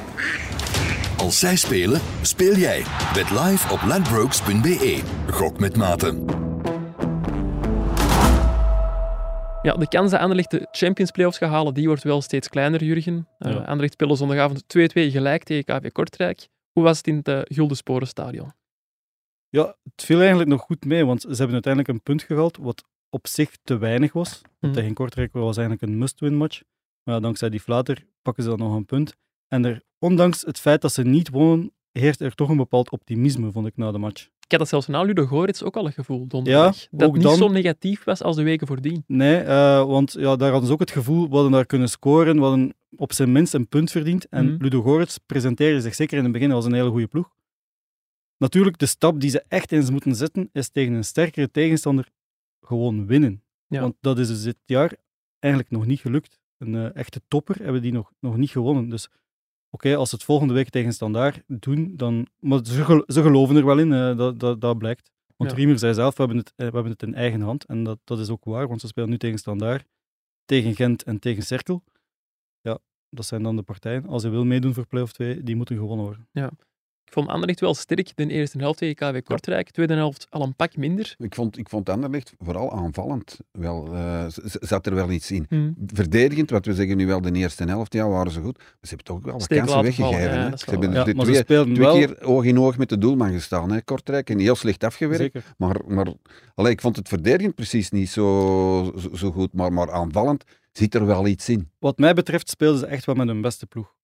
Als 1.28 1.40
zij 1.40 1.56
spelen, 1.56 2.02
speel 2.22 2.56
jij. 2.56 2.84
Bet 3.14 3.30
live 3.30 3.74
op 3.74 3.82
ladbrokes.be. 3.82 5.02
Gok 5.30 5.60
met 5.60 5.78
maten. 5.78 6.26
Ja, 9.62 9.74
de 9.74 9.88
kans 9.88 10.12
dat 10.12 10.20
Anderlecht 10.20 10.52
de 10.52 10.68
Champions 10.72 11.12
Playoffs 11.12 11.38
gaat 11.38 11.50
halen, 11.50 11.74
die 11.74 11.88
wordt 11.88 12.04
wel 12.04 12.22
steeds 12.22 12.48
kleiner, 12.50 12.84
Jurgen. 12.84 13.28
Uh, 13.40 13.52
Ja. 13.52 13.58
Anderlecht 13.58 13.94
speelde 13.94 14.16
zondagavond 14.16 14.64
2-2 14.64 14.68
gelijk 14.94 15.44
tegen 15.44 15.64
KV 15.64 15.92
Kortrijk. 15.92 16.48
Hoe 16.72 16.84
was 16.84 16.98
het 16.98 17.08
in 17.08 17.16
het 17.16 17.28
uh, 17.28 17.40
Gulden 17.44 17.78
Sporenstadion? 17.78 18.52
Ja, 19.50 19.76
het 19.84 20.04
viel 20.04 20.20
eigenlijk 20.20 20.50
nog 20.50 20.62
goed 20.62 20.86
mee, 20.86 21.06
want 21.06 21.22
ze 21.22 21.28
hebben 21.28 21.54
uiteindelijk 21.54 21.94
een 21.94 22.04
punt 22.04 22.24
gehaald, 22.24 22.58
wat 22.58 22.84
op 23.10 23.28
zich 23.28 23.58
te 23.64 23.78
weinig 23.78 24.14
was. 24.14 24.42
Mhm. 24.60 24.74
Tegen 24.74 24.94
Kortrijk 24.94 25.34
was 25.34 25.58
eigenlijk 25.58 25.82
een 25.82 25.98
must-win 25.98 26.36
match. 26.36 26.62
Maar 27.04 27.16
ja, 27.16 27.22
dankzij 27.22 27.50
die 27.50 27.60
flater 27.60 28.06
pakken 28.22 28.44
ze 28.44 28.50
dan 28.50 28.60
nog 28.60 28.76
een 28.76 28.86
punt. 28.86 29.16
En 29.48 29.66
er, 29.66 29.82
ondanks 30.00 30.42
het 30.42 30.60
feit 30.60 30.82
dat 30.82 30.94
ze 30.94 31.04
niet 31.04 31.30
wonnen, 31.30 31.72
heerst 31.92 32.22
er 32.22 32.36
toch 32.36 32.50
een 32.50 32.58
bepaald 32.58 32.92
optimisme, 32.92 33.52
vond 33.52 33.68
ik, 33.68 33.78
na 33.78 33.92
de 33.92 33.98
match. 33.98 34.24
Ik 34.24 34.52
had 34.54 34.60
dat 34.60 34.70
zelfs 34.70 34.88
na 34.88 35.02
Ludo 35.02 35.26
Gorits 35.26 35.64
ook 35.64 35.76
al 35.78 35.86
het 35.86 35.94
gevoel, 35.94 36.28
donderdag. 36.28 36.76
Ja, 36.82 36.88
dat 36.92 37.08
ook 37.08 37.14
niet 37.16 37.24
dan- 37.24 37.36
zo 37.36 37.48
negatief 37.48 38.04
was 38.04 38.22
als 38.24 38.36
de 38.36 38.44
weken 38.44 38.68
voordien. 38.68 39.04
Nee, 39.08 39.38
eh, 39.40 39.86
want 39.86 40.12
ja, 40.12 40.36
daar 40.36 40.50
hadden 40.50 40.68
ze 40.68 40.74
ook 40.74 40.80
het 40.80 40.92
gevoel, 40.92 41.28
we 41.30 41.34
hadden 41.34 41.52
daar 41.52 41.66
kunnen 41.66 41.90
scoren, 41.90 42.36
we 42.36 42.42
hadden 42.42 42.74
op 42.96 43.14
zijn 43.14 43.32
minst 43.32 43.54
een 43.54 43.68
punt 43.68 43.92
verdiend. 43.92 44.28
En 44.30 44.46
Mhm. 44.54 44.64
Ludo 44.64 44.82
Gorets 44.82 45.18
presenteerde 45.26 45.82
zich 45.82 45.96
zeker 45.96 46.18
in 46.18 46.24
het 46.24 46.32
begin 46.34 46.52
als 46.52 46.66
een 46.66 46.74
hele 46.74 46.90
goede 46.90 47.08
ploeg. 47.08 47.36
Natuurlijk, 48.38 48.78
de 48.78 48.86
stap 48.86 49.20
die 49.20 49.30
ze 49.30 49.44
echt 49.48 49.72
eens 49.72 49.90
moeten 49.90 50.16
zetten, 50.16 50.50
is 50.54 50.70
tegen 50.70 50.94
een 50.94 51.04
sterkere 51.06 51.52
tegenstander 51.52 52.10
gewoon 52.62 53.06
winnen. 53.08 53.44
Ja. 53.68 53.82
Want 53.82 53.96
dat 54.02 54.20
is 54.20 54.28
dus 54.28 54.44
dit 54.44 54.58
jaar 54.66 54.94
eigenlijk 55.40 55.74
nog 55.74 55.86
niet 55.86 56.00
gelukt. 56.00 56.40
Een 56.58 56.76
eh, 56.76 56.96
echte 56.96 57.22
topper 57.28 57.56
hebben 57.64 57.82
die 57.82 57.92
nog, 57.92 58.12
nog 58.20 58.38
niet 58.38 58.50
gewonnen. 58.50 58.90
Dus 58.90 59.10
oké, 59.70 59.96
als 59.96 60.10
ze 60.10 60.16
het 60.16 60.24
volgende 60.24 60.54
week 60.54 60.70
tegen 60.70 60.94
Standaard 60.94 61.44
doen, 61.48 61.94
dan... 61.96 62.28
Maar 62.40 62.60
ze, 62.64 62.84
gel- 62.84 63.04
ze 63.08 63.22
geloven 63.22 63.56
er 63.56 63.66
wel 63.66 63.80
in, 63.80 63.90
dat, 64.18 64.40
dat, 64.40 64.62
dat 64.62 64.78
blijkt. 64.78 65.12
Want 65.36 65.52
Ja. 65.52 65.58
Riemer 65.58 65.80
zei 65.80 65.94
zelf, 65.94 66.16
we 66.18 66.24
hebben, 66.24 66.38
het, 66.38 66.54
eh, 66.56 66.68
we 66.68 66.74
hebben 66.74 66.92
het 66.92 67.04
in 67.04 67.14
eigen 67.16 67.42
hand. 67.42 67.66
En 67.66 67.84
dat, 67.84 68.00
dat 68.04 68.20
is 68.20 68.30
ook 68.30 68.46
waar, 68.46 68.68
want 68.68 68.82
ze 68.82 68.88
spelen 68.88 69.10
nu 69.10 69.18
tegen 69.18 69.38
Standaard, 69.38 69.88
tegen 70.46 70.76
Gent 70.76 71.04
en 71.04 71.20
tegen 71.20 71.44
Cerkel. 71.44 71.84
Ja, 72.62 72.78
dat 73.10 73.26
zijn 73.26 73.44
dan 73.44 73.56
de 73.56 73.62
partijen. 73.62 74.06
Als 74.08 74.22
ze 74.22 74.30
wil 74.30 74.46
meedoen 74.46 74.74
voor 74.74 74.88
play-off 74.88 75.12
2, 75.14 75.44
die 75.44 75.56
moeten 75.56 75.78
gewonnen 75.78 76.06
worden. 76.06 76.28
Ik 77.08 77.14
vond 77.14 77.28
Anderlecht 77.28 77.60
wel 77.60 77.74
sterk 77.74 78.12
de 78.16 78.28
eerste 78.28 78.58
helft 78.58 78.78
tegen 78.80 78.96
KW 78.96 79.18
Kortrijk. 79.24 79.72
Tweede 79.72 79.94
helft 79.94 80.28
al 80.30 80.42
een 80.42 80.56
pak 80.56 80.76
minder. 80.78 81.16
Ik 81.18 81.36
vond, 81.36 81.58
ik 81.58 81.70
vond 81.70 81.90
Anderlecht 81.90 82.34
vooral 82.40 82.72
aanvallend 82.72 83.38
wel, 83.52 83.94
eh, 83.94 84.26
z- 84.28 84.38
zat 84.60 84.86
er 84.86 84.96
wel 84.96 85.10
iets 85.12 85.32
in. 85.32 85.46
Hm. 85.50 85.72
Verdedigend, 85.94 86.50
wat 86.50 86.66
we 86.66 86.74
zeggen 86.74 86.98
nu 86.98 87.08
wel 87.08 87.22
de 87.22 87.32
eerste 87.32 87.64
helft, 87.64 87.94
ja, 87.94 88.08
waren 88.08 88.32
ze 88.32 88.42
goed. 88.42 88.58
Maar 88.58 88.66
ze 88.82 88.88
hebben 88.88 89.06
toch 89.06 89.16
ook 89.18 89.24
wel 89.24 89.34
wat 89.34 89.42
Steek 89.44 89.58
kansen 89.58 89.76
vallen, 89.94 89.96
weggegeven. 89.96 90.50
ja, 90.50 90.58
Ze 90.58 90.70
hebben. 90.70 90.92
Ja, 90.92 91.00
er 91.06 91.08
ze 91.08 91.14
twee, 91.22 91.36
speelden 91.36 91.74
twee 91.74 91.86
wel... 91.86 91.96
keer 91.96 92.24
oog 92.24 92.44
in 92.44 92.60
oog 92.60 92.78
met 92.78 92.90
de 92.90 92.98
doelman 92.98 93.32
gestaan, 93.32 93.72
hè, 93.72 93.82
Kortrijk. 93.82 94.30
En 94.30 94.40
heel 94.40 94.56
slecht 94.56 94.84
afgewerkt. 94.84 95.22
Zeker. 95.22 95.44
Maar, 95.58 95.76
maar 95.88 96.08
allee, 96.56 96.72
ik 96.72 96.82
vond 96.82 96.96
het 96.96 97.08
verdedigend 97.08 97.56
precies 97.56 97.90
niet 97.92 98.10
zo, 98.10 98.94
zo, 98.98 99.16
zo 99.16 99.32
goed. 99.32 99.54
Maar, 99.54 99.74
maar 99.74 99.92
aanvallend 99.92 100.44
zit 100.72 100.96
er 100.96 101.06
wel 101.06 101.28
iets 101.28 101.50
in. 101.50 101.70
Wat 101.80 101.98
mij 101.98 102.14
betreft 102.14 102.50
speelden 102.50 102.80
ze 102.80 102.86
echt 102.86 103.06
wel 103.06 103.16
met 103.16 103.28
hun 103.28 103.42
beste 103.42 103.66
ploeg. 103.66 103.96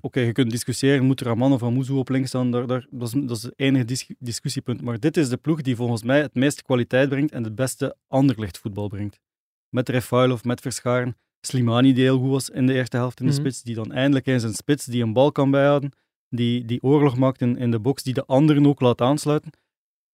Oké, 0.00 0.20
je 0.20 0.32
kunt 0.32 0.50
discussiëren, 0.50 1.04
moet 1.04 1.20
er 1.20 1.26
Raman 1.26 1.52
of 1.52 1.62
Amuzu 1.62 1.92
op 1.92 2.08
links 2.08 2.28
staan, 2.28 2.50
daar, 2.50 2.66
daar, 2.66 2.86
dat, 2.90 3.14
is, 3.14 3.22
dat 3.26 3.36
is 3.36 3.42
het 3.42 3.52
enige 3.56 3.84
dis- 3.84 4.10
discussiepunt. 4.18 4.82
Maar 4.82 5.00
dit 5.00 5.16
is 5.16 5.28
de 5.28 5.36
ploeg 5.36 5.62
die 5.62 5.76
volgens 5.76 6.02
mij 6.02 6.20
het 6.20 6.34
meeste 6.34 6.62
kwaliteit 6.62 7.08
brengt 7.08 7.32
en 7.32 7.44
het 7.44 7.54
beste 7.54 7.96
anderlicht 8.06 8.58
voetbal 8.58 8.88
brengt. 8.88 9.20
Met 9.68 9.88
Refailov, 9.88 10.42
met 10.42 10.60
Verscharen, 10.60 11.16
Slimani 11.40 11.92
die 11.92 12.02
heel 12.04 12.18
goed 12.18 12.30
was 12.30 12.50
in 12.50 12.66
de 12.66 12.72
eerste 12.74 12.96
helft 12.96 13.20
in 13.20 13.26
de 13.26 13.32
Mhm. 13.32 13.40
spits, 13.40 13.62
die 13.62 13.74
dan 13.74 13.92
eindelijk 13.92 14.26
eens 14.26 14.42
een 14.42 14.54
spits 14.54 14.84
die 14.84 15.02
een 15.02 15.12
bal 15.12 15.32
kan 15.32 15.50
bijhouden, 15.50 15.92
die, 16.28 16.64
die 16.64 16.82
oorlog 16.82 17.16
maakt 17.16 17.40
in, 17.40 17.56
in 17.56 17.70
de 17.70 17.78
box, 17.78 18.02
die 18.02 18.14
de 18.14 18.24
anderen 18.26 18.66
ook 18.66 18.80
laat 18.80 19.00
aansluiten. 19.00 19.50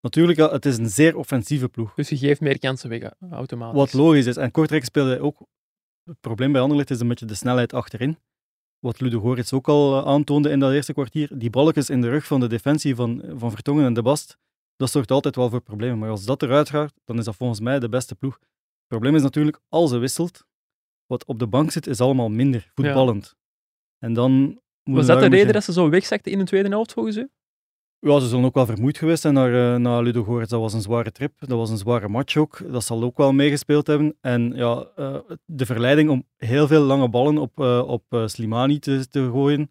Natuurlijk, 0.00 0.38
het 0.38 0.66
is 0.66 0.78
een 0.78 0.88
zeer 0.90 1.16
offensieve 1.16 1.68
ploeg. 1.68 1.94
Dus 1.94 2.08
je 2.08 2.16
geeft 2.16 2.40
meer 2.40 2.58
kansen 2.58 2.88
weg, 2.88 3.10
automatisch. 3.30 3.76
Wat 3.78 3.92
logisch 3.92 4.26
is. 4.26 4.36
En 4.36 4.50
Kortrijk 4.50 4.84
speelde 4.84 5.20
ook... 5.20 5.46
Het 6.04 6.20
probleem 6.20 6.52
bij 6.52 6.60
Anderlecht 6.60 6.90
is 6.90 7.00
een 7.00 7.08
beetje 7.08 7.26
de 7.26 7.34
snelheid 7.34 7.72
achterin. 7.72 8.18
Wat 8.80 9.00
Ludo 9.00 9.20
Gorits 9.20 9.52
ook 9.52 9.68
al 9.68 9.98
eh, 9.98 10.06
aantoonde 10.06 10.50
in 10.50 10.58
dat 10.58 10.72
eerste 10.72 10.92
kwartier. 10.92 11.38
Die 11.38 11.50
balkjes 11.50 11.90
in 11.90 12.00
de 12.00 12.08
rug 12.08 12.26
van 12.26 12.40
de 12.40 12.46
defensie 12.46 12.94
van, 12.94 13.22
van 13.34 13.50
Vertongen 13.50 13.84
en 13.84 13.94
De 13.94 14.02
Bast, 14.02 14.38
dat 14.76 14.90
zorgt 14.90 15.10
altijd 15.10 15.36
wel 15.36 15.50
voor 15.50 15.60
problemen. 15.60 15.98
Maar 15.98 16.10
als 16.10 16.24
dat 16.24 16.42
eruit 16.42 16.70
gaat, 16.70 16.92
dan 17.04 17.18
is 17.18 17.24
dat 17.24 17.36
volgens 17.36 17.60
mij 17.60 17.78
de 17.78 17.88
beste 17.88 18.14
ploeg. 18.14 18.34
Het 18.34 18.88
probleem 18.88 19.14
is 19.14 19.22
natuurlijk, 19.22 19.60
als 19.68 19.90
ze 19.90 19.98
wisselt, 19.98 20.46
wat 21.06 21.24
op 21.24 21.38
de 21.38 21.46
bank 21.46 21.70
zit, 21.70 21.86
is 21.86 22.00
allemaal 22.00 22.28
minder 22.28 22.70
voetballend. 22.74 23.36
En 23.98 24.12
dan... 24.12 24.60
Was 24.82 25.06
dat 25.06 25.20
de 25.20 25.28
reden 25.28 25.52
dat 25.52 25.64
ze 25.64 25.72
zo 25.72 25.88
wegzakten 25.88 26.32
in 26.32 26.38
de 26.38 26.44
tweede 26.44 26.68
helft, 26.68 26.92
volgens 26.92 27.16
u? 27.16 27.28
Ja, 28.00 28.18
ze 28.18 28.28
zullen 28.28 28.44
ook 28.44 28.54
wel 28.54 28.66
vermoeid 28.66 28.98
geweest 28.98 29.20
zijn 29.20 29.34
naar, 29.34 29.74
eh, 29.74 29.80
naar 29.80 30.02
Ludo 30.02 30.24
Gorets. 30.24 30.50
Dat 30.50 30.60
was 30.60 30.72
een 30.72 30.80
zware 30.80 31.12
trip. 31.12 31.32
Dat 31.38 31.58
was 31.58 31.70
een 31.70 31.78
zware 31.78 32.08
match 32.08 32.36
ook. 32.36 32.72
Dat 32.72 32.84
zal 32.84 33.02
ook 33.02 33.16
wel 33.16 33.32
meegespeeld 33.32 33.86
hebben. 33.86 34.16
En 34.20 34.52
ja, 34.54 34.86
eh, 34.96 35.16
de 35.44 35.66
verleiding 35.66 36.10
om 36.10 36.24
heel 36.36 36.66
veel 36.66 36.82
lange 36.82 37.08
ballen 37.08 37.38
op, 37.38 37.60
eh, 37.60 37.82
op 37.86 38.22
Slimani 38.26 38.78
te, 38.78 39.08
te 39.08 39.30
gooien, 39.32 39.70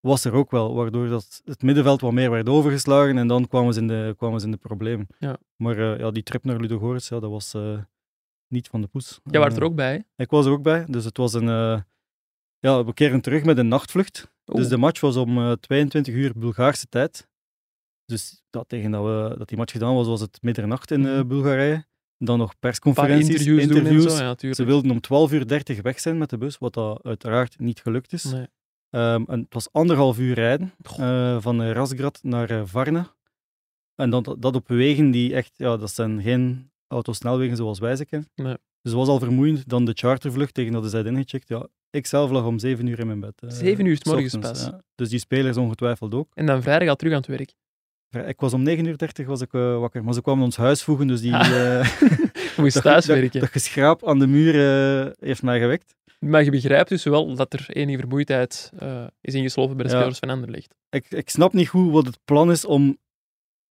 was 0.00 0.24
er 0.24 0.32
ook 0.32 0.50
wel. 0.50 0.74
Waardoor 0.74 1.08
dat 1.08 1.42
het 1.44 1.62
middenveld 1.62 2.00
wat 2.00 2.12
meer 2.12 2.30
werd 2.30 2.48
overgeslagen 2.48 3.18
en 3.18 3.26
dan 3.26 3.48
kwamen 3.48 3.74
ze 3.74 3.80
in 3.80 3.88
de, 3.88 4.14
kwamen 4.16 4.40
ze 4.40 4.46
in 4.46 4.52
de 4.52 4.58
problemen. 4.58 5.06
Ja. 5.18 5.36
Maar 5.56 5.98
ja, 5.98 6.10
die 6.10 6.22
trip 6.22 6.44
naar 6.44 6.60
Ludo 6.60 6.78
Gorets, 6.78 7.08
ja, 7.08 7.20
dat 7.20 7.30
was 7.30 7.56
niet 8.48 8.68
van 8.68 8.80
de 8.80 8.86
poes. 8.86 9.20
Jij 9.24 9.40
was 9.40 9.56
er 9.56 9.64
ook 9.64 9.74
bij. 9.74 10.04
ik 10.16 10.30
was 10.30 10.46
er 10.46 10.52
ook 10.52 10.62
bij, 10.62 10.84
dus 10.88 11.04
het 11.04 11.16
was 11.16 11.32
een... 11.32 11.46
ja, 12.58 12.84
we 12.84 12.92
keren 12.94 13.20
terug 13.20 13.44
met 13.44 13.58
een 13.58 13.68
nachtvlucht. 13.68 14.32
Dus 14.44 14.68
de 14.68 14.76
match 14.76 15.00
was 15.00 15.16
om 15.16 15.38
eh, 15.38 15.52
22 15.52 16.14
uur 16.14 16.32
Bulgaarse 16.36 16.86
tijd. 16.88 17.28
Dus 18.12 18.42
dat, 18.50 18.68
tegen 18.68 18.90
dat, 18.90 19.04
we, 19.04 19.34
dat 19.38 19.48
die 19.48 19.56
match 19.58 19.72
gedaan 19.72 19.94
was, 19.94 20.06
was 20.06 20.20
het 20.20 20.38
middernacht 20.42 20.90
in 20.90 21.06
eh, 21.06 21.12
Mhm. 21.12 21.26
Bulgarije. 21.26 21.84
Dan 22.18 22.38
nog 22.38 22.58
persconferenties, 22.58 23.46
interviews, 23.46 24.16
zo, 24.16 24.36
ja. 24.48 24.54
Ze 24.54 24.64
wilden 24.64 24.90
om 24.90 25.00
12 25.00 25.32
uur 25.32 25.46
30 25.46 25.82
weg 25.82 26.00
zijn 26.00 26.18
met 26.18 26.30
de 26.30 26.38
bus, 26.38 26.58
wat 26.58 26.74
dat 26.74 27.02
uiteraard 27.04 27.58
niet 27.58 27.80
gelukt 27.80 28.12
is. 28.12 28.24
Nee. 28.24 28.46
Ehm, 28.90 29.22
en 29.26 29.40
het 29.40 29.54
was 29.54 29.72
anderhalf 29.72 30.18
uur 30.18 30.34
rijden 30.34 30.72
eh, 30.96 31.36
van 31.40 31.62
Razgrad 31.62 32.18
naar 32.22 32.50
eh, 32.50 32.62
Varna. 32.64 33.14
En 33.94 34.10
dat, 34.10 34.36
dat 34.38 34.54
op 34.54 34.68
wegen 34.68 35.10
die 35.10 35.34
echt, 35.34 35.52
ja, 35.56 35.76
dat 35.76 35.90
zijn 35.90 36.22
geen 36.22 36.70
autosnelwegen 36.86 37.56
zoals 37.56 37.78
wij 37.78 37.96
ze 37.96 38.04
kennen. 38.06 38.28
Nee. 38.34 38.56
Dus 38.82 38.92
het 38.92 39.00
was 39.00 39.08
al 39.08 39.18
vermoeiend. 39.18 39.68
Dan 39.68 39.84
de 39.84 39.92
chartervlucht 39.94 40.54
tegen 40.54 40.72
dat 40.72 40.82
ze 40.84 40.88
zijn 40.88 41.06
ingecheckt. 41.06 41.48
Ja, 41.48 41.66
ik 41.90 42.06
zelf 42.06 42.30
lag 42.30 42.44
om 42.44 42.58
7 42.58 42.86
uur 42.86 42.98
in 42.98 43.06
mijn 43.06 43.20
bed. 43.20 43.42
Zeven 43.46 43.86
uur 43.86 43.96
's 43.96 44.04
morgens 44.04 44.36
pas. 44.38 44.64
ja. 44.64 44.82
Dus 44.94 45.08
die 45.08 45.18
spelers 45.18 45.56
ongetwijfeld 45.56 46.14
ook. 46.14 46.28
En 46.34 46.46
dan 46.46 46.62
vrijdag 46.62 46.88
al 46.88 46.96
terug 46.96 47.12
aan 47.12 47.18
het 47.18 47.28
werk. 47.28 47.54
Ik 48.26 48.40
was 48.40 48.52
om 48.52 48.62
9 48.62 48.84
uur 48.86 48.96
30 48.96 49.26
was 49.26 49.40
ik 49.40 49.52
eh, 49.54 49.78
wakker, 49.78 50.04
maar 50.04 50.14
ze 50.14 50.22
kwamen 50.22 50.44
ons 50.44 50.56
huis 50.56 50.82
voegen, 50.82 51.06
dus 51.06 51.20
die, 51.20 51.34
Ah. 51.34 51.80
eh, 51.80 52.00
moest 52.58 52.74
dat, 52.74 52.82
thuis 52.82 53.06
dat- 53.06 53.16
werken. 53.16 53.40
dat 53.40 53.48
geschraap 53.50 54.06
aan 54.08 54.18
de 54.18 54.26
muur 54.26 54.54
eh, 54.54 55.12
heeft 55.18 55.42
mij 55.42 55.58
gewekt. 55.58 55.94
Maar 56.18 56.44
je 56.44 56.50
begrijpt 56.50 56.88
dus 56.88 57.04
wel 57.04 57.34
dat 57.34 57.52
er 57.52 57.70
enige 57.70 57.98
vermoeidheid 57.98 58.70
eh, 58.78 59.04
is 59.20 59.34
ingeslopen 59.34 59.76
bij 59.76 59.84
de 59.86 59.90
Ja. 59.92 59.96
spelers 59.98 60.18
van 60.18 60.30
Anderlecht. 60.30 60.74
Ik, 60.90 61.10
ik 61.10 61.30
snap 61.30 61.52
niet 61.52 61.68
goed 61.68 61.92
wat 61.92 62.06
het 62.06 62.18
plan 62.24 62.50
is 62.50 62.64
om 62.64 62.98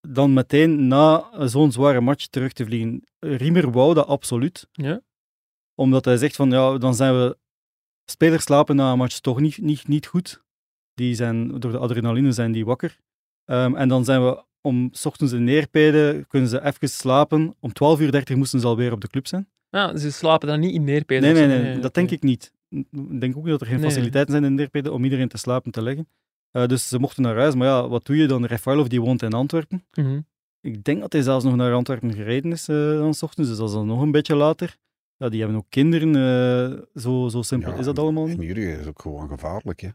dan 0.08 0.34
meteen 0.34 0.88
na 0.88 1.30
zo'n 1.48 1.72
zware 1.72 2.02
match 2.02 2.26
terug 2.28 2.54
te 2.54 2.66
vliegen. 2.66 3.04
Riemer 3.20 3.72
wou 3.72 3.94
dat 3.94 4.08
absoluut. 4.08 4.68
Ja? 4.72 5.02
Omdat 5.76 6.06
hij 6.06 6.18
zegt 6.18 6.36
van, 6.36 6.50
ja, 6.52 6.78
dan 6.78 6.96
zijn 6.96 7.14
we... 7.14 7.38
Spelers 8.12 8.44
slapen 8.44 8.76
na 8.76 8.92
een 8.92 8.98
match 8.98 9.20
toch 9.20 9.40
niet, 9.40 9.58
niet, 9.58 9.88
niet 9.88 10.08
goed. 10.08 10.44
Die 10.94 11.16
zijn, 11.16 11.60
door 11.60 11.72
de 11.72 11.78
adrenaline 11.78 12.32
zijn 12.32 12.52
die 12.52 12.66
wakker. 12.66 12.98
Ehm, 13.52 13.76
en 13.76 13.88
dan 13.88 14.06
zijn 14.06 14.24
we 14.26 14.44
om 14.62 14.90
s 14.92 15.06
ochtends 15.06 15.34
in 15.34 15.44
neerpeden, 15.44 16.28
kunnen 16.28 16.50
ze 16.50 16.64
even 16.66 16.90
slapen. 16.90 17.56
Om 17.60 17.74
12 17.74 18.00
uur 18.00 18.12
30 18.12 18.36
moesten 18.36 18.60
ze 18.60 18.68
alweer 18.68 18.92
op 18.92 19.02
de 19.02 19.08
club 19.08 19.28
zijn. 19.28 19.48
Ja, 19.70 19.98
ze 19.98 20.12
slapen 20.12 20.48
dan 20.48 20.60
niet 20.60 20.74
in 20.74 20.84
neerpeden. 20.84 21.34
Nee, 21.34 21.48
nee, 21.48 21.62
nee, 21.64 21.80
dat 21.80 21.94
denk 21.94 22.12
ik 22.12 22.22
niet. 22.24 22.52
Ik 22.70 23.20
denk 23.20 23.38
ook 23.38 23.42
niet 23.44 23.52
dat 23.52 23.62
er 23.62 23.68
geen 23.68 23.80
Nee. 23.80 23.90
faciliteiten 23.90 24.32
zijn 24.32 24.44
in 24.46 24.54
Neerpede 24.56 24.92
om 24.92 25.04
iedereen 25.04 25.28
te 25.28 25.38
slapen 25.38 25.72
te 25.72 25.82
leggen. 25.82 26.08
Eh, 26.52 26.66
dus 26.66 26.88
ze 26.88 27.00
mochten 27.00 27.24
naar 27.24 27.36
huis. 27.38 27.56
Maar 27.56 27.68
ja, 27.68 27.88
wat 27.88 28.06
doe 28.06 28.18
je 28.18 28.28
dan? 28.28 28.46
Rafailov 28.46 28.88
die 28.88 29.02
woont 29.02 29.22
in 29.22 29.34
Antwerpen. 29.34 29.86
Mhm. 29.94 30.20
Ik 30.62 30.84
denk 30.84 31.02
dat 31.02 31.14
hij 31.14 31.22
zelfs 31.22 31.46
nog 31.46 31.56
naar 31.56 31.74
Antwerpen 31.74 32.14
gereden 32.14 32.52
is 32.52 32.68
eh, 32.68 32.76
dan 32.76 33.14
's 33.14 33.22
ochtends. 33.24 33.50
Dus 33.50 33.60
dat 33.60 33.68
is 33.68 33.74
dan 33.76 33.88
nog 33.88 34.02
een 34.02 34.12
beetje 34.12 34.36
later. 34.36 34.78
Ja, 35.18 35.30
die 35.30 35.40
hebben 35.40 35.58
ook 35.58 35.66
kinderen. 35.70 36.16
eh, 36.16 37.02
zo, 37.02 37.28
zo 37.30 37.42
simpel 37.42 37.72
Ja, 37.72 37.78
is 37.78 37.86
dat 37.86 38.00
allemaal 38.00 38.28
En. 38.28 38.42
Jurgen 38.42 38.80
is 38.80 38.88
ook 38.88 39.02
gewoon 39.02 39.28
gevaarlijk. 39.28 39.82
Hè. 39.82 39.90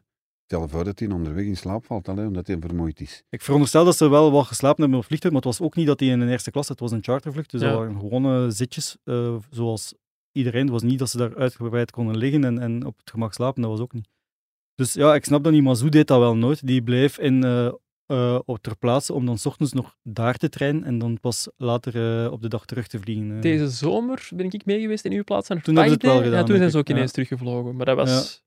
Stel 0.49 0.69
voor 0.69 0.85
dat 0.85 0.99
hij 0.99 1.09
onderweg 1.11 1.45
in 1.45 1.57
slaap 1.57 1.85
valt, 1.85 2.09
alleen 2.09 2.27
omdat 2.27 2.47
hij 2.47 2.57
vermoeid 2.61 3.01
is. 3.01 3.23
Ik 3.31 3.43
veronderstel 3.43 3.85
dat 3.85 3.97
ze 3.97 4.09
wel 4.09 4.31
wat 4.31 4.47
geslapen 4.47 4.81
hebben 4.81 4.95
op 4.95 4.99
het 5.01 5.07
vliegtuig, 5.07 5.35
maar 5.35 5.43
het 5.43 5.59
was 5.59 5.67
ook 5.67 5.77
niet 5.77 5.87
dat 5.87 6.01
hij 6.01 6.09
in 6.09 6.21
een 6.21 6.29
eerste 6.29 6.51
klas 6.51 6.69
Het 6.69 6.81
was 6.81 6.91
een 6.93 7.03
chartervlucht, 7.05 7.51
dus 7.51 7.61
Ja. 7.61 7.69
dat 7.69 7.79
waren 7.79 7.99
gewone 8.01 8.51
zitjes, 8.51 8.97
eh, 9.05 9.37
zoals 9.51 9.95
iedereen. 10.33 10.63
Het 10.63 10.71
was 10.71 10.83
niet 10.83 10.99
dat 10.99 11.11
ze 11.11 11.17
daar 11.17 11.37
uitgebreid 11.37 11.91
konden 11.91 12.17
liggen 12.17 12.45
en, 12.45 12.59
en 12.59 12.85
op 12.87 12.99
het 12.99 13.11
gemak 13.11 13.33
slapen, 13.33 13.63
dat 13.63 13.71
was 13.71 13.81
ook 13.81 13.93
niet. 13.93 14.09
Dus 14.75 14.93
ja, 14.93 15.15
ik 15.15 15.25
snap 15.25 15.45
dat 15.45 15.53
niet, 15.53 15.63
maar 15.63 15.77
Zoe 15.77 15.89
deed 15.91 16.07
dat 16.07 16.19
wel 16.19 16.37
nooit. 16.37 16.67
Die 16.67 16.83
bleef 16.83 17.19
in, 17.19 17.45
eh, 17.45 17.67
eh, 18.07 18.39
op 18.45 18.59
ter 18.59 18.77
plaatse 18.77 19.13
om 19.13 19.27
dan 19.27 19.39
's 19.39 19.47
ochtends 19.47 19.73
nog 19.73 19.97
daar 20.03 20.35
te 20.37 20.49
trainen 20.49 20.85
en 20.85 20.99
dan 20.99 21.21
pas 21.21 21.49
later 21.57 22.25
eh, 22.25 22.33
op 22.33 22.43
de 22.43 22.49
dag 22.49 22.65
terug 22.65 22.87
te 22.87 22.99
vliegen. 23.01 23.41
Deze 23.41 23.69
zomer 23.69 24.29
ben 24.35 24.47
ik 24.51 24.65
mee 24.65 24.81
geweest 24.81 25.05
in 25.05 25.13
uw 25.13 25.25
plaats. 25.25 25.51
aan 25.51 25.61
Toen 25.61 25.75
hebben 25.77 25.93
ze 25.93 25.99
het 25.99 26.15
wel 26.15 26.23
gedaan, 26.23 26.39
Ja, 26.39 26.45
toen 26.45 26.57
zijn 26.57 26.71
ze 26.71 26.79
ook 26.79 26.89
ineens 26.89 27.07
ja. 27.07 27.13
teruggevlogen. 27.13 27.77
Maar 27.77 27.87
dat 27.87 27.97
was 27.97 28.45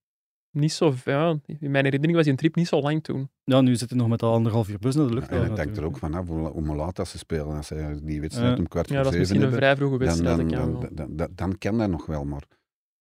niet 0.52 0.72
zo... 0.74 0.94
Ja, 1.06 1.40
in 1.46 1.72
mijn 1.72 1.84
herinnering 1.84 2.16
was 2.18 2.26
die 2.26 2.36
trip 2.36 2.56
niet 2.56 2.68
zo 2.68 2.82
lang 2.82 3.04
toen. 3.04 3.30
Ja, 3.44 3.62
nu 3.62 3.76
zitten 3.76 3.98
we 3.98 4.04
nog 4.04 4.12
met 4.12 4.24
al 4.24 4.34
anderhalf 4.34 4.70
uur 4.70 4.80
bus 4.80 4.96
naar 4.96 5.08
de 5.08 5.14
lucht. 5.14 5.30
en 5.30 5.44
het 5.44 5.58
hangt 5.58 5.78
er 5.78 5.84
ook 5.84 5.98
vanaf 5.98 6.28
hoe, 6.28 6.48
hoe 6.48 6.76
laat 6.76 6.96
dat 6.96 7.08
ze 7.08 7.18
spelen. 7.18 7.56
Als 7.56 7.68
ze 7.68 8.00
die 8.04 8.22
wedstrijd 8.22 8.52
Ja. 8.54 8.58
om 8.58 8.68
kwart 8.68 8.90
Ja, 8.90 8.96
voor 8.96 9.04
dat 9.04 9.14
is 9.14 9.28
zeven 9.28 9.36
misschien 9.36 9.54
een 9.54 9.64
vrij 9.64 9.76
vroege 9.76 9.98
wedstrijd. 9.98 10.38
dan, 10.38 10.48
dan, 10.50 10.90
dan, 10.92 11.16
dan, 11.16 11.30
dan 11.36 11.58
kan 11.58 11.78
dat 11.78 11.90
nog 11.90 12.06
wel. 12.06 12.26
Maar 12.26 12.44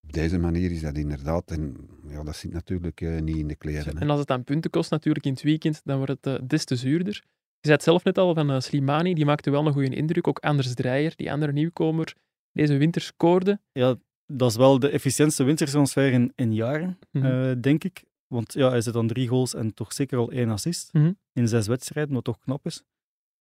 op 0.03 0.13
deze 0.13 0.39
manier 0.39 0.71
is 0.71 0.81
dat 0.81 0.97
inderdaad... 0.97 1.51
En 1.51 1.77
ja, 2.09 2.23
dat 2.23 2.37
zit 2.37 2.53
natuurlijk 2.53 3.01
eh, 3.01 3.21
niet 3.21 3.37
in 3.37 3.49
de 3.49 3.55
kleren. 3.57 3.95
hè. 3.97 4.01
En 4.01 4.11
als 4.11 4.21
het 4.21 4.31
aan 4.31 4.45
punten 4.45 4.71
kost 4.71 4.91
natuurlijk 4.91 5.25
in 5.27 5.33
het 5.33 5.43
weekend, 5.43 5.81
dan 5.85 5.97
wordt 5.97 6.13
het 6.21 6.27
eh, 6.41 6.47
des 6.49 6.65
te 6.65 6.77
zuurder. 6.77 7.15
Je 7.61 7.67
zei 7.67 7.75
het 7.75 7.83
zelf 7.85 8.05
net 8.05 8.19
al 8.19 8.35
van 8.35 8.51
eh, 8.51 8.61
Slimani, 8.61 9.15
die 9.15 9.25
maakte 9.25 9.51
wel 9.51 9.67
een 9.67 9.73
goede 9.73 9.95
indruk. 9.97 10.29
Ook 10.29 10.39
Anders 10.39 10.75
Dreyer, 10.75 11.13
die 11.17 11.33
andere 11.33 11.53
nieuwkomer, 11.53 12.15
deze 12.53 12.77
winter 12.77 13.01
scoorde. 13.03 13.61
Ja, 13.73 13.97
dat 14.33 14.51
is 14.51 14.57
wel 14.57 14.79
de 14.79 14.89
efficiëntste 14.89 15.45
wintertransfer 15.45 16.13
in, 16.13 16.33
in 16.35 16.55
jaren. 16.55 16.99
Mhm. 17.11 17.25
eh, 17.27 17.51
denk 17.61 17.85
ik. 17.85 18.05
Want 18.27 18.53
ja, 18.53 18.69
hij 18.69 18.81
zit 18.81 18.93
dan 18.93 19.07
drie 19.07 19.29
goals 19.29 19.55
en 19.55 19.75
toch 19.75 19.93
zeker 19.93 20.19
al 20.19 20.31
één 20.31 20.51
assist 20.51 20.93
Mhm. 20.93 21.13
in 21.33 21.49
zes 21.49 21.67
wedstrijden, 21.67 22.15
wat 22.15 22.25
toch 22.25 22.39
knap 22.39 22.67
is. 22.67 22.83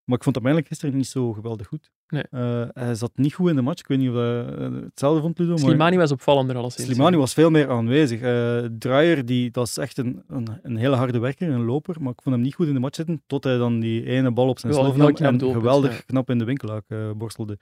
Maar 0.04 0.17
ik 0.17 0.23
vond 0.23 0.36
hem 0.36 0.45
eigenlijk 0.45 0.73
gisteren 0.73 0.97
niet 0.97 1.08
zo 1.08 1.34
geweldig 1.34 1.67
goed. 1.67 1.91
Nee. 2.08 2.23
Eh, 2.32 2.63
hij 2.73 2.95
zat 2.95 3.12
niet 3.15 3.34
goed 3.34 3.50
in 3.50 3.56
de 3.56 3.62
match. 3.62 3.80
Ik 3.80 3.88
weet 3.88 3.97
niet 3.97 4.10
of 4.10 4.15
hij 4.15 4.45
eh, 4.45 4.71
hetzelfde 4.84 5.21
vond, 5.21 5.39
Ludo. 5.39 5.52
maar- 5.52 5.60
Slimani 5.60 5.97
was 5.97 6.12
opvallender 6.12 6.56
alleszins. 6.56 6.88
Slimani 6.88 7.17
was 7.17 7.34
veel 7.34 7.50
meer 7.50 7.69
aanwezig. 7.69 8.21
Eh 8.21 8.65
Draaier, 8.80 9.26
die, 9.26 9.52
dat 9.52 9.67
is 9.67 9.78
echt 9.78 9.97
een, 9.97 10.23
een, 10.28 10.47
een 10.63 10.76
hele 10.78 10.95
harde 10.95 11.19
werker, 11.19 11.50
een 11.50 11.63
loper, 11.65 12.02
maar 12.02 12.12
ik 12.12 12.21
vond 12.21 12.36
hem 12.36 12.43
niet 12.43 12.56
goed 12.56 12.67
in 12.67 12.73
de 12.73 12.80
match 12.80 12.95
zitten, 12.95 13.23
tot 13.26 13.43
hij 13.43 13.58
dan 13.58 13.80
die 13.80 14.06
ene 14.06 14.32
bal 14.32 14.47
op 14.47 14.60
zijn 14.60 14.73
slof 14.73 14.95
nam 14.97 15.15
en 15.15 15.39
geweldig 15.39 15.95
ja. 15.95 16.02
knap 16.06 16.30
in 16.30 16.38
de 16.38 16.45
winkelhaak 16.45 16.84
eh, 16.88 17.12
borstelde. 17.12 17.58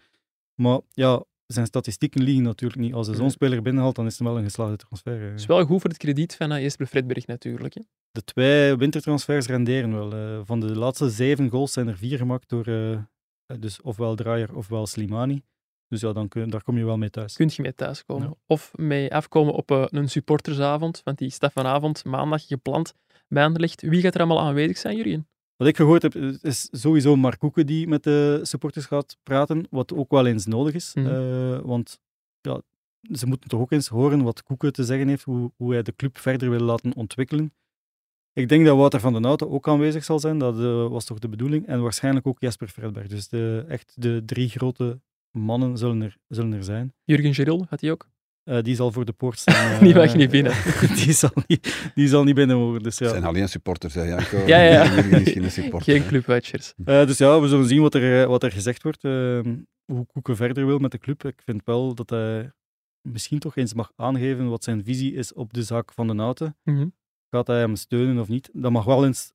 Maar 0.56 0.80
ja, 0.94 1.24
zijn 1.48 1.66
statistieken 1.66 2.24
liegen 2.24 2.44
natuurlijk 2.44 2.82
niet. 2.82 2.94
Als 2.94 3.06
hij 3.08 3.16
zo'n 3.16 3.26
Nee. 3.26 3.34
speler 3.34 3.62
binnenhaalt, 3.62 3.96
dan 3.96 4.06
is 4.06 4.18
het 4.18 4.28
wel 4.28 4.38
een 4.38 4.44
geslaagde 4.44 4.76
transfer. 4.76 5.22
eh. 5.22 5.30
Het 5.30 5.40
is 5.40 5.46
wel 5.46 5.66
goed 5.66 5.82
voor 5.82 5.90
het 5.90 6.00
krediet 6.00 6.36
van 6.36 6.62
Jesper 6.62 6.86
Fredberg 6.88 7.28
natuurlijk. 7.28 7.74
Hè. 7.74 7.82
De 8.12 8.24
twee 8.24 8.76
wintertransfers 8.76 9.48
renderen 9.48 9.94
wel. 9.94 10.14
eh. 10.14 10.42
van 10.44 10.60
de 10.60 10.76
laatste 10.78 11.10
zeven 11.10 11.50
goals 11.50 11.74
zijn 11.74 11.88
er 11.88 11.98
vier 11.98 12.18
gemaakt 12.18 12.50
door 12.50 12.66
eh, 12.68 13.00
dus 13.60 13.82
ofwel 13.82 14.16
Draaier 14.16 14.56
ofwel 14.56 14.88
Slimani. 14.88 15.42
Dus 15.88 16.02
ja, 16.02 16.14
dan 16.14 16.28
kun, 16.28 16.50
daar 16.50 16.64
kom 16.64 16.78
je 16.78 16.86
wel 16.86 16.98
mee 16.98 17.10
thuis. 17.10 17.36
Kunt 17.36 17.56
je 17.56 17.62
mee 17.62 17.74
thuiskomen. 17.74 18.28
Ja. 18.28 18.34
Of 18.48 18.72
mee 18.76 19.14
afkomen 19.14 19.54
op 19.54 19.72
eh, 19.72 19.86
een 19.90 20.10
supportersavond, 20.10 21.02
want 21.04 21.18
die 21.18 21.30
staat 21.30 21.52
vanavond, 21.54 22.06
maandag, 22.06 22.48
gepland 22.48 22.94
bij 23.28 23.44
Anderlecht. 23.44 23.82
Wie 23.82 24.02
gaat 24.02 24.14
er 24.14 24.20
allemaal 24.20 24.42
aanwezig 24.42 24.78
zijn, 24.78 24.96
Jurien? 24.98 25.28
Wat 25.58 25.68
ik 25.68 25.76
gehoord 25.76 26.02
heb, 26.02 26.16
is 26.42 26.68
sowieso 26.72 27.16
Mark 27.16 27.40
Koeken 27.40 27.66
die 27.66 27.88
met 27.88 28.04
de 28.04 28.40
supporters 28.42 28.86
gaat 28.86 29.18
praten, 29.24 29.68
wat 29.70 29.94
ook 29.94 30.12
wel 30.12 30.26
eens 30.26 30.46
nodig 30.46 30.74
is. 30.74 30.94
Mhm. 30.94 31.08
Eh, 31.08 31.60
want 31.60 32.00
ja, 32.42 32.62
ze 33.12 33.26
moeten 33.26 33.50
toch 33.50 33.62
ook 33.62 33.72
eens 33.72 33.88
horen 33.88 34.24
wat 34.24 34.44
Koeken 34.44 34.74
te 34.74 34.84
zeggen 34.84 35.08
heeft, 35.08 35.24
hoe, 35.24 35.52
hoe 35.56 35.74
hij 35.74 35.84
de 35.84 35.96
club 35.96 36.18
verder 36.18 36.50
wil 36.50 36.60
laten 36.60 36.96
ontwikkelen. 36.96 37.54
Ik 38.34 38.50
denk 38.50 38.66
dat 38.66 38.78
Wouter 38.78 39.00
van 39.00 39.14
den 39.14 39.24
Houten 39.24 39.50
ook 39.50 39.68
aanwezig 39.68 40.04
zal 40.04 40.20
zijn, 40.20 40.38
dat 40.38 40.60
eh, 40.60 40.88
was 40.88 41.06
toch 41.06 41.20
de 41.20 41.30
bedoeling. 41.30 41.68
En 41.68 41.82
waarschijnlijk 41.82 42.28
ook 42.28 42.40
Jasper 42.40 42.68
Fredberg. 42.68 43.08
Dus 43.08 43.28
de, 43.28 43.66
echt 43.68 43.94
de 43.96 44.24
drie 44.26 44.50
grote 44.50 45.00
mannen 45.32 45.78
zullen 45.78 46.02
er, 46.02 46.18
zullen 46.28 46.54
er 46.54 46.64
zijn. 46.64 46.94
Jurgen 47.04 47.34
Geril, 47.34 47.66
gaat 47.70 47.82
hij 47.82 47.92
ook? 47.92 48.10
Eh, 48.46 48.62
die 48.62 48.76
zal 48.76 48.92
voor 48.92 49.06
de 49.06 49.12
poort 49.12 49.40
staan. 49.40 49.80
Die 49.84 49.94
eh, 49.94 49.96
mag 49.96 50.16
niet 50.16 50.30
binnen. 50.30 50.54
die, 51.04 51.14
zal 51.14 51.30
niet, 51.48 51.92
die 51.96 52.08
zal 52.08 52.24
niet 52.24 52.36
binnen 52.36 52.58
mogen. 52.58 52.84
Dus 52.84 52.98
ja. 52.98 53.06
Het 53.06 53.14
zijn 53.14 53.26
alleen 53.28 53.50
supporters, 53.50 53.94
hè, 53.94 54.02
Janko. 54.04 54.38
Ja, 54.38 54.62
ja, 54.62 54.86
geen 54.86 55.52
supporter. 55.62 55.94
Geen 55.94 56.08
clubwatchers. 56.08 56.74
Eh, 56.86 57.06
dus 57.06 57.18
ja, 57.18 57.40
we 57.42 57.48
zullen 57.48 57.68
zien 57.68 57.82
wat 57.82 57.94
er, 57.96 58.22
eh, 58.22 58.28
wat 58.28 58.44
er 58.44 58.52
gezegd 58.52 58.84
wordt. 58.84 59.04
eh, 59.04 59.40
hoe 59.86 60.06
Koeken 60.14 60.36
verder 60.36 60.66
wil 60.66 60.80
met 60.80 60.92
de 60.92 60.98
club. 60.98 61.24
Ik 61.26 61.42
vind 61.46 61.62
wel 61.66 61.96
dat 61.96 62.10
hij 62.10 62.52
misschien 63.02 63.40
toch 63.40 63.56
eens 63.56 63.74
mag 63.74 63.92
aangeven 63.96 64.50
wat 64.50 64.64
zijn 64.64 64.84
visie 64.84 65.14
is 65.14 65.34
op 65.34 65.54
de 65.54 65.64
zaak 65.64 65.92
van 65.94 66.08
de 66.08 66.14
Nauten. 66.14 66.58
Mhm. 66.64 66.88
Gaat 67.30 67.48
hij 67.48 67.60
hem 67.60 67.76
steunen 67.76 68.20
of 68.20 68.28
niet? 68.28 68.50
Dat 68.54 68.72
mag 68.72 68.86
wel 68.86 69.06
eens, 69.06 69.32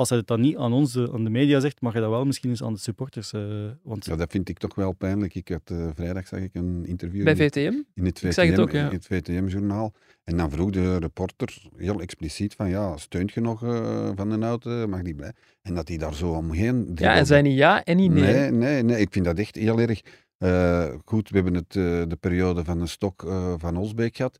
als 0.00 0.08
hij 0.08 0.18
het 0.18 0.26
dan 0.26 0.40
niet 0.40 0.56
aan 0.56 0.72
ons, 0.72 0.92
de- 0.92 1.10
aan 1.12 1.24
de 1.24 1.30
media 1.30 1.60
zegt, 1.60 1.80
mag 1.80 1.92
hij 1.92 2.02
dat 2.02 2.10
wel 2.10 2.24
misschien 2.24 2.50
eens 2.50 2.62
aan 2.62 2.72
de 2.72 2.78
supporters. 2.78 3.32
eh, 3.32 3.40
want 3.82 4.04
Ja, 4.04 4.16
dat 4.16 4.30
vind 4.30 4.48
ik 4.48 4.58
toch 4.58 4.74
wel 4.74 4.92
pijnlijk. 4.92 5.34
Ik 5.34 5.48
had, 5.48 5.60
eh, 5.64 5.88
vrijdag 5.94 6.26
zag 6.26 6.40
ik 6.40 6.54
een 6.54 6.84
interview 6.86 7.24
Bij 7.24 7.36
VTM? 7.36 7.72
in 7.94 8.04
het 8.04 8.22
Ik 8.22 8.32
zag 8.32 8.44
het 8.44 8.54
VTM, 8.54 8.60
ook, 8.60 8.70
ja. 8.70 8.86
in 8.86 8.94
het 8.94 9.06
VTM-journaal. 9.06 9.92
En 10.24 10.36
dan 10.36 10.50
vroeg 10.50 10.70
de 10.70 10.96
reporter 10.98 11.62
heel 11.76 12.00
expliciet 12.00 12.54
van, 12.54 12.68
ja, 12.68 12.96
steunt 12.96 13.32
je 13.32 13.40
nog 13.40 13.62
eh, 13.62 14.10
Van 14.14 14.28
den 14.30 14.42
Houten? 14.42 14.90
Mag 14.90 15.02
die 15.02 15.14
blijven? 15.14 15.38
En 15.62 15.74
dat 15.74 15.88
hij 15.88 15.96
daar 15.96 16.14
zo 16.14 16.30
omheen... 16.32 16.76
Ja, 16.88 16.94
dribbelde. 16.94 17.24
zei 17.24 17.42
niet 17.42 17.56
ja 17.56 17.84
en 17.84 17.96
niet 17.96 18.10
nee. 18.12 18.34
Nee, 18.34 18.50
nee, 18.50 18.82
nee. 18.82 19.00
Ik 19.00 19.12
vind 19.12 19.24
dat 19.24 19.38
echt 19.38 19.54
heel 19.54 19.80
erg 19.80 20.00
eh, 20.38 20.88
goed. 21.04 21.28
We 21.28 21.34
hebben 21.34 21.54
het, 21.54 21.76
eh, 21.76 21.82
de 22.08 22.16
periode 22.20 22.64
van 22.64 22.78
de 22.78 22.86
stok 22.86 23.22
eh, 23.22 23.54
van 23.56 23.76
Osbeek 23.76 24.16
gehad. 24.16 24.38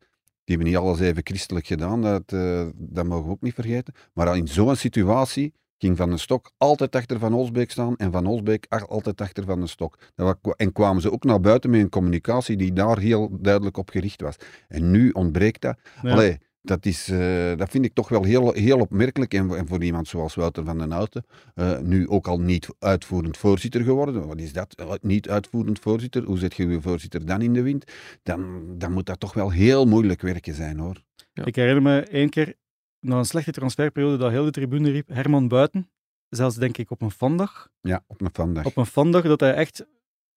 Die 0.50 0.58
hebben 0.58 0.74
niet 0.74 0.84
alles 0.84 1.00
even 1.00 1.20
christelijk 1.26 1.66
gedaan. 1.66 2.02
Dat, 2.02 2.22
eh, 2.32 2.66
dat 2.74 3.06
mogen 3.06 3.24
we 3.26 3.30
ook 3.30 3.40
niet 3.40 3.54
vergeten. 3.54 3.94
Maar 4.12 4.36
in 4.36 4.48
zo'n 4.48 4.76
situatie 4.76 5.54
ging 5.78 5.96
Van 5.96 6.08
den 6.08 6.18
Stok 6.18 6.52
altijd 6.56 6.96
achter 6.96 7.18
Van 7.18 7.34
Osbeek 7.34 7.70
staan 7.70 7.96
en 7.96 8.12
Van 8.12 8.26
Osbeek 8.26 8.66
a- 8.74 8.76
altijd 8.88 9.20
achter 9.20 9.44
Van 9.44 9.58
den 9.58 9.68
Stok. 9.68 9.98
En 10.56 10.72
kwamen 10.72 11.02
ze 11.02 11.12
ook 11.12 11.24
naar 11.24 11.40
buiten 11.40 11.70
met 11.70 11.80
een 11.80 11.88
communicatie 11.88 12.56
die 12.56 12.72
daar 12.72 12.98
heel 12.98 13.28
duidelijk 13.40 13.76
op 13.76 13.90
gericht 13.90 14.20
was. 14.20 14.36
En 14.68 14.90
nu 14.90 15.10
ontbreekt 15.10 15.60
dat. 15.62 15.78
Ja. 16.02 16.10
Allee, 16.12 16.38
dat, 16.62 16.86
is, 16.86 17.08
eh, 17.08 17.56
dat 17.56 17.70
vind 17.70 17.84
ik 17.84 17.94
toch 17.94 18.08
wel 18.08 18.22
heel, 18.24 18.52
heel 18.52 18.78
opmerkelijk. 18.78 19.34
En, 19.34 19.56
en 19.56 19.66
voor 19.66 19.82
iemand 19.82 20.08
zoals 20.08 20.34
Wouter 20.34 20.64
van 20.64 20.78
den 20.78 20.90
Houten, 20.90 21.24
eh, 21.54 21.78
nu 21.78 22.08
ook 22.08 22.26
al 22.26 22.40
niet 22.40 22.68
uitvoerend 22.78 23.36
voorzitter 23.36 23.82
geworden. 23.82 24.26
Wat 24.26 24.40
is 24.40 24.52
dat? 24.52 24.74
Eh, 24.74 24.92
Niet 25.00 25.28
uitvoerend 25.28 25.78
voorzitter. 25.78 26.24
Hoe 26.24 26.38
zet 26.38 26.54
je 26.54 26.68
je 26.68 26.80
voorzitter 26.80 27.26
dan 27.26 27.42
in 27.42 27.52
de 27.52 27.62
wind? 27.62 27.84
Dan, 28.22 28.64
dan 28.78 28.92
moet 28.92 29.06
dat 29.06 29.20
toch 29.20 29.32
wel 29.32 29.50
heel 29.50 29.86
moeilijk 29.86 30.20
werken 30.20 30.54
zijn 30.54 30.78
hoor. 30.78 31.02
Ik 31.44 31.56
herinner 31.56 31.82
me 31.82 32.00
één 32.00 32.28
keer, 32.28 32.54
na 33.00 33.16
een 33.16 33.24
slechte 33.24 33.52
transferperiode, 33.52 34.16
dat 34.16 34.30
heel 34.30 34.44
de 34.44 34.50
tribune 34.50 34.90
riep, 34.90 35.08
Herman 35.08 35.48
Buiten. 35.48 35.90
Zelfs 36.28 36.56
denk 36.56 36.78
ik 36.78 36.90
op 36.90 37.02
een 37.02 37.10
vandag. 37.10 37.68
Ja, 37.80 38.04
op 38.06 38.20
een 38.20 38.30
vandaag. 38.32 38.64
Op 38.64 38.76
een 38.76 38.86
vandag 38.86 39.22
dat 39.22 39.40
hij 39.40 39.54
echt... 39.54 39.86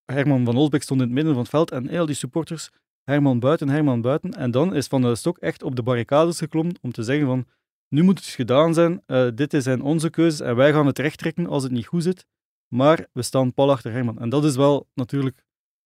Herman 0.06 0.46
van 0.46 0.56
Olsbeek 0.56 0.82
stond 0.82 1.00
in 1.00 1.06
het 1.06 1.16
midden 1.16 1.34
van 1.34 1.42
het 1.42 1.52
veld 1.52 1.72
en 1.72 1.88
heel 1.88 2.06
die 2.06 2.16
supporters, 2.16 2.70
Herman 3.04 3.40
Buiten, 3.40 3.70
Herman 3.70 4.02
Buiten. 4.02 4.34
En 4.34 4.52
dan 4.52 4.76
is 4.76 4.88
Van 4.88 5.02
der 5.02 5.18
Stok 5.18 5.38
echt 5.38 5.64
op 5.64 5.76
de 5.76 5.84
barricades 5.84 6.38
geklommen 6.38 6.76
om 6.82 6.92
te 6.92 7.04
zeggen 7.04 7.26
van, 7.26 7.46
nu 7.90 8.04
moet 8.04 8.20
het 8.20 8.28
gedaan 8.28 8.74
zijn, 8.74 9.02
eh, 9.06 9.28
dit 9.36 9.56
zijn 9.58 9.82
onze 9.82 10.10
keuzes 10.10 10.40
en 10.40 10.56
wij 10.56 10.74
gaan 10.74 10.86
het 10.86 11.00
rechttrekken 11.00 11.48
als 11.48 11.64
het 11.64 11.72
niet 11.72 11.86
goed 11.86 12.04
zit. 12.04 12.26
Maar 12.68 13.08
we 13.12 13.22
staan 13.22 13.54
pal 13.54 13.72
achter 13.72 13.92
Herman. 13.92 14.20
En 14.20 14.30
dat 14.30 14.44
is 14.44 14.56
wel 14.56 14.90
natuurlijk, 14.94 15.46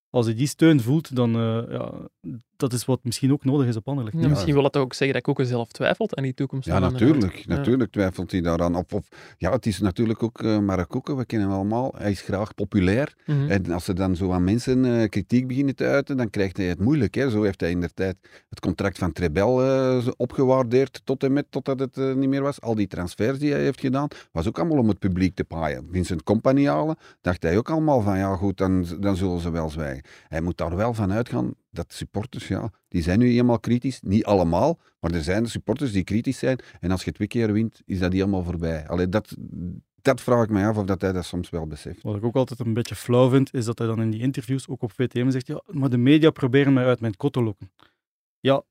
als 0.10 0.26
hij 0.26 0.36
die 0.36 0.48
steun 0.48 0.82
voelt, 0.82 1.16
dan 1.16 1.36
eh, 1.36 1.64
ja, 1.70 1.94
dat 2.58 2.74
is 2.74 2.86
wat 2.86 3.00
misschien 3.04 3.32
ook 3.32 3.46
nodig 3.46 3.68
is 3.68 3.76
op 3.76 3.88
Anderlecht. 3.88 4.18
Ja, 4.20 4.28
misschien 4.28 4.54
wil 4.54 4.64
dat 4.64 4.78
ook 4.78 4.94
zeggen 4.94 5.16
dat 5.16 5.26
Koeken 5.26 5.46
zelf 5.46 5.72
twijfelt 5.72 6.16
aan 6.16 6.24
die 6.24 6.34
toekomst. 6.34 6.68
Ja, 6.68 6.80
natuurlijk. 6.80 7.36
Ja. 7.36 7.56
Natuurlijk 7.56 7.92
twijfelt 7.92 8.32
hij 8.32 8.42
daaraan. 8.42 8.76
Of, 8.76 8.94
of, 8.94 9.08
ja, 9.38 9.52
het 9.52 9.66
is 9.66 9.80
natuurlijk 9.80 10.24
ook 10.24 10.42
uh, 10.42 10.60
Mark 10.60 10.90
Koeken, 10.90 11.18
we 11.18 11.26
kennen 11.26 11.48
hem 11.48 11.58
allemaal. 11.58 11.94
Hij 11.98 12.12
is 12.12 12.22
graag 12.22 12.54
populair. 12.54 13.16
Mhm. 13.26 13.50
En 13.50 13.72
als 13.72 13.88
er 13.88 13.96
dan 13.96 14.16
zo 14.16 14.32
aan 14.32 14.44
mensen 14.44 14.86
eh, 14.86 15.10
kritiek 15.10 15.48
beginnen 15.48 15.76
te 15.76 15.86
uiten, 15.86 16.18
dan 16.18 16.30
krijgt 16.30 16.58
hij 16.58 16.66
het 16.66 16.80
moeilijk. 16.80 17.16
Hè. 17.16 17.30
Zo 17.30 17.44
heeft 17.44 17.60
hij 17.60 17.72
in 17.72 17.82
de 17.82 17.94
tijd 17.94 18.18
het 18.50 18.60
contract 18.60 18.98
van 18.98 19.12
Trebel 19.12 19.64
eh, 19.64 20.08
opgewaardeerd 20.18 21.02
tot 21.04 21.24
en 21.24 21.34
met 21.34 21.46
totdat 21.50 21.80
het 21.80 21.98
eh, 21.98 22.14
niet 22.14 22.30
meer 22.30 22.42
was. 22.42 22.62
Al 22.62 22.76
die 22.76 22.88
transfers 22.88 23.40
die 23.40 23.52
hij 23.52 23.62
heeft 23.62 23.80
gedaan, 23.80 24.08
was 24.32 24.48
ook 24.48 24.60
allemaal 24.60 24.78
om 24.78 24.88
het 24.88 25.00
publiek 25.00 25.36
te 25.36 25.44
paaien. 25.44 25.88
Vincent 25.92 26.24
Company 26.24 26.68
halen, 26.68 26.98
dacht 27.22 27.44
hij 27.44 27.58
ook 27.58 27.70
allemaal 27.70 28.02
van 28.02 28.18
ja 28.18 28.36
goed, 28.36 28.58
dan, 28.58 28.86
dan 29.00 29.16
zullen 29.16 29.40
ze 29.40 29.52
wel 29.52 29.70
zwijgen. 29.70 30.04
Hij 30.28 30.42
moet 30.42 30.58
daar 30.58 30.76
wel 30.76 30.94
van 30.94 31.12
uitgaan 31.12 31.54
dat 31.78 31.94
supporters, 31.94 32.48
ja, 32.48 32.72
die 32.88 33.02
zijn 33.02 33.20
nu 33.20 33.38
eenmaal 33.38 33.60
kritisch. 33.60 34.02
Niet 34.02 34.26
allemaal, 34.26 34.80
maar 35.00 35.12
er 35.12 35.24
zijn 35.24 35.44
de 35.44 35.50
supporters 35.50 35.92
die 35.92 36.04
kritisch 36.04 36.38
zijn. 36.38 36.60
En 36.80 36.92
als 36.92 37.04
je 37.04 37.12
twee 37.12 37.28
keer 37.28 37.54
wint, 37.54 37.82
is 37.86 38.00
dat 38.00 38.14
helemaal 38.14 38.44
voorbij. 38.44 38.88
Allee, 38.88 39.10
dat, 39.10 39.36
dat 40.02 40.22
vraag 40.22 40.44
ik 40.44 40.50
me 40.50 40.66
af 40.66 40.78
of 40.78 40.86
dat 40.86 41.02
hij 41.02 41.12
dat 41.12 41.26
soms 41.26 41.50
wel 41.50 41.68
beseft. 41.68 42.02
Wat 42.02 42.16
ik 42.16 42.24
ook 42.24 42.36
altijd 42.36 42.60
een 42.60 42.74
beetje 42.74 42.96
flauw 42.96 43.30
vind, 43.30 43.54
is 43.54 43.66
dat 43.66 43.78
hij 43.78 43.88
dan 43.88 44.02
in 44.02 44.10
die 44.10 44.22
interviews, 44.22 44.68
ook 44.68 44.82
op 44.82 44.92
VTM, 44.92 45.30
zegt, 45.30 45.48
ja, 45.48 45.62
maar 45.66 45.90
de 45.90 45.98
media 45.98 46.30
proberen 46.30 46.74
mij 46.74 46.86
uit 46.86 47.00
mijn 47.00 47.16
kot 47.16 47.34
te 47.34 47.44
lokken. 47.44 47.72
Ja, 48.40 48.64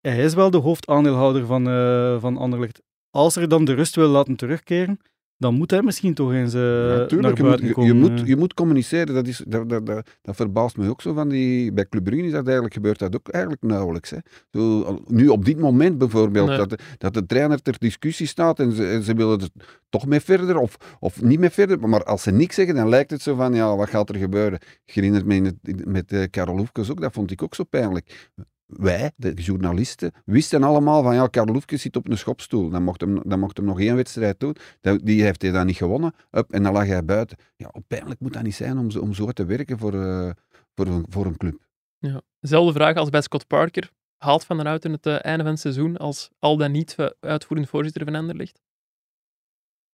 hij 0.00 0.24
is 0.24 0.34
wel 0.34 0.50
de 0.50 0.58
hoofdaandeelhouder 0.58 1.46
van, 1.46 1.68
uh, 1.68 2.20
van 2.20 2.36
Anderlecht. 2.36 2.82
Als 3.10 3.36
er 3.36 3.48
dan 3.48 3.64
de 3.64 3.74
rust 3.74 3.94
wil 3.94 4.08
laten 4.08 4.36
terugkeren, 4.36 4.98
dan 5.36 5.54
moet 5.54 5.70
hij 5.70 5.82
misschien 5.82 6.14
toch 6.14 6.32
eens 6.32 6.54
uh, 6.54 6.60
Natuurlijk, 6.60 7.38
naar 7.38 7.46
buiten 7.46 7.66
je, 7.66 7.72
komen. 7.72 7.96
moet, 7.96 8.08
je, 8.08 8.14
moet, 8.14 8.28
je 8.28 8.36
moet 8.36 8.54
communiceren. 8.54 9.14
Dat, 9.14 9.26
is, 9.26 9.44
dat, 9.46 9.68
dat, 9.68 9.86
dat, 9.86 10.10
dat 10.22 10.36
verbaast 10.36 10.76
me 10.76 10.88
ook 10.88 11.02
zo. 11.02 11.12
Van 11.12 11.28
die, 11.28 11.72
bij 11.72 11.86
Club 11.88 12.04
Brugge 12.04 12.26
is 12.26 12.32
dat 12.32 12.44
eigenlijk, 12.44 12.74
gebeurt 12.74 12.98
dat 12.98 13.14
ook 13.14 13.28
eigenlijk 13.28 13.62
nauwelijks. 13.62 14.10
Hè. 14.10 14.18
Zo, 14.52 14.98
nu 15.06 15.28
op 15.28 15.44
dit 15.44 15.58
moment 15.58 15.98
bijvoorbeeld, 15.98 16.48
nee. 16.48 16.56
dat, 16.56 16.70
de, 16.70 16.78
dat 16.98 17.14
de 17.14 17.26
trainer 17.26 17.62
ter 17.62 17.78
discussie 17.78 18.26
staat 18.26 18.58
en 18.58 18.72
ze, 18.72 18.86
en 18.86 19.02
ze 19.02 19.14
willen 19.14 19.40
er 19.40 19.48
toch 19.88 20.06
mee 20.06 20.20
verder 20.20 20.56
of, 20.56 20.96
of 21.00 21.22
niet 21.22 21.38
mee 21.38 21.50
verder. 21.50 21.88
Maar 21.88 22.04
als 22.04 22.22
ze 22.22 22.30
niks 22.30 22.54
zeggen, 22.54 22.74
dan 22.74 22.88
lijkt 22.88 23.10
het 23.10 23.22
zo 23.22 23.34
van, 23.34 23.54
ja, 23.54 23.76
wat 23.76 23.88
gaat 23.88 24.08
er 24.08 24.16
gebeuren? 24.16 24.58
Ik 24.84 24.94
herinner 24.94 25.26
me 25.26 25.42
het, 25.42 25.86
met 25.86 26.12
uh, 26.12 26.24
Karel 26.30 26.56
Hoefkes 26.56 26.90
ook, 26.90 27.00
dat 27.00 27.12
vond 27.12 27.30
ik 27.30 27.42
ook 27.42 27.54
zo 27.54 27.64
pijnlijk 27.64 28.30
wij, 28.66 29.12
de 29.16 29.32
journalisten, 29.32 30.12
wisten 30.24 30.62
allemaal 30.62 31.02
van 31.02 31.14
ja, 31.14 31.26
Karel 31.26 31.52
Hoefkes 31.52 31.82
zit 31.82 31.96
op 31.96 32.08
een 32.08 32.18
schopstoel. 32.18 32.70
Dan 32.70 32.82
mocht 32.82 33.00
hem, 33.00 33.20
dan 33.28 33.38
mocht 33.38 33.56
hem 33.56 33.66
nog 33.66 33.80
één 33.80 33.96
wedstrijd 33.96 34.40
doen. 34.40 34.56
Die 34.80 35.22
heeft 35.22 35.42
hij 35.42 35.50
dan 35.50 35.66
niet 35.66 35.76
gewonnen. 35.76 36.14
Up, 36.30 36.52
en 36.52 36.62
dan 36.62 36.72
lag 36.72 36.86
hij 36.86 37.04
buiten. 37.04 37.38
Ja, 37.56 37.72
pijnlijk 37.86 38.20
moet 38.20 38.32
dat 38.32 38.42
niet 38.42 38.54
zijn 38.54 38.78
om, 38.78 38.90
om 39.00 39.14
zo 39.14 39.30
te 39.30 39.44
werken 39.44 39.78
voor, 39.78 39.94
uh, 39.94 40.30
voor, 40.74 40.86
een, 40.86 41.06
voor 41.08 41.26
een 41.26 41.36
club. 41.36 41.62
Ja. 41.98 42.22
Zelfde 42.40 42.72
vraag 42.72 42.96
als 42.96 43.10
bij 43.10 43.20
Scott 43.20 43.46
Parker. 43.46 43.90
Haalt 44.16 44.44
Van 44.44 44.56
der 44.56 44.66
Houten 44.66 44.92
het 44.92 45.06
uh, 45.06 45.24
einde 45.24 45.42
van 45.42 45.52
het 45.52 45.60
seizoen 45.60 45.96
als 45.96 46.30
al 46.38 46.56
dan 46.56 46.72
niet 46.72 46.96
uitvoerend 47.20 47.68
voorzitter 47.68 48.04
van 48.04 48.14
Anderlecht? 48.14 48.62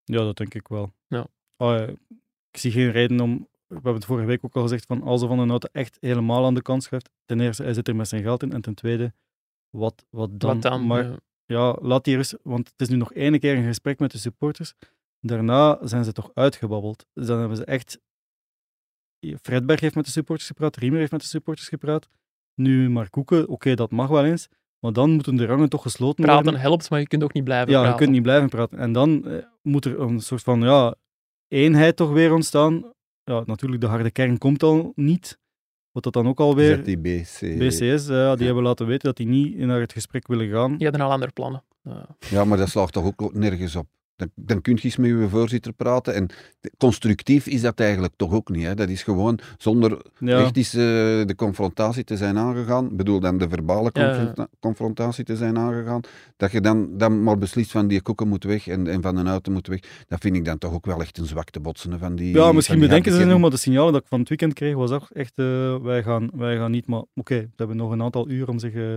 Ja, 0.05 0.19
dat 0.19 0.37
denk 0.37 0.55
ik 0.55 0.69
wel. 0.69 0.93
Ja. 1.07 1.27
Oh, 1.57 1.89
ik 2.51 2.59
zie 2.59 2.71
geen 2.71 2.91
reden 2.91 3.21
om 3.21 3.49
we 3.71 3.75
hebben 3.75 3.95
het 3.95 4.05
vorige 4.05 4.27
week 4.27 4.45
ook 4.45 4.57
al 4.57 4.63
gezegd, 4.63 4.87
van 4.87 5.03
als 5.03 5.23
er 5.23 5.29
Van 5.29 5.37
den 5.37 5.49
Houten 5.49 5.71
echt 5.73 5.97
helemaal 6.01 6.45
aan 6.45 6.55
de 6.55 6.63
kant 6.63 6.83
schuift, 6.83 7.11
ten 7.25 7.41
eerste, 7.41 7.63
hij 7.63 7.75
zit 7.75 7.89
er 7.89 7.97
met 7.97 8.09
zijn 8.09 8.23
geld 8.23 8.43
in, 8.43 8.53
en 8.53 8.61
ten 8.61 8.75
tweede, 8.75 9.13
wat, 9.71 10.05
wat 10.11 10.41
dan? 10.41 10.53
Wat 10.53 10.63
dan 10.63 10.87
maar 10.87 11.19
ja, 11.45 11.77
laat 11.81 12.05
die 12.05 12.17
rust, 12.17 12.39
want 12.43 12.69
het 12.69 12.81
is 12.81 12.89
nu 12.89 12.97
nog 12.97 13.13
één 13.13 13.41
keer 13.41 13.57
een 13.57 13.65
gesprek 13.65 13.99
met 13.99 14.11
de 14.11 14.19
supporters. 14.19 14.75
Daarna 15.21 15.87
zijn 15.87 16.05
ze 16.05 16.13
toch 16.13 16.31
uitgebabbeld. 16.35 17.07
Dus 17.13 17.27
dan 17.27 17.39
hebben 17.39 17.57
ze 17.57 17.65
echt... 17.65 18.01
Fredberg 19.43 19.81
heeft 19.81 19.95
met 19.95 20.05
de 20.05 20.11
supporters 20.11 20.49
gepraat, 20.49 20.77
Riemer 20.77 20.99
heeft 20.99 21.13
met 21.13 21.21
de 21.21 21.27
supporters 21.27 21.69
gepraat. 21.69 22.09
Nu 22.55 22.91
Mark 22.91 23.11
Koeken, 23.11 23.43
oké, 23.43 23.53
okay, 23.53 23.75
dat 23.75 23.91
mag 23.91 24.09
wel 24.09 24.25
eens. 24.25 24.49
Maar 24.79 24.93
dan 24.93 25.11
moeten 25.11 25.37
de 25.37 25.47
rangen 25.47 25.69
toch 25.69 25.83
gesloten 25.83 26.25
praten 26.25 26.33
worden. 26.35 26.53
Praten 26.53 26.71
helpt, 26.71 26.91
maar 26.91 27.01
je 27.01 27.07
kunt 27.07 27.23
ook 27.23 27.33
niet 27.33 27.45
blijven 27.45 27.71
ja, 27.71 27.73
praten. 27.73 27.91
Ja, 27.91 27.99
je 27.99 28.05
kunt 28.05 28.17
niet 28.17 28.23
blijven 28.23 28.49
praten. 28.49 28.79
En 28.79 28.93
dan 28.93 29.27
eh, 29.27 29.45
moet 29.63 29.85
er 29.85 30.01
een 30.01 30.21
soort 30.21 30.43
van, 30.43 30.61
ja, 30.61 30.95
eenheid 31.49 31.97
toch 31.97 32.11
weer 32.11 32.33
ontstaan. 32.33 32.93
Ja, 33.31 33.43
natuurlijk, 33.47 33.81
de 33.81 33.87
harde 33.87 34.11
kern 34.11 34.39
komt 34.39 34.63
al 34.63 34.93
niet. 34.95 35.39
Wat 35.93 36.03
dat 36.03 36.13
dan 36.13 36.29
ook 36.29 36.41
alweer... 36.41 36.77
ZTBC. 36.77 37.59
BCS, 37.59 38.09
eh, 38.09 38.17
ja, 38.17 38.37
die 38.37 38.47
hebben 38.47 38.65
laten 38.65 38.87
weten 38.87 39.07
dat 39.07 39.17
die 39.17 39.27
niet 39.27 39.57
naar 39.57 39.81
het 39.81 39.93
gesprek 39.93 40.27
willen 40.27 40.49
gaan. 40.49 40.77
Die 40.77 40.87
hadden 40.87 41.07
al 41.07 41.13
andere 41.13 41.33
plannen. 41.33 41.65
Ja, 42.31 42.45
maar 42.45 42.59
dat 42.59 42.69
slaagt 42.69 42.93
toch 42.93 43.05
ook 43.05 43.35
nergens 43.35 43.77
op. 43.77 43.87
Dan, 44.21 44.31
dan 44.35 44.61
kun 44.61 44.75
je 44.75 44.83
eens 44.83 44.97
met 44.97 45.11
je 45.11 45.29
voorzitter 45.29 45.73
praten. 45.73 46.15
En 46.15 46.29
constructief 46.79 47.47
is 47.47 47.61
dat 47.61 47.81
eigenlijk 47.81 48.13
toch 48.17 48.33
ook 48.33 48.49
niet. 48.49 48.65
Hè? 48.65 48.75
Dat 48.75 48.89
is 48.89 49.03
gewoon 49.03 49.39
zonder 49.59 50.03
Ja. 50.19 50.39
echt 50.41 50.57
eens 50.57 50.75
eh, 50.75 50.81
de 51.27 51.35
confrontatie 51.37 52.05
te 52.05 52.17
zijn 52.17 52.39
aangegaan. 52.39 52.85
Ik 52.91 52.97
bedoel 52.97 53.21
dan 53.21 53.39
de 53.39 53.49
verbale 53.49 53.91
ja. 53.93 54.35
confrontatie 54.61 55.25
te 55.25 55.37
zijn 55.37 55.59
aangegaan. 55.59 56.01
Dat 56.37 56.53
je 56.53 56.61
dan, 56.61 56.97
dan 56.99 57.23
maar 57.23 57.39
beslist 57.39 57.71
van 57.71 57.87
die 57.89 58.03
koeken 58.03 58.29
moet 58.29 58.45
weg 58.45 58.67
en, 58.69 58.87
en 58.87 59.03
van 59.03 59.15
de 59.15 59.23
auto 59.31 59.53
moet 59.53 59.67
weg. 59.67 59.81
Dat 60.09 60.21
vind 60.21 60.37
ik 60.37 60.45
dan 60.45 60.59
toch 60.59 60.73
ook 60.73 60.87
wel 60.87 61.01
echt 61.01 61.19
een 61.19 61.27
zwakte 61.27 61.61
botsende 61.61 61.99
van 61.99 62.17
die. 62.17 62.35
Ja, 62.35 62.53
misschien 62.53 62.79
die 62.79 62.87
bedenken 62.89 63.13
ze 63.13 63.25
nog, 63.25 63.41
maar 63.41 63.51
de 63.51 63.57
signalen 63.57 63.93
dat 63.93 64.03
ik 64.03 64.09
van 64.09 64.19
het 64.21 64.29
weekend 64.29 64.53
kreeg 64.53 64.75
was 64.75 64.91
ook 64.91 65.09
echt, 65.13 65.33
eh, 65.35 65.77
wij, 65.83 66.03
gaan, 66.03 66.31
wij 66.35 66.57
gaan 66.57 66.71
niet, 66.71 66.87
maar 66.87 67.03
oké, 67.15 67.35
ze 67.41 67.49
hebben 67.57 67.77
nog 67.77 67.91
een 67.91 68.03
aantal 68.03 68.29
uur 68.29 68.49
om 68.49 68.59
zich, 68.59 68.75
eh, 68.75 68.95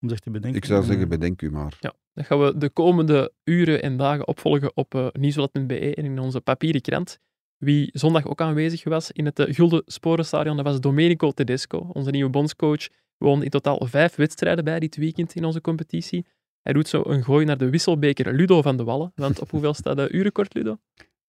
om 0.00 0.08
zich 0.08 0.18
te 0.18 0.30
bedenken. 0.30 0.58
Ik 0.60 0.64
zou 0.64 0.80
En, 0.80 0.86
zeggen, 0.86 1.08
bedenk 1.08 1.42
u 1.42 1.50
maar. 1.50 1.76
Ja, 1.80 1.94
dat 2.14 2.26
gaan 2.26 2.40
we 2.40 2.58
de 2.58 2.70
komende 2.70 3.32
uren 3.44 3.82
en 3.82 3.96
dagen 3.96 4.26
opvolgen 4.26 4.76
op 4.76 5.10
nieuwsblad.be 5.12 5.94
en 5.94 6.04
in 6.04 6.18
onze 6.18 6.40
papieren 6.40 6.80
krant. 6.80 7.18
Wie 7.62 7.90
zondag 7.92 8.26
ook 8.26 8.40
aanwezig 8.40 8.84
was 8.84 9.12
in 9.12 9.24
het 9.24 9.38
eh, 9.38 9.54
Gulden 9.54 9.82
Sporenstadion, 9.86 10.56
dat 10.56 10.64
was 10.64 10.80
Domenico 10.80 11.30
Tedesco, 11.30 11.90
onze 11.92 12.10
nieuwe 12.10 12.30
bondscoach. 12.30 12.88
We 13.16 13.26
wonen 13.28 13.44
in 13.44 13.50
totaal 13.50 13.86
vijf 13.86 14.14
wedstrijden 14.14 14.64
bij 14.64 14.78
dit 14.78 14.96
weekend 14.96 15.34
in 15.34 15.44
onze 15.44 15.60
competitie. 15.60 16.26
Hij 16.62 16.72
doet 16.72 16.88
zo 16.88 17.02
een 17.06 17.24
gooi 17.24 17.44
naar 17.44 17.58
de 17.58 17.70
wisselbeker 17.70 18.34
Ludo 18.34 18.62
van 18.62 18.76
de 18.76 18.84
Wallen. 18.84 19.12
Want 19.14 19.40
op 19.40 19.50
hoeveel 19.50 19.74
staat 19.74 19.96
de 19.96 20.12
uurrecord, 20.12 20.54
Ludo? 20.54 20.76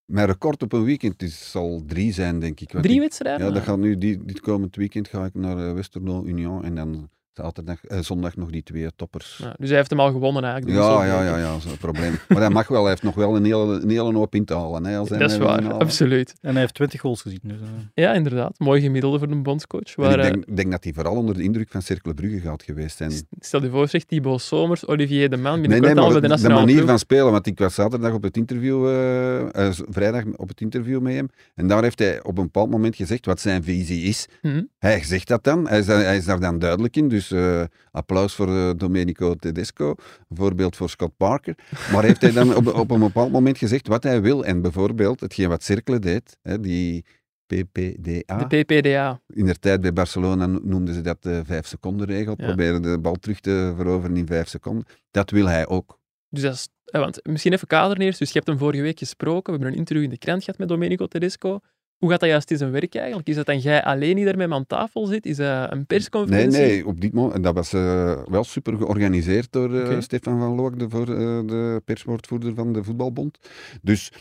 Mijn 0.04 0.26
record 0.26 0.62
op 0.62 0.72
een 0.72 0.84
weekend 0.84 1.22
is, 1.22 1.50
zal 1.50 1.82
drie 1.86 2.12
zijn, 2.12 2.38
denk 2.38 2.60
ik. 2.60 2.68
Drie 2.68 3.00
wedstrijden? 3.00 3.46
Ja, 3.46 3.52
dat 3.52 3.62
gaat 3.62 3.78
nu, 3.78 3.98
die, 3.98 4.24
dit 4.24 4.40
komend 4.40 4.76
weekend 4.76 5.08
ga 5.08 5.24
ik 5.24 5.34
naar 5.34 5.68
eh, 5.68 5.72
Westerlo 5.72 6.24
Union 6.24 6.64
en 6.64 6.74
dan 6.74 7.10
zaterdag, 7.34 7.84
eh, 7.84 7.98
zondag 8.00 8.36
nog 8.36 8.50
die 8.50 8.62
twee 8.62 8.88
toppers. 8.96 9.38
Ja, 9.42 9.54
dus 9.58 9.68
hij 9.68 9.76
heeft 9.78 9.90
hem 9.90 10.00
al 10.00 10.10
gewonnen 10.12 10.44
eigenlijk. 10.44 10.80
Ja, 10.82 11.04
ja, 11.04 11.24
ja, 11.24 11.36
ja, 11.38 11.58
zo'n 11.58 11.76
probleem. 11.78 12.14
Maar 12.28 12.38
hij 12.40 12.50
mag 12.50 12.68
wel, 12.68 12.80
hij 12.80 12.90
heeft 12.90 13.02
nog 13.02 13.14
wel 13.14 13.36
een 13.36 13.44
hele, 13.44 13.80
een 13.82 13.90
hele 13.90 14.12
hoop 14.14 14.34
in 14.34 14.44
te 14.44 14.54
halen. 14.54 14.84
Hè, 14.86 14.96
als 14.96 15.08
hij 15.08 15.18
Dat 15.18 15.30
is 15.30 15.38
waar, 15.38 15.58
inhalen. 15.58 15.78
absoluut. 15.80 16.34
En 16.40 16.50
hij 16.52 16.60
heeft 16.60 16.74
20 16.74 17.00
goals 17.00 17.22
gezien. 17.22 17.40
Dus, 17.42 17.60
eh, 17.60 17.66
Ja, 17.94 18.12
inderdaad. 18.14 18.58
Mooi 18.58 18.80
gemiddelde 18.80 19.18
voor 19.18 19.28
een 19.30 19.42
bondscoach. 19.42 19.94
Waar, 19.96 20.18
ik 20.18 20.24
eh, 20.24 20.30
denk, 20.32 20.56
denk 20.56 20.70
dat 20.70 20.84
hij 20.84 20.92
vooral 20.92 21.14
onder 21.16 21.34
de 21.34 21.42
indruk 21.42 21.68
van 21.70 21.82
Cercle 21.82 22.14
Brugge 22.14 22.40
gaat 22.40 22.62
geweest 22.62 22.96
zijn. 22.96 23.12
Stel 23.40 23.62
je 23.62 23.70
voor, 23.70 23.88
zegt 23.88 24.08
Thibaut 24.08 24.40
Somers, 24.40 24.86
Olivier 24.86 25.30
de 25.30 25.36
Man, 25.36 25.52
Nee, 25.60 25.68
binnenkort 25.68 25.94
nee, 25.94 26.04
al 26.04 26.10
bij 26.10 26.14
de 26.14 26.20
de, 26.20 26.26
de 26.26 26.32
nationale 26.32 26.60
manier 26.60 26.76
ploeg. 26.76 26.88
van 26.88 26.98
spelen, 26.98 27.30
want 27.32 27.46
ik 27.46 27.58
was 27.58 27.74
zaterdag 27.74 28.12
op 28.12 28.22
het 28.22 28.36
interview, 28.36 28.88
eh, 28.88 29.70
vrijdag 29.88 30.22
op 30.36 30.48
het 30.48 30.60
interview 30.60 31.00
met 31.00 31.14
hem, 31.14 31.28
en 31.54 31.66
daar 31.68 31.82
heeft 31.82 31.98
hij 31.98 32.22
op 32.22 32.38
een 32.38 32.44
bepaald 32.44 32.70
moment 32.70 32.96
gezegd 32.96 33.26
wat 33.26 33.40
zijn 33.40 33.62
visie 33.64 34.02
is. 34.02 34.26
Mhm. 34.42 34.62
Hij 34.78 35.02
zegt 35.04 35.28
dat 35.28 35.44
dan, 35.44 35.68
hij 35.68 35.78
is, 35.78 35.86
daar- 35.86 36.04
hij 36.04 36.16
is 36.16 36.24
daar 36.24 36.40
dan 36.40 36.58
duidelijk 36.58 36.96
in, 36.96 37.08
dus 37.08 37.21
eh, 37.30 37.62
applaus 37.90 38.34
voor 38.34 38.48
eh, 38.48 38.70
Domenico 38.76 39.34
Tedesco, 39.34 39.88
een 40.28 40.36
voorbeeld 40.36 40.76
voor 40.76 40.90
Scott 40.90 41.16
Parker. 41.16 41.54
Maar 41.92 42.02
heeft 42.04 42.20
hij 42.22 42.32
dan 42.32 42.54
op, 42.56 42.66
op 42.74 42.90
een 42.90 43.00
bepaald 43.00 43.32
moment 43.32 43.58
gezegd 43.58 43.86
wat 43.88 44.02
hij 44.02 44.22
wil, 44.22 44.44
en 44.44 44.62
bijvoorbeeld 44.62 45.20
hetgeen 45.20 45.48
wat 45.48 45.62
Cercle 45.62 45.98
deed, 45.98 46.36
hè, 46.42 46.60
die 46.60 47.04
PPDA, 47.46 48.44
De 48.46 48.62
PPDA. 48.64 49.20
in 49.26 49.46
de 49.46 49.58
tijd 49.58 49.80
bij 49.80 49.92
Barcelona 49.92 50.46
no- 50.46 50.60
noemden 50.62 50.94
ze 50.94 51.00
dat 51.00 51.22
de 51.22 51.42
vijf 51.44 51.66
seconden 51.66 52.06
regel, 52.06 52.34
Ja. 52.36 52.46
proberen 52.46 52.82
de 52.82 52.98
bal 52.98 53.14
terug 53.14 53.40
te 53.40 53.72
veroveren 53.76 54.16
in 54.16 54.26
vijf 54.26 54.48
seconden. 54.48 54.84
Dat 55.10 55.30
wil 55.30 55.46
hij 55.46 55.66
ook. 55.66 55.98
Dus 56.28 56.42
dat 56.42 56.54
is, 56.54 56.68
eh, 56.84 57.00
want 57.00 57.20
misschien 57.22 57.52
even 57.52 57.66
kaderen 57.66 58.04
eerst. 58.04 58.18
Dus 58.18 58.28
je 58.28 58.34
hebt 58.34 58.46
hem 58.46 58.58
vorige 58.58 58.82
week 58.82 58.98
gesproken. 58.98 59.44
We 59.44 59.50
hebben 59.58 59.68
een 59.72 59.78
interview 59.78 60.04
in 60.04 60.10
de 60.10 60.18
krant 60.18 60.44
gehad 60.44 60.58
met 60.58 60.68
Domenico 60.68 61.06
Tedesco. 61.06 61.60
Hoe 62.02 62.10
gaat 62.10 62.20
dat 62.20 62.28
juist 62.28 62.50
in 62.50 62.56
zijn 62.56 62.70
werk 62.70 62.94
eigenlijk? 62.94 63.28
Is 63.28 63.34
dat 63.34 63.46
dan 63.46 63.58
jij 63.58 63.84
alleen 63.84 64.16
die 64.16 64.24
daar 64.24 64.36
met 64.36 64.42
hem 64.42 64.54
aan 64.54 64.66
tafel 64.66 65.06
zit? 65.06 65.26
Is 65.26 65.36
dat 65.36 65.70
een 65.70 65.76
Nee, 65.76 65.84
persconferentie? 65.86 66.60
nee, 66.60 66.86
op 66.86 67.00
dit 67.00 67.12
moment. 67.12 67.34
En 67.34 67.42
dat 67.42 67.54
was 67.54 67.72
eh, 67.72 68.22
wel 68.24 68.44
super 68.44 68.76
georganiseerd 68.76 69.52
door 69.52 69.74
eh. 69.74 70.00
Stefan 70.00 70.38
van 70.38 70.54
Loek, 70.54 70.78
de, 70.78 70.88
voor, 70.88 71.08
eh, 71.08 71.40
de 71.46 71.82
perswoordvoerder 71.84 72.54
van 72.54 72.72
de 72.72 72.84
voetbalbond. 72.84 73.38
Dus 73.82 74.12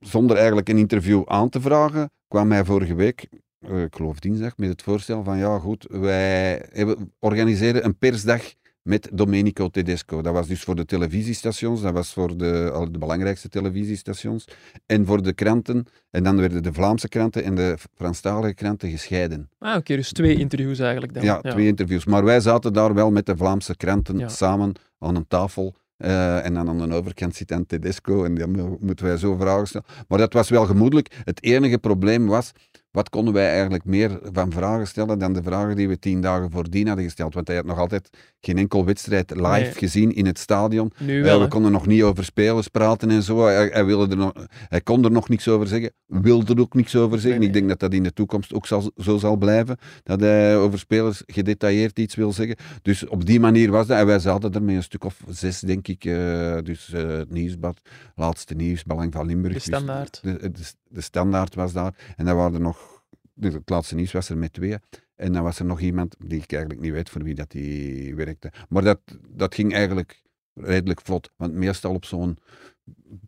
zonder 0.00 0.36
eigenlijk 0.36 0.68
een 0.68 0.78
interview 0.78 1.22
aan 1.26 1.48
te 1.48 1.60
vragen, 1.60 2.10
kwam 2.28 2.52
hij 2.52 2.64
vorige 2.64 2.94
week, 2.94 3.28
ik 3.60 3.94
geloof 3.96 4.18
dinsdag, 4.18 4.56
met 4.56 4.68
het 4.68 4.82
voorstel 4.82 5.24
van 5.24 5.38
ja 5.38 5.58
goed, 5.58 5.86
wij 5.90 6.66
hebben, 6.72 7.12
organiseren 7.18 7.84
een 7.84 7.98
persdag 7.98 8.42
met 8.84 9.08
Domenico 9.12 9.68
Tedesco. 9.68 10.22
Dat 10.22 10.32
was 10.32 10.46
dus 10.46 10.62
voor 10.62 10.74
de 10.76 10.84
televisiestations, 10.84 11.80
dat 11.80 11.92
was 11.92 12.12
voor 12.12 12.36
de, 12.36 12.86
de 12.90 12.98
belangrijkste 12.98 13.48
televisiestations 13.48 14.44
en 14.86 15.06
voor 15.06 15.22
de 15.22 15.32
kranten. 15.32 15.86
En 16.10 16.22
dan 16.22 16.36
werden 16.36 16.62
de 16.62 16.72
Vlaamse 16.72 17.08
kranten 17.08 17.44
en 17.44 17.54
de 17.54 17.76
Franstalige 17.94 18.54
kranten 18.54 18.90
gescheiden. 18.90 19.48
Ah, 19.58 19.76
oké. 19.76 19.96
dus 19.96 20.12
twee 20.12 20.36
interviews 20.36 20.78
eigenlijk 20.78 21.14
dan. 21.14 21.22
Ja, 21.24 21.40
twee 21.40 21.66
interviews. 21.66 22.04
Maar 22.04 22.24
wij 22.24 22.40
zaten 22.40 22.72
daar 22.72 22.94
wel 22.94 23.10
met 23.10 23.26
de 23.26 23.36
Vlaamse 23.36 23.76
kranten 23.76 24.18
Ja. 24.18 24.28
samen 24.28 24.72
aan 24.98 25.16
een 25.16 25.28
tafel. 25.28 25.74
eh, 25.96 26.44
en 26.44 26.54
dan 26.54 26.68
aan 26.68 26.88
de 26.88 26.94
overkant 26.94 27.34
zit 27.34 27.48
dan 27.48 27.66
Tedesco 27.66 28.24
en 28.24 28.34
dan 28.34 28.50
mo- 28.50 28.76
moeten 28.80 29.04
wij 29.06 29.16
zo 29.16 29.36
vragen 29.36 29.66
stellen. 29.66 29.86
Maar 30.08 30.18
dat 30.18 30.32
was 30.32 30.48
wel 30.48 30.66
gemoedelijk. 30.66 31.14
Het 31.24 31.42
enige 31.42 31.78
probleem 31.78 32.26
was, 32.26 32.52
wat 32.94 33.08
konden 33.10 33.34
wij 33.34 33.50
eigenlijk 33.50 33.84
meer 33.84 34.18
van 34.32 34.52
vragen 34.52 34.86
stellen 34.86 35.18
dan 35.18 35.32
de 35.32 35.42
vragen 35.42 35.76
die 35.76 35.88
we 35.88 35.98
tien 35.98 36.20
dagen 36.20 36.50
voordien 36.50 36.86
hadden 36.86 37.04
gesteld? 37.04 37.34
Want 37.34 37.46
hij 37.46 37.56
had 37.56 37.64
nog 37.66 37.78
altijd 37.78 38.08
geen 38.40 38.58
enkel 38.58 38.84
wedstrijd 38.84 39.30
live 39.30 39.48
Nee. 39.48 39.72
gezien 39.72 40.14
in 40.14 40.26
het 40.26 40.38
stadion. 40.38 40.92
Nu 40.98 41.18
Eh, 41.18 41.24
wel, 41.24 41.40
we 41.40 41.48
konden 41.48 41.72
nog 41.72 41.86
niet 41.86 42.02
over 42.02 42.24
spelers 42.24 42.68
praten 42.68 43.10
en 43.10 43.22
zo. 43.22 43.44
Hij, 43.44 43.66
hij, 43.72 43.84
wilde 43.84 44.10
er 44.10 44.16
nog, 44.16 44.32
hij 44.68 44.80
kon 44.80 45.04
er 45.04 45.10
nog 45.10 45.28
niks 45.28 45.48
over 45.48 45.66
zeggen, 45.66 45.92
wilde 46.06 46.54
er 46.54 46.60
ook 46.60 46.74
niks 46.74 46.96
over 46.96 47.18
zeggen. 47.20 47.38
Nee, 47.40 47.48
Ik 47.48 47.54
denk 47.54 47.68
dat 47.68 47.78
dat 47.78 47.92
in 47.92 48.02
de 48.02 48.12
toekomst 48.12 48.54
ook 48.54 48.66
zal, 48.66 48.90
zo 48.96 49.18
zal 49.18 49.36
blijven, 49.36 49.76
dat 50.02 50.20
hij 50.20 50.56
over 50.56 50.78
spelers 50.78 51.22
gedetailleerd 51.26 51.98
iets 51.98 52.14
wil 52.14 52.32
zeggen. 52.32 52.56
Dus 52.82 53.06
op 53.06 53.26
die 53.26 53.40
manier 53.40 53.70
was 53.70 53.86
dat. 53.86 53.98
En 53.98 54.06
wij 54.06 54.18
zaten 54.18 54.52
er 54.52 54.62
met 54.62 54.74
een 54.76 54.82
stuk 54.82 55.04
of 55.04 55.20
zes, 55.28 55.60
denk 55.60 55.88
ik. 55.88 56.04
eh, 56.04 56.56
dus 56.62 56.92
eh, 56.92 57.06
het 57.08 57.30
nieuwsblad, 57.30 57.80
laatste 58.14 58.54
nieuws, 58.54 58.82
Belang 58.84 59.12
van 59.12 59.26
Limburg. 59.26 59.52
De 59.54 59.58
Dus 59.58 59.78
Standaard. 59.78 60.18
De, 60.22 60.50
de, 60.50 60.62
de 60.94 61.00
standaard 61.00 61.54
was 61.54 61.72
daar. 61.72 62.14
En 62.16 62.24
dan 62.24 62.36
waren 62.36 62.54
er 62.54 62.60
nog, 62.60 63.02
dus 63.34 63.54
het 63.54 63.68
laatste 63.68 63.94
nieuws 63.94 64.12
was 64.12 64.28
er 64.28 64.38
met 64.38 64.52
twee. 64.52 64.76
En 65.16 65.32
dan 65.32 65.42
was 65.42 65.58
er 65.58 65.64
nog 65.64 65.80
iemand 65.80 66.16
die 66.18 66.42
ik 66.42 66.52
eigenlijk 66.52 66.82
niet 66.82 66.92
weet 66.92 67.10
voor 67.10 67.22
wie 67.22 67.34
dat 67.34 67.50
die 67.50 68.14
werkte. 68.14 68.52
Maar 68.68 68.82
dat, 68.82 69.00
dat 69.28 69.54
ging 69.54 69.72
eigenlijk 69.72 70.22
redelijk 70.54 71.00
vlot. 71.00 71.30
Want 71.36 71.52
meestal 71.52 71.94
op 71.94 72.04
zo'n 72.04 72.38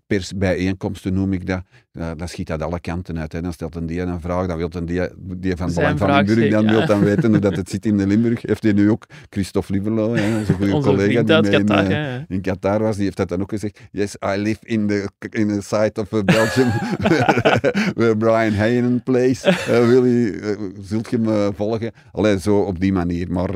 persbijeenkomsten 0.07 1.14
noem 1.14 1.32
ik 1.32 1.46
dat, 1.46 1.62
uh, 1.92 2.11
dan 2.16 2.28
schiet 2.28 2.46
dat 2.46 2.62
alle 2.62 2.80
kanten 2.80 3.18
uit. 3.18 3.32
Hè. 3.32 3.40
Dan 3.42 3.52
stelt 3.52 3.74
een 3.74 3.86
die 3.86 4.00
een 4.00 4.20
vraag, 4.20 4.46
dan 4.46 4.57
wil 4.57 4.68
een 4.72 4.86
die, 4.86 5.00
die 5.36 5.57
van 5.57 5.74
Belang 5.74 5.98
van 5.98 6.14
Limburg, 6.14 6.50
dan 6.50 6.66
wil 6.66 6.86
dan 6.86 7.00
weten 7.00 7.30
hoe 7.30 7.38
dat 7.38 7.57
het 7.57 7.70
zit 7.74 7.86
in 7.86 7.96
de 7.96 8.07
Limburg. 8.07 8.42
Heeft 8.42 8.62
hij 8.62 8.72
nu 8.72 8.90
ook 8.90 9.07
Christophe 9.30 9.72
Lieverlo, 9.72 10.14
hè, 10.14 10.38
onze 10.38 10.52
goede 10.52 10.74
Onze 10.74 10.88
collega 10.88 11.22
die 11.22 11.40
mee 11.40 11.50
Qatar. 11.50 11.90
eh, 11.90 12.22
in 12.28 12.40
Qatar 12.40 12.82
was, 12.82 12.94
die 12.94 13.04
heeft 13.04 13.16
dat 13.16 13.28
dan 13.28 13.40
ook 13.40 13.50
gezegd. 13.50 13.80
Yes, 13.90 14.16
I 14.24 14.36
live 14.36 14.59
in 14.62 14.86
the, 14.86 15.09
in 15.30 15.48
the 15.48 15.61
site 15.62 16.00
of 16.00 16.12
uh, 16.12 16.22
Belgium, 16.22 16.68
where 17.98 18.16
Brian 18.16 18.52
Heijnen 18.52 19.02
plays. 19.02 19.44
Uh, 19.46 19.86
wil 19.88 20.04
je, 20.04 20.72
zult 20.80 21.11
je 21.11 21.18
me 21.18 21.50
volgen? 21.54 21.92
Alleen 22.12 22.40
zo 22.40 22.59
op 22.61 22.80
die 22.80 22.92
manier. 22.92 23.32
Maar 23.32 23.54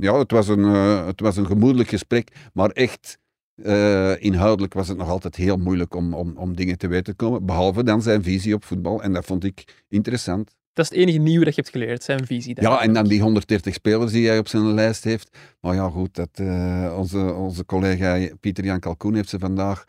ja, 0.00 0.18
het 0.18 0.30
was, 0.30 0.48
een, 0.48 0.64
het 1.06 1.20
was 1.20 1.36
een 1.36 1.46
gemoedelijk 1.46 1.88
gesprek, 1.88 2.28
maar 2.52 2.70
echt... 2.70 3.18
Uh, 3.56 4.22
inhoudelijk 4.22 4.74
was 4.74 4.88
het 4.88 4.96
nog 4.96 5.08
altijd 5.08 5.36
heel 5.36 5.56
moeilijk 5.56 5.94
om, 5.94 6.14
om, 6.14 6.36
om 6.36 6.56
dingen 6.56 6.78
te 6.78 6.86
weten 6.86 7.04
te 7.04 7.14
komen, 7.14 7.46
behalve 7.46 7.84
dan 7.84 8.02
zijn 8.02 8.22
visie 8.22 8.54
op 8.54 8.64
voetbal. 8.64 9.02
En 9.02 9.12
dat 9.12 9.24
vond 9.24 9.44
ik 9.44 9.84
interessant. 9.88 10.54
Dat 10.72 10.84
is 10.84 10.90
het 10.90 11.00
enige 11.00 11.18
nieuwe 11.18 11.44
dat 11.44 11.54
je 11.54 11.60
hebt 11.60 11.72
geleerd, 11.72 12.02
zijn 12.02 12.26
visie. 12.26 12.60
Ja, 12.60 12.82
en 12.82 12.92
dan 12.92 13.06
die 13.06 13.20
130 13.20 13.74
spelers 13.74 14.12
die 14.12 14.28
hij 14.28 14.38
op 14.38 14.48
zijn 14.48 14.74
lijst 14.74 15.04
heeft. 15.04 15.36
Maar 15.60 15.74
ja, 15.74 15.88
goed, 15.88 16.14
dat, 16.14 16.38
uh, 16.40 16.94
onze, 16.98 17.34
onze 17.34 17.64
collega 17.64 18.28
Pieter-Jan 18.40 18.80
Kalkoen 18.80 19.14
heeft 19.14 19.28
ze 19.28 19.38
vandaag 19.38 19.84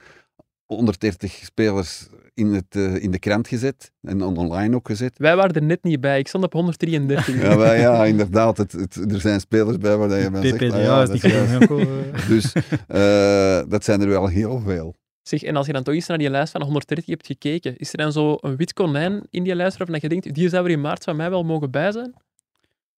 130 0.67 1.31
spelers 1.31 2.07
in, 2.33 2.53
het, 2.53 2.75
uh, 2.75 3.03
in 3.03 3.11
de 3.11 3.19
krant 3.19 3.47
gezet 3.47 3.91
en 4.01 4.21
online 4.21 4.75
ook 4.75 4.87
gezet. 4.87 5.17
Wij 5.17 5.35
waren 5.35 5.55
er 5.55 5.63
net 5.63 5.83
niet 5.83 6.01
bij, 6.01 6.19
ik 6.19 6.27
stond 6.27 6.43
op 6.43 6.53
133. 6.53 7.41
ja, 7.41 7.57
wij, 7.57 7.79
ja, 7.79 8.05
inderdaad. 8.05 8.57
Het, 8.57 8.71
het, 8.71 9.11
er 9.11 9.19
zijn 9.19 9.39
spelers 9.39 9.77
bij 9.77 9.97
waar 9.97 10.09
je 10.09 10.29
zegt... 10.41 10.55
PPDA 10.55 10.75
ah, 10.75 10.83
ja, 10.83 11.01
is 11.01 11.09
niet 11.09 11.21
gewoon. 11.21 11.87
Dus 12.27 12.53
uh, 12.55 13.61
dat 13.69 13.83
zijn 13.83 14.01
er 14.01 14.07
wel 14.07 14.27
heel 14.27 14.59
veel. 14.59 14.95
Zeg, 15.21 15.43
en 15.43 15.55
als 15.55 15.65
je 15.65 15.73
dan 15.73 15.83
toch 15.83 15.93
eens 15.93 16.07
naar 16.07 16.17
die 16.17 16.29
lijst 16.29 16.51
van 16.51 16.61
130 16.61 17.05
hebt 17.05 17.25
gekeken, 17.25 17.77
is 17.77 17.91
er 17.91 17.97
dan 17.97 18.11
zo 18.11 18.37
een 18.39 18.55
wit 18.55 18.73
konijn 18.73 19.27
in 19.29 19.43
die 19.43 19.55
lijst 19.55 19.77
waarvan 19.77 19.99
je 20.01 20.09
denkt, 20.09 20.33
die 20.33 20.49
zou 20.49 20.65
er 20.65 20.71
in 20.71 20.81
maart 20.81 21.03
van 21.03 21.15
mij 21.15 21.29
wel 21.29 21.43
mogen 21.43 21.71
bij 21.71 21.91
zijn? 21.91 22.13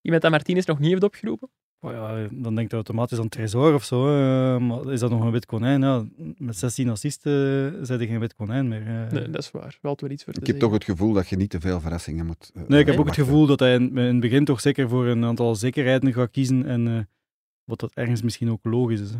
Iemand 0.01 0.21
dat 0.21 0.31
Martinez 0.31 0.65
nog 0.65 0.79
niet 0.79 0.89
heeft 0.89 1.03
opgeroepen? 1.03 1.49
Oh 1.81 1.91
ja, 1.91 2.27
dan 2.31 2.55
denkt 2.55 2.69
je 2.69 2.75
automatisch 2.75 3.19
aan 3.19 3.29
Tresor 3.29 3.73
of 3.73 3.83
zo. 3.83 4.07
Uh, 4.07 4.57
maar 4.57 4.93
is 4.93 4.99
dat 4.99 5.09
nog 5.09 5.23
een 5.23 5.31
wit 5.31 5.45
konijn? 5.45 5.81
Ja, 5.81 6.05
met 6.37 6.57
16 6.57 6.89
assisten 6.89 7.31
uh, 7.31 7.79
zijn 7.81 7.99
er 7.99 8.07
geen 8.07 8.19
wit 8.19 8.35
konijn 8.35 8.67
meer. 8.67 8.81
Uh. 8.81 9.11
Nee, 9.11 9.29
dat 9.29 9.41
is 9.41 9.51
waar. 9.51 9.77
Wel 9.81 9.97
iets 10.09 10.23
voor 10.23 10.33
ik 10.35 10.43
te 10.43 10.51
heb 10.51 10.59
toch 10.59 10.71
het 10.71 10.83
gevoel 10.83 11.13
dat 11.13 11.29
je 11.29 11.35
niet 11.35 11.49
te 11.49 11.59
veel 11.59 11.79
verrassingen 11.81 12.25
moet. 12.25 12.51
eh, 12.53 12.61
nee, 12.67 12.79
ik 12.79 12.85
heb 12.85 12.99
ook 12.99 13.05
het 13.05 13.15
gevoel 13.15 13.45
dat 13.45 13.59
hij 13.59 13.73
in, 13.73 13.97
in, 13.97 14.05
het 14.05 14.19
begin 14.19 14.45
toch 14.45 14.61
zeker 14.61 14.89
voor 14.89 15.05
een 15.07 15.25
aantal 15.25 15.55
zekerheden 15.55 16.13
gaat 16.13 16.31
kiezen. 16.31 16.65
En 16.65 17.09
wat 17.63 17.79
dat 17.79 17.91
ergens 17.93 18.21
misschien 18.21 18.51
ook 18.51 18.63
logisch 18.63 19.01
is. 19.01 19.11
Hè. 19.11 19.17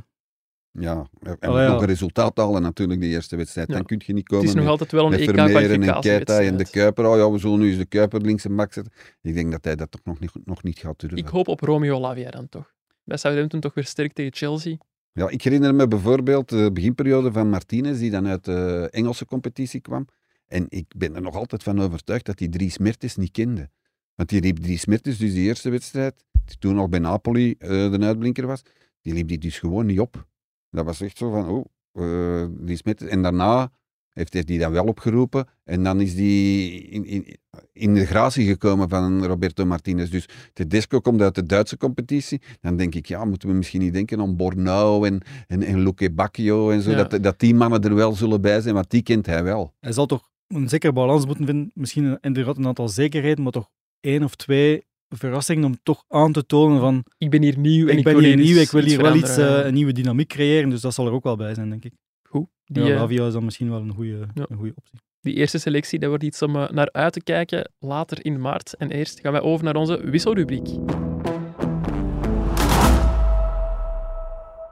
Ja, 0.72 1.10
en 1.20 1.40
Allee, 1.40 1.64
ja. 1.64 1.72
nog 1.72 1.82
een 1.82 1.88
resultaat 1.88 2.38
halen 2.38 2.62
natuurlijk, 2.62 3.00
die 3.02 3.10
eerste 3.10 3.36
wedstrijd. 3.36 3.68
Ja. 3.68 3.74
Dan 3.74 3.86
kun 3.86 4.02
je 4.06 4.14
niet 4.14 4.24
Het 4.24 4.32
komen 4.32 4.46
is 4.46 4.54
nog 4.54 4.64
met, 4.64 4.72
altijd 4.72 4.92
wel 4.92 5.06
een 5.06 5.20
E 5.20 5.24
Vermeeren 5.24 5.84
en 5.84 6.00
Keita 6.00 6.42
en 6.42 6.58
de. 6.58 6.70
Kuiper. 6.70 7.06
Oh 7.06 7.18
ja, 7.18 7.32
we 7.32 7.38
zullen 7.38 7.60
nu 7.60 7.70
eens 7.70 7.78
de 7.78 7.86
Kuiper 7.86 8.22
links 8.22 8.46
en 8.46 8.56
bak 8.56 8.74
zetten. 8.74 8.94
Ik 9.22 9.34
denk 9.34 9.52
dat 9.52 9.64
hij 9.64 9.76
dat 9.76 9.92
toch 9.92 10.02
nog 10.04 10.20
niet, 10.20 10.32
nog 10.46 10.64
niet 10.64 10.80
gaat 10.80 11.00
durven. 11.00 11.18
Ik 11.18 11.28
hoop 11.28 11.48
op 11.48 11.60
Romeo 11.60 12.00
Lavia 12.00 12.30
dan 12.30 12.50
toch. 12.50 12.74
Bij 13.04 13.18
Southampton 13.18 13.60
toch 13.60 13.74
weer 13.74 13.86
sterk 13.86 14.14
tegen 14.14 14.34
Chelsea. 14.34 14.78
Ja, 15.12 15.30
ik 15.30 15.44
herinner 15.44 15.76
me 15.76 15.88
bijvoorbeeld 15.88 16.50
de 16.50 16.72
beginperiode 16.74 17.32
van 17.32 17.50
Martinez, 17.50 18.00
die 18.00 18.12
dan 18.12 18.28
uit 18.28 18.46
de 18.46 18.88
Engelse 18.92 19.26
competitie 19.26 19.80
kwam. 19.80 20.08
En 20.48 20.66
ik 20.70 20.86
ben 20.96 21.16
er 21.16 21.22
nog 21.22 21.36
altijd 21.36 21.64
van 21.64 21.82
overtuigd 21.82 22.26
dat 22.26 22.40
hij 22.40 22.48
Dries 22.48 22.78
Mertens 22.78 23.16
niet 23.16 23.32
kende. 23.32 23.70
Want 24.16 24.30
die 24.30 24.42
liep 24.42 24.58
Dries 24.58 24.86
Mertens, 24.86 25.18
dus 25.18 25.34
die 25.34 25.48
eerste 25.48 25.70
wedstrijd, 25.70 26.26
die 26.46 26.58
toen 26.58 26.76
nog 26.76 26.90
bij 26.90 27.00
Napoli 27.00 27.56
eh, 27.58 27.70
de 27.92 28.00
uitblinker 28.00 28.48
was, 28.48 28.62
die 29.02 29.14
liep 29.14 29.28
die 29.28 29.38
dus 29.38 29.60
gewoon 29.60 29.86
niet 29.86 30.00
op. 30.00 30.28
Dat 30.72 30.86
was 30.86 31.02
echt 31.02 31.18
zo 31.18 31.32
van, 31.32 31.48
oh, 31.48 31.66
eh 31.94 32.48
Dries 32.66 32.84
Mertens. 32.84 33.10
En 33.10 33.22
daarna 33.22 33.72
heeft 34.10 34.34
hij 34.34 34.44
die 34.44 34.60
dan 34.60 34.72
wel 34.72 34.86
opgeroepen. 34.86 35.48
En 35.64 35.84
dan 35.84 36.02
is 36.02 36.16
die 36.16 36.82
in, 36.82 37.06
in, 37.06 37.38
in 37.74 37.94
de 37.94 38.06
gratie 38.06 38.48
gekomen 38.48 38.90
van 38.90 39.26
Roberto 39.26 39.66
Martinez. 39.66 40.10
Dus 40.10 40.30
Tedesco 40.54 41.00
komt 41.00 41.22
uit 41.22 41.36
de 41.36 41.46
Duitse 41.46 41.78
competitie. 41.78 42.42
Dan 42.62 42.78
denk 42.78 42.96
ik, 42.96 43.06
ja, 43.06 43.26
moeten 43.26 43.50
we 43.50 43.56
misschien 43.56 43.82
niet 43.82 43.94
denken 43.94 44.20
aan 44.20 44.36
Bornau 44.36 45.08
en, 45.08 45.22
en, 45.48 45.64
en 45.64 45.84
Luque 45.84 46.12
Bacchio 46.12 46.70
en 46.72 46.82
zo. 46.82 46.92
Ja. 46.92 47.04
Dat, 47.04 47.24
dat 47.24 47.40
die 47.40 47.56
mannen 47.56 47.82
er 47.82 47.96
wel 47.96 48.16
zullen 48.16 48.42
bij 48.42 48.62
zijn, 48.62 48.74
want 48.74 48.90
die 48.90 49.02
kent 49.04 49.26
hij 49.26 49.44
wel. 49.44 49.74
Hij 49.80 49.92
zal 49.92 50.06
toch 50.06 50.30
een 50.48 50.70
zekere 50.70 50.94
balans 50.94 51.26
moeten 51.26 51.46
vinden. 51.46 51.72
Misschien 51.74 52.18
inderdaad 52.22 52.58
een 52.58 52.68
aantal 52.68 52.90
zekerheden, 52.90 53.44
maar 53.44 53.52
toch 53.52 53.70
één 54.00 54.24
of 54.24 54.36
twee 54.36 54.88
verrassingen 55.10 55.64
om 55.66 55.78
toch 55.84 56.04
aan 56.08 56.32
te 56.32 56.46
tonen 56.46 56.80
van 56.80 57.06
Ik 57.18 57.30
ben 57.30 57.42
hier 57.42 57.58
nieuw 57.58 57.88
en 57.88 57.98
ik, 57.98 58.04
ben 58.04 58.14
wil 58.14 58.24
hier 58.24 58.36
nieuw, 58.36 58.58
ik 58.58 58.70
wil 58.72 58.84
hier 58.84 59.02
wel 59.02 59.16
iets, 59.16 59.38
eh, 59.38 59.66
een 59.66 59.74
nieuwe 59.74 59.92
dynamiek 59.92 60.28
creëren. 60.28 60.70
Dus 60.70 60.82
dat 60.82 60.94
zal 60.94 61.06
er 61.06 61.12
ook 61.12 61.24
wel 61.24 61.36
bij 61.36 61.54
zijn, 61.54 61.70
denk 61.70 61.86
ik. 61.86 61.94
Goed. 62.24 62.48
Die, 62.66 62.84
ja, 62.84 62.94
eh, 62.94 63.00
Lavia 63.00 63.28
is 63.28 63.34
dan 63.34 63.44
misschien 63.46 63.70
wel 63.70 63.80
een 63.82 63.94
goede, 63.94 64.28
Ja. 64.34 64.46
een 64.50 64.58
goede 64.58 64.74
optie. 64.76 65.00
die 65.22 65.34
eerste 65.34 65.58
selectie, 65.58 66.00
dat 66.00 66.10
wordt 66.10 66.24
iets 66.24 66.42
om 66.42 66.56
eh, 66.56 66.70
naar 66.70 66.92
uit 66.92 67.14
te 67.14 67.22
kijken 67.24 67.72
later 67.80 68.26
in 68.26 68.42
maart. 68.42 68.76
En 68.76 68.92
eerst 68.92 69.20
gaan 69.20 69.32
wij 69.32 69.42
over 69.42 69.66
naar 69.66 69.76
onze 69.76 70.10
wisselrubriek. 70.10 70.68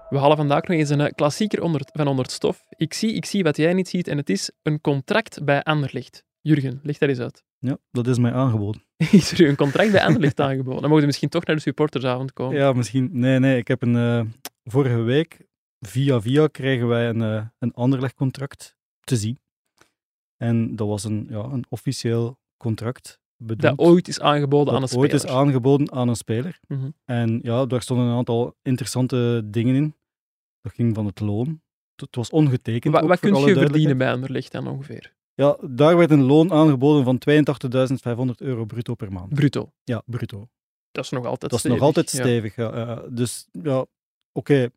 We 0.09 0.17
halen 0.19 0.37
vandaag 0.37 0.61
nog 0.63 0.77
eens 0.77 0.89
een 0.89 1.13
klassieker 1.15 1.61
onder, 1.61 1.81
van 1.93 2.07
onder 2.07 2.23
het 2.25 2.33
stof. 2.33 2.63
Ik 2.69 2.93
zie, 2.93 3.13
ik 3.13 3.25
zie 3.25 3.43
wat 3.43 3.57
jij 3.57 3.73
niet 3.73 3.89
ziet 3.89 4.07
en 4.07 4.17
het 4.17 4.29
is 4.29 4.51
een 4.63 4.81
contract 4.81 5.43
bij 5.43 5.63
Anderlecht. 5.63 6.23
Jurgen, 6.41 6.79
leg 6.83 6.97
daar 6.97 7.09
eens 7.09 7.19
uit. 7.19 7.43
Ja, 7.59 7.77
dat 7.91 8.07
is 8.07 8.17
mij 8.17 8.33
aangeboden. 8.33 8.83
Is 9.11 9.31
er 9.31 9.41
u 9.41 9.47
een 9.47 9.55
contract 9.55 9.91
bij 9.91 10.03
Anderlecht 10.03 10.39
aangeboden? 10.47 10.73
Dan 10.79 10.83
mogen 10.83 10.99
we 10.99 11.05
misschien 11.05 11.29
toch 11.29 11.45
naar 11.45 11.55
de 11.55 11.61
supportersavond 11.61 12.33
komen. 12.33 12.57
Ja, 12.57 12.73
misschien. 12.73 13.09
Nee, 13.11 13.39
nee. 13.39 13.57
Ik 13.57 13.67
heb 13.67 13.81
een. 13.81 13.95
eh, 13.95 14.21
vorige 14.63 15.01
week, 15.01 15.47
via 15.79 16.21
via, 16.21 16.47
kregen 16.47 16.87
wij 16.87 17.09
een, 17.09 17.21
eh 17.21 17.45
een 17.59 17.73
Anderlecht-contract 17.73 18.75
te 18.99 19.15
zien. 19.15 19.39
En 20.37 20.75
dat 20.75 20.87
was 20.87 21.03
een, 21.03 21.27
ja, 21.29 21.43
een 21.43 21.65
officieel 21.69 22.39
contract. 22.57 23.19
Bedoeld, 23.43 23.77
Dat 23.77 23.87
ooit 23.87 24.07
is 24.07 24.19
aangeboden 24.19 24.73
aan 24.73 24.81
een 24.81 24.87
speler. 24.87 25.03
ooit 25.03 25.13
is 25.13 25.25
aangeboden 25.29 25.91
aan 25.91 26.07
een 26.07 26.15
speler. 26.15 26.59
Mhm. 26.67 26.89
En 27.05 27.39
ja, 27.43 27.65
daar 27.65 27.81
stonden 27.81 28.05
een 28.05 28.15
aantal 28.17 28.55
interessante 28.61 29.41
dingen 29.45 29.75
in. 29.75 29.95
Dat 30.61 30.73
ging 30.73 30.95
van 30.95 31.05
het 31.05 31.19
loon. 31.19 31.61
Het 31.95 32.15
was 32.15 32.29
ongetekend. 32.29 32.93
Wat, 32.93 33.05
wat 33.05 33.19
kun 33.19 33.35
je 33.35 33.53
verdienen 33.53 33.97
bij 33.97 34.11
Anderlecht 34.11 34.51
dan 34.51 34.67
ongeveer? 34.67 35.15
Ja, 35.37 35.57
daar 35.69 35.97
werd 35.97 36.11
een 36.11 36.23
loon 36.23 36.51
aangeboden 36.51 37.03
van 37.03 37.17
82.500 38.27 38.31
euro 38.37 38.65
bruto 38.65 38.95
per 38.95 39.11
maand. 39.11 39.33
Bruto. 39.33 39.71
Ja, 39.83 40.01
bruto. 40.05 40.49
Dat 40.91 41.03
is 41.03 41.09
nog 41.09 41.25
altijd 41.25 41.41
Dat 41.41 41.53
is 41.53 41.59
stevig. 41.59 41.77
nog 41.77 41.87
altijd 41.87 42.11
Ja. 42.11 42.19
stevig. 42.19 42.55
Ja. 42.55 42.71
Eh, 42.71 43.03
dus 43.09 43.47
ja, 43.51 43.85
oké, 44.31 44.53
het 44.53 44.71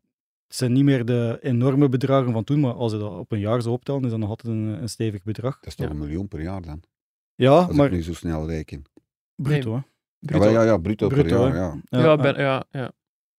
zijn 0.47 0.71
niet 0.73 0.83
meer 0.83 1.05
de 1.05 1.37
enorme 1.41 1.89
bedragen 1.89 2.31
van 2.31 2.43
toen, 2.43 2.59
maar 2.59 2.73
als 2.73 2.91
je 2.91 2.97
dat 2.97 3.17
op 3.17 3.31
een 3.31 3.39
jaar 3.39 3.61
zou 3.61 3.73
optellen, 3.73 4.03
is 4.03 4.09
dat 4.09 4.19
nog 4.19 4.29
altijd 4.29 4.53
een, 4.53 4.67
een 4.81 4.89
stevig 4.89 5.23
bedrag. 5.23 5.53
Dat 5.55 5.67
is 5.67 5.75
toch 5.75 5.85
Ja. 5.85 5.91
een 5.91 5.97
miljoen 5.99 6.27
per 6.27 6.41
jaar 6.41 6.61
dan, 6.61 6.81
Ja, 7.35 7.51
als 7.61 7.75
maar 7.75 7.85
ik 7.85 7.91
nu 7.91 8.03
zo 8.03 8.13
snel 8.13 8.47
reken. 8.47 8.83
bruto. 9.35 9.69
hè. 9.71 9.75
Ja, 9.75 9.83
Bruto. 10.19 10.39
maar 10.43 10.51
ja, 10.53 10.63
ja, 10.63 10.77
bruto, 10.77 11.07
Bruto, 11.07 11.23
per 11.23 11.53
jaar, 11.53 11.55
ja. 11.55 11.81
Ja, 11.89 11.99
Ja, 12.03 12.15
ben- 12.15 12.35
eh, 12.35 12.41
ja, 12.43 12.63
ja. 12.71 12.91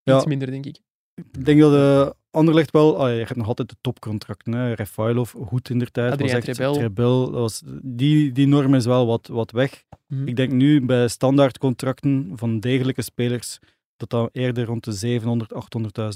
Ja. 0.03 0.17
Iets 0.17 0.27
minder, 0.27 0.51
denk 0.51 0.67
ik. 0.67 0.79
Ik 1.15 1.45
denk 1.45 1.61
dat 1.61 1.71
de 1.73 2.15
Anderlecht 2.33 2.71
wel... 2.71 2.99
ah, 2.99 3.11
je 3.11 3.19
hebt 3.19 3.37
nog 3.37 3.47
altijd 3.47 3.69
de 3.69 3.77
topcontracten. 3.81 4.53
Hè. 4.53 4.73
Refailov, 4.73 5.33
goed 5.33 5.71
in 5.71 5.79
de 5.79 5.91
tijd. 5.91 6.21
Was 6.21 6.31
echt, 6.31 6.45
Trebel. 6.45 6.73
Trebel, 6.73 7.31
dat 7.31 7.41
was, 7.41 7.63
die, 7.83 8.33
die 8.33 8.47
norm 8.47 8.75
is 8.75 8.85
wel 8.85 9.07
wat, 9.07 9.27
wat 9.27 9.51
weg. 9.51 9.85
Mhm. 10.09 10.27
Ik 10.29 10.37
denk 10.37 10.53
nu 10.53 10.85
bij 10.85 11.09
standaardcontracten 11.09 12.33
van 12.35 12.61
degelijke 12.61 13.03
spelers 13.03 13.59
dat 13.97 14.11
dat 14.11 14.31
eerder 14.33 14.65
rond 14.65 14.85
de 14.85 14.93
700, 14.93 15.53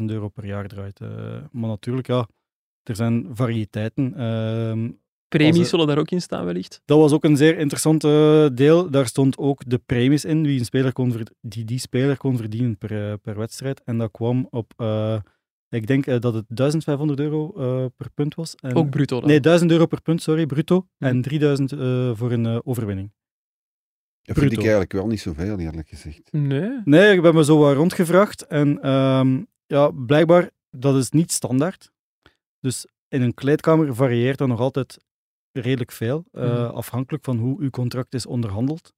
800.000 0.01 0.05
euro 0.07 0.29
per 0.29 0.47
jaar 0.47 0.67
draait. 0.67 1.01
Eh, 1.01 1.09
maar 1.51 1.69
natuurlijk, 1.69 2.07
ja, 2.07 2.29
er 2.83 2.97
zijn 2.97 3.29
variëteiten. 3.33 4.15
Ehm, 4.15 4.91
Premies 5.29 5.69
zullen 5.69 5.87
daar 5.87 5.99
ook 5.99 6.11
in 6.11 6.23
staan, 6.23 6.45
wellicht. 6.45 6.83
Dat 6.85 6.99
was 6.99 7.13
ook 7.13 7.25
een 7.25 7.37
zeer 7.37 7.59
interessant 7.59 8.05
eh, 8.05 8.47
deel. 8.53 8.91
Daar 8.91 9.07
stond 9.07 9.39
ook 9.39 9.63
de 9.67 9.79
premies 9.87 10.25
in, 10.25 10.43
wie 10.43 10.59
een 10.59 10.65
speler 10.65 10.93
kon 10.93 11.27
die 11.41 11.65
die 11.65 11.79
speler 11.79 12.17
kon 12.17 12.37
verdienen 12.37 12.79
per, 12.79 13.11
eh, 13.11 13.15
per 13.23 13.37
wedstrijd. 13.37 13.83
En 13.85 13.99
dat 13.99 14.11
kwam 14.11 14.47
op, 14.51 14.73
ik 15.69 15.87
denk 15.87 16.07
eh, 16.07 16.21
dat 16.21 16.35
het 16.35 16.45
1500 16.49 17.21
euro 17.21 17.53
eh, 17.55 17.87
per 17.97 18.11
punt 18.15 18.35
was. 18.35 18.55
En, 18.55 18.75
Ook 18.75 18.91
bruto 18.91 19.21
dan. 19.21 19.29
nee, 19.29 19.41
1000 19.41 19.71
euro 19.71 19.87
per 19.87 20.03
punt, 20.03 20.23
sorry, 20.23 20.47
bruto. 20.47 20.87
En 20.99 21.23
3000 21.23 21.73
eh, 21.73 21.79
voor 22.15 22.33
een 22.33 22.47
eh, 22.47 22.59
overwinning. 22.65 23.13
Dat 24.23 24.39
vind 24.39 24.53
ik 24.53 24.59
eigenlijk 24.59 24.93
wel 24.93 25.07
niet 25.07 25.21
zoveel, 25.21 25.59
eerlijk 25.59 25.89
gezegd. 25.89 26.33
Nee. 26.33 26.81
Nee, 26.85 27.15
ik 27.15 27.23
ben 27.23 27.35
me 27.35 27.45
zo 27.45 27.59
wat 27.59 27.75
rondgevraagd. 27.77 28.47
En 28.47 28.81
ehm, 28.83 29.43
ja, 29.67 29.91
blijkbaar, 29.91 30.51
dat 30.71 30.97
is 30.97 31.11
niet 31.11 31.33
standaard. 31.33 31.91
Dus 32.61 32.87
in 33.09 33.23
een 33.23 33.35
kleedkamer 33.35 33.95
varieert 33.95 34.39
dat 34.39 34.49
nog 34.49 34.61
altijd 34.61 35.05
redelijk 35.53 35.93
veel, 35.93 36.25
eh, 36.33 36.43
Mhm. 36.43 36.75
afhankelijk 36.75 37.25
van 37.25 37.37
hoe 37.39 37.61
uw 37.61 37.71
contract 37.71 38.15
is 38.15 38.27
onderhandeld. 38.27 38.93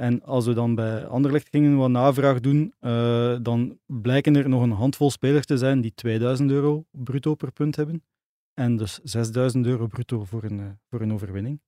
En 0.00 0.22
als 0.22 0.46
we 0.46 0.52
dan 0.52 0.74
bij 0.74 1.06
Anderlecht 1.06 1.48
gingen 1.48 1.76
wat 1.76 1.90
navraag 1.90 2.40
doen, 2.40 2.74
eh, 2.78 3.36
dan 3.42 3.78
blijken 3.86 4.36
er 4.36 4.48
nog 4.48 4.62
een 4.62 4.70
handvol 4.70 5.10
spelers 5.10 5.46
te 5.46 5.56
zijn 5.56 5.80
die 5.80 5.94
2000 5.94 6.50
euro 6.50 6.84
bruto 6.90 7.34
per 7.34 7.52
punt 7.52 7.76
hebben. 7.76 8.04
En 8.54 8.76
dus 8.76 9.00
6000 9.02 9.66
euro 9.66 9.86
bruto 9.86 10.24
voor 10.24 10.44
een, 10.44 10.60
eh, 10.60 10.66
voor 10.88 11.00
een 11.00 11.12
overwinning. 11.12 11.60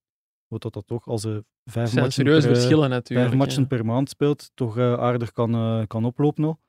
Wat 0.47 0.61
dat, 0.61 0.73
dat 0.73 0.87
toch 0.87 1.07
als 1.07 1.21
ze 1.21 1.45
Er 1.63 1.71
vijf 1.71 1.95
matchen 1.95 2.23
per, 2.23 3.01
eh, 3.17 3.33
matchen 3.33 3.67
per 3.67 3.85
maand 3.85 4.09
speelt, 4.09 4.51
toch 4.53 4.77
eh, 4.77 4.93
aardig 4.93 5.31
kan, 5.31 5.53
eh, 5.53 5.81
kan 5.87 6.05
oplopen 6.05 6.43
al. 6.43 6.59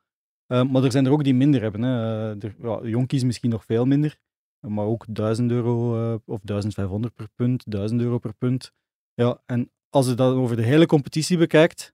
Eh, 0.46 0.62
maar 0.62 0.84
er 0.84 0.92
zijn 0.92 1.06
er 1.06 1.12
ook 1.12 1.24
die 1.24 1.34
minder 1.34 1.60
hebben. 1.60 1.82
Hè. 1.82 1.92
Eh, 2.32 2.42
er, 2.42 2.54
ja, 2.62 2.80
jonkies 2.82 3.24
misschien 3.24 3.50
nog 3.50 3.64
veel 3.64 3.84
minder, 3.84 4.18
maar 4.60 4.84
ook 4.84 5.04
1000 5.08 5.50
euro 5.50 5.96
eh, 5.96 6.18
of 6.24 6.40
1500 6.42 7.14
per 7.14 7.28
punt, 7.34 7.64
1000 7.66 8.00
euro 8.00 8.18
per 8.18 8.34
punt. 8.34 8.72
Ja, 9.14 9.42
en 9.46 9.70
als 9.94 10.06
je 10.06 10.14
dat 10.14 10.34
over 10.34 10.56
de 10.56 10.62
hele 10.62 10.86
competitie 10.86 11.38
bekijkt, 11.38 11.92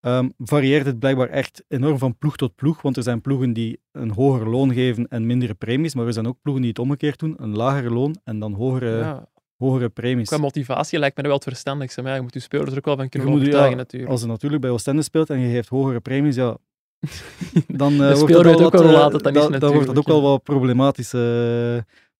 ehm, 0.00 0.28
varieert 0.38 0.86
het 0.86 0.98
blijkbaar 0.98 1.28
echt 1.28 1.64
enorm 1.68 1.98
van 1.98 2.16
ploeg 2.18 2.36
tot 2.36 2.54
ploeg, 2.54 2.82
want 2.82 2.96
er 2.96 3.02
zijn 3.02 3.20
ploegen 3.20 3.52
die 3.52 3.80
een 3.92 4.10
hoger 4.10 4.48
loon 4.48 4.72
geven 4.72 5.08
en 5.08 5.26
mindere 5.26 5.54
premies, 5.54 5.94
maar 5.94 6.06
er 6.06 6.12
zijn 6.12 6.26
ook 6.26 6.38
ploegen 6.42 6.62
die 6.62 6.70
het 6.72 6.80
omgekeerd 6.80 7.18
doen, 7.18 7.34
een 7.38 7.56
lager 7.56 7.92
loon 7.92 8.16
en 8.24 8.38
dan 8.38 8.52
hogere, 8.52 8.96
Ja, 8.98 9.28
hogere 9.56 9.88
premies. 9.88 10.28
qua 10.28 10.36
motivatie 10.38 10.98
lijkt 10.98 11.16
me 11.16 11.22
dat 11.22 11.30
wel 11.30 11.40
het 11.40 11.48
verstandigste. 11.50 12.00
Maar 12.02 12.10
ja, 12.10 12.16
je 12.16 12.22
moet 12.22 12.34
je 12.34 12.40
spelers 12.40 12.70
er 12.70 12.76
ook 12.78 12.84
wel 12.84 12.96
van 12.96 13.08
kunnen 13.08 13.28
Je 13.28 13.34
moet- 13.34 13.42
overtuigen, 13.42 13.76
ja, 13.76 13.82
natuurlijk. 13.82 14.10
Als 14.12 14.20
je 14.20 14.26
natuurlijk 14.26 14.62
bij 14.62 14.70
Oostende 14.70 15.02
speelt 15.02 15.30
en 15.30 15.38
je 15.40 15.50
geeft 15.54 15.68
hogere 15.68 16.00
premies, 16.00 16.34
ja, 16.34 16.56
dan, 17.82 17.96
wordt 17.96 18.34
al 18.34 18.64
ook 18.64 18.72
wat, 18.72 18.72
wel 18.72 19.10
dan 19.10 19.10
wordt 19.10 19.24
het 19.24 19.32
natuurlijk, 19.32 19.98
ook 19.98 20.06
wel 20.06 20.22
wat 20.22 20.42
problematisch. 20.42 21.12
eh. 21.12 21.78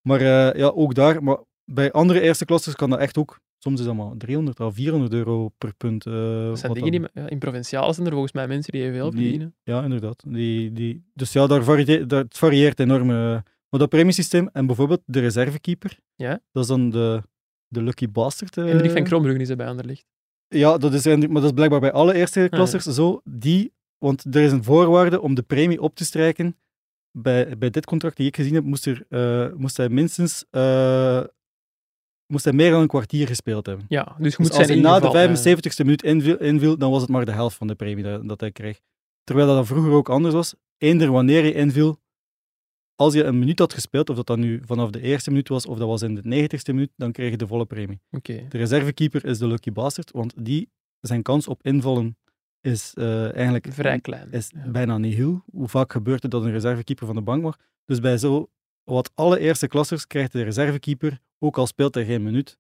maar 0.08 0.20
eh, 0.20 0.58
ja, 0.58 0.66
ook 0.66 0.94
daar. 0.94 1.22
Maar 1.22 1.38
bij 1.64 1.92
andere 1.92 2.20
eerste 2.20 2.44
klassers 2.44 2.74
kan 2.74 2.90
dat 2.90 2.98
echt 2.98 3.18
ook. 3.18 3.40
Soms 3.64 3.80
is 3.80 3.86
dat 3.86 3.94
maar 3.94 4.16
300 4.16 4.60
à 4.60 4.70
400 4.70 5.12
euro 5.12 5.48
per 5.58 5.74
punt. 5.74 6.06
eh, 6.06 6.12
Dat 6.44 6.58
zijn 6.58 6.72
dingen 6.72 6.92
dan- 6.92 7.08
die, 7.12 7.22
ja, 7.22 7.28
in 7.28 7.38
provinciale 7.38 7.92
zijn 7.92 8.06
er 8.06 8.12
volgens 8.12 8.32
mij 8.32 8.48
mensen 8.48 8.72
die 8.72 8.90
Die- 8.90 9.00
verdienen. 9.00 9.54
Ja, 9.62 9.82
inderdaad. 9.82 10.22
Die, 10.26 10.72
die, 10.72 11.04
dus 11.14 11.32
ja, 11.32 11.46
daar 11.46 11.64
varieert, 11.64 12.10
het 12.10 12.38
varieert 12.38 12.80
enorm. 12.80 13.10
eh. 13.10 13.16
maar 13.70 13.80
dat 13.80 13.88
premiesysteem 13.88 14.48
en 14.52 14.66
bijvoorbeeld 14.66 15.00
de 15.04 15.20
reservekeeper, 15.20 15.98
Ja. 16.16 16.40
dat 16.52 16.62
is 16.62 16.68
dan 16.68 16.90
de, 16.90 17.22
de 17.68 17.82
lucky 17.82 18.08
bastard. 18.10 18.56
eh. 18.56 18.64
Hendrik 18.64 18.90
van 18.90 19.04
Krombruggen 19.04 19.42
is 19.42 19.48
erbij 19.50 19.66
Anderlecht. 19.66 20.04
Ja, 20.48 20.78
dat 20.78 20.92
is, 20.94 21.04
maar 21.06 21.28
dat 21.28 21.44
is 21.44 21.50
blijkbaar 21.52 21.80
bij 21.80 21.92
alle 21.92 22.14
eerste 22.14 22.46
klassers 22.50 22.84
zo. 22.84 23.20
Die, 23.24 23.72
want 23.98 24.34
er 24.34 24.42
is 24.42 24.52
een 24.52 24.64
voorwaarde 24.64 25.20
om 25.20 25.34
de 25.34 25.42
premie 25.42 25.80
op 25.80 25.94
te 25.94 26.04
strijken. 26.04 26.56
Bij, 27.10 27.58
bij 27.58 27.70
dit 27.70 27.84
contract 27.86 28.16
die 28.16 28.26
ik 28.26 28.36
gezien 28.36 28.54
heb, 28.54 28.64
moest, 28.64 28.86
er, 28.86 29.52
moest 29.56 29.76
hij 29.76 29.88
minstens 29.88 30.44
moest 32.33 32.45
hij 32.45 32.53
meer 32.53 32.70
dan 32.70 32.80
een 32.80 32.87
kwartier 32.87 33.26
gespeeld 33.26 33.66
hebben. 33.66 33.87
Ja, 33.89 34.05
dus 34.05 34.14
je 34.16 34.22
Dus 34.22 34.37
moet 34.37 34.47
als 34.49 34.57
zijn 34.57 34.68
hij 34.68 34.76
na 34.78 34.99
de 34.99 35.07
ingevallen, 35.07 35.30
eh, 35.30 35.37
75ste 35.37 35.85
minuut 35.85 36.03
inviel, 36.03 36.37
inviel, 36.39 36.78
dan 36.78 36.91
was 36.91 37.01
het 37.01 37.11
maar 37.11 37.24
de 37.24 37.33
helft 37.33 37.57
van 37.57 37.66
de 37.66 37.74
premie 37.74 38.05
dat, 38.05 38.28
dat 38.28 38.41
hij 38.41 38.53
kreeg. 38.53 38.80
Terwijl 39.24 39.47
dat 39.47 39.57
dan 39.57 39.66
vroeger 39.66 39.93
ook 39.93 40.09
anders 40.09 40.35
was. 40.35 40.55
Eender 40.78 41.11
wanneer 41.11 41.45
je 41.45 41.55
inviel, 41.55 42.01
als 42.97 43.14
je 43.14 43.24
een 43.24 43.39
minuut 43.39 43.59
had 43.59 43.72
gespeeld, 43.72 44.11
of 44.11 44.16
dat 44.16 44.26
dan 44.26 44.41
nu 44.41 44.61
vanaf 44.66 44.91
de 44.91 45.01
eerste 45.01 45.30
minuut 45.30 45.49
was, 45.49 45.66
of 45.66 45.78
dat 45.78 45.89
was 45.89 46.03
in 46.03 46.14
de 46.14 46.22
90ste 46.22 46.72
minuut, 46.74 46.91
dan 46.97 47.12
kreeg 47.12 47.30
je 47.30 47.37
de 47.37 47.47
volle 47.47 47.64
premie. 47.66 48.01
Oké. 48.11 48.47
De 48.49 48.59
reservekeeper 48.59 49.24
is 49.24 49.39
de 49.39 49.47
lucky 49.47 49.72
bastard, 49.72 50.11
want 50.11 50.35
die, 50.45 50.70
zijn 51.01 51.22
kans 51.22 51.49
op 51.49 51.62
invallen 51.62 52.16
is 52.61 52.93
eh, 52.95 53.35
eigenlijk 53.35 53.66
Vrij 53.70 54.01
klein. 54.01 54.33
is 54.33 54.51
Ja. 54.55 54.70
bijna 54.70 54.99
nihil. 54.99 55.43
Hoe 55.53 55.68
vaak 55.68 55.93
gebeurt 55.93 56.22
het 56.22 56.30
dat 56.30 56.45
een 56.45 56.51
reservekeeper 56.53 57.07
van 57.07 57.14
de 57.14 57.22
bank 57.22 57.43
mag? 57.43 57.57
Dus 57.85 58.01
bij 58.01 58.18
zo 58.18 58.51
wat 58.85 59.11
alle 59.14 59.39
eerste 59.39 59.66
klassers 59.66 60.07
krijgt 60.07 60.33
de 60.33 60.43
reservekeeper, 60.43 61.18
ook 61.39 61.59
al 61.59 61.66
speelt 61.66 61.95
hij 61.95 62.05
geen 62.05 62.22
minuut, 62.22 62.59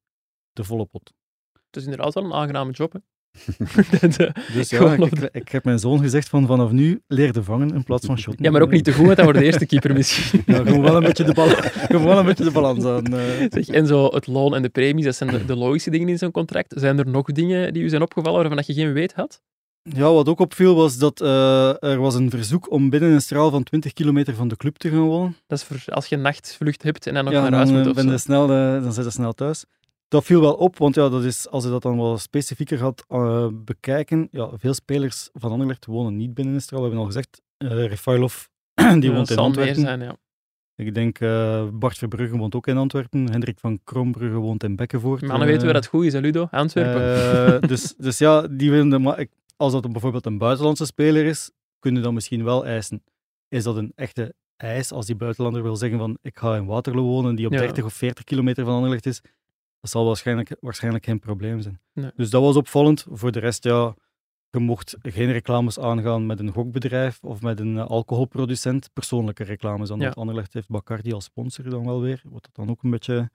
de 0.52 0.64
volle 0.64 0.84
pot. 0.86 1.12
Het 1.52 1.76
is 1.76 1.84
inderdaad 1.84 2.14
wel 2.14 2.24
een 2.24 2.32
aangename 2.32 2.72
job. 2.72 2.92
Hè? 2.92 2.98
De- 4.16 4.32
Dus 4.52 4.70
ja, 4.70 4.92
ik, 4.92 5.00
op 5.00 5.10
de- 5.18 5.28
ik, 5.32 5.34
ik 5.42 5.48
heb 5.48 5.64
mijn 5.64 5.78
zoon 5.78 5.98
gezegd 6.00 6.28
van 6.28 6.46
vanaf 6.46 6.70
nu 6.70 7.02
leer 7.06 7.32
te 7.32 7.42
vangen 7.44 7.74
in 7.74 7.84
plaats 7.84 8.06
van 8.06 8.18
shotten. 8.18 8.44
ja, 8.44 8.50
maar 8.50 8.62
ook 8.62 8.70
niet 8.70 8.84
te 8.84 8.92
goed, 8.92 9.04
want 9.04 9.16
dan 9.16 9.24
wordt 9.24 9.40
de 9.40 9.44
eerste 9.46 9.66
keeper 9.66 9.92
misschien. 9.92 10.42
Ja, 10.46 10.56
gewoon 10.56 10.82
wel 10.82 10.96
een 10.96 11.02
beetje 11.02 11.24
de, 11.24 11.32
bal, 11.34 11.48
gewoon 11.88 12.04
wel 12.04 12.18
een, 12.18 12.24
beetje 12.26 12.44
de 12.44 12.50
balans 12.50 12.84
aan. 12.84 13.04
eh. 13.14 13.46
Zeg, 13.50 13.68
en 13.68 13.86
zo 13.86 14.06
het 14.14 14.26
loon 14.26 14.54
en 14.54 14.62
de 14.62 14.68
premies, 14.68 15.04
dat 15.04 15.14
zijn 15.16 15.30
de, 15.30 15.44
de 15.44 15.56
logische 15.56 15.90
dingen 15.90 16.08
in 16.08 16.18
zo'n 16.18 16.30
contract. 16.30 16.74
Zijn 16.76 16.98
er 16.98 17.06
nog 17.08 17.26
dingen 17.26 17.72
die 17.72 17.82
u 17.82 17.88
zijn 17.88 18.02
opgevallen 18.02 18.38
waarvan 18.38 18.56
dat 18.56 18.66
je 18.66 18.74
geen 18.74 18.92
weet 18.92 19.12
had? 19.12 19.42
Ja, 19.82 20.12
wat 20.12 20.28
ook 20.28 20.40
opviel 20.40 20.74
was 20.74 20.98
dat 20.98 21.20
eh, 21.20 21.82
er 21.82 21.98
was 22.00 22.14
een 22.14 22.30
verzoek 22.30 22.70
om 22.70 22.90
binnen 22.90 23.10
een 23.10 23.20
straal 23.22 23.50
van 23.50 23.62
20 23.62 23.92
kilometer 23.92 24.34
van 24.34 24.48
de 24.48 24.56
club 24.56 24.76
te 24.76 24.88
gaan 24.88 24.98
wonen. 25.00 25.36
Dat 25.46 25.58
is 25.58 25.64
voor 25.64 25.94
als 25.94 26.06
je 26.06 26.16
een 26.16 26.22
nachtvlucht 26.22 26.82
hebt 26.82 27.06
en 27.06 27.14
dan 27.14 27.24
nog 27.24 27.32
ja, 27.32 27.40
naar 27.40 27.50
dan, 27.50 27.58
huis 27.58 27.70
eh, 27.72 27.76
moet 27.78 27.86
of 27.88 27.94
ben 27.94 28.08
zo. 28.10 28.16
snel, 28.16 28.42
eh, 28.50 28.82
dan 28.82 28.92
zit 28.92 29.04
je 29.04 29.10
snel 29.10 29.32
thuis. 29.32 29.64
Dat 30.08 30.24
viel 30.24 30.40
wel 30.40 30.54
op, 30.54 30.78
want 30.78 30.94
ja, 30.94 31.08
dat 31.08 31.24
is, 31.24 31.48
als 31.48 31.64
je 31.64 31.70
dat 31.70 31.82
dan 31.82 31.96
wel 31.96 32.18
specifieker 32.18 32.78
gaat 32.78 33.04
eh, 33.08 33.46
bekijken, 33.52 34.28
ja, 34.30 34.48
veel 34.54 34.74
spelers 34.74 35.28
van 35.32 35.50
Anderlecht 35.52 35.86
wonen 35.86 36.16
niet 36.16 36.34
binnen 36.34 36.54
een 36.54 36.60
straal. 36.60 36.80
We 36.80 36.86
hebben 36.86 37.04
al 37.04 37.10
gezegd, 37.12 37.40
eh 37.58 37.68
Refailov, 37.86 38.44
die 38.74 38.84
Ja, 38.84 39.12
woont 39.12 39.30
in 39.30 39.36
meer 39.36 39.44
Antwerpen. 39.44 39.74
zijn, 39.80 40.00
ja. 40.00 40.16
Ik 40.76 40.94
denk 40.94 41.18
eh, 41.18 41.64
Bart 41.72 41.98
Verbrugge 41.98 42.36
woont 42.36 42.54
ook 42.54 42.66
in 42.66 42.76
Antwerpen. 42.76 43.30
Hendrik 43.30 43.58
van 43.58 43.80
Krombrugge 43.84 44.36
woont 44.36 44.64
in 44.64 44.76
Bekkenvoort. 44.76 45.20
Mannen 45.22 45.46
weten 45.46 45.62
we 45.62 45.68
Eh, 45.68 45.74
dat 45.74 45.86
goed 45.86 46.04
is, 46.04 46.12
hè, 46.12 46.18
Ludo? 46.20 46.48
Antwerpen. 46.50 47.62
eh, 47.62 47.68
dus, 47.68 47.94
dus 47.96 48.18
ja, 48.18 48.46
die 48.50 48.70
willen 48.70 49.02
maar 49.02 49.18
ik- 49.20 49.30
als 49.62 49.72
dat 49.72 49.92
bijvoorbeeld 49.92 50.26
een 50.26 50.38
buitenlandse 50.38 50.86
speler 50.86 51.24
is, 51.24 51.50
kun 51.78 51.94
je 51.94 52.00
dan 52.00 52.14
misschien 52.14 52.44
wel 52.44 52.66
eisen. 52.66 53.02
Is 53.48 53.62
dat 53.64 53.76
een 53.76 53.92
echte 53.94 54.34
eis 54.56 54.92
als 54.92 55.06
die 55.06 55.14
buitenlander 55.16 55.62
wil 55.62 55.76
zeggen 55.76 55.98
van 55.98 56.18
ik 56.22 56.38
ga 56.38 56.56
in 56.56 56.66
Waterloo 56.66 57.04
wonen, 57.04 57.34
die 57.34 57.46
op 57.46 57.52
Ja. 57.52 57.58
30 57.58 57.84
of 57.84 57.92
40 57.94 58.24
kilometer 58.24 58.64
van 58.64 58.74
Anderlecht 58.74 59.06
is? 59.06 59.20
Dat 59.80 59.90
zal 59.90 60.04
waarschijnlijk, 60.06 60.56
waarschijnlijk 60.60 61.04
geen 61.04 61.18
probleem 61.18 61.60
zijn. 61.60 61.80
Nee. 61.92 62.10
Dus 62.16 62.30
dat 62.30 62.42
was 62.42 62.56
opvallend. 62.56 63.06
Voor 63.10 63.32
de 63.32 63.38
rest, 63.38 63.64
ja, 63.64 63.94
je 64.50 64.58
mocht 64.58 64.96
geen 65.02 65.32
reclames 65.32 65.78
aangaan 65.78 66.26
met 66.26 66.38
een 66.40 66.52
gokbedrijf 66.52 67.18
of 67.22 67.42
met 67.42 67.60
een 67.60 67.78
eh, 67.78 67.86
alcoholproducent. 67.86 68.90
Persoonlijke 68.92 69.44
reclames. 69.44 69.88
Dan 69.88 69.98
Ja. 69.98 70.04
want 70.04 70.16
Anderlecht 70.16 70.52
heeft 70.52 70.68
Bacardi 70.68 71.12
als 71.12 71.24
sponsor 71.24 71.70
dan 71.70 71.84
wel 71.84 72.00
weer. 72.00 72.22
Wat 72.24 72.42
dat 72.42 72.54
dan 72.54 72.70
ook 72.70 72.82
een 72.82 72.90
beetje 72.90 73.30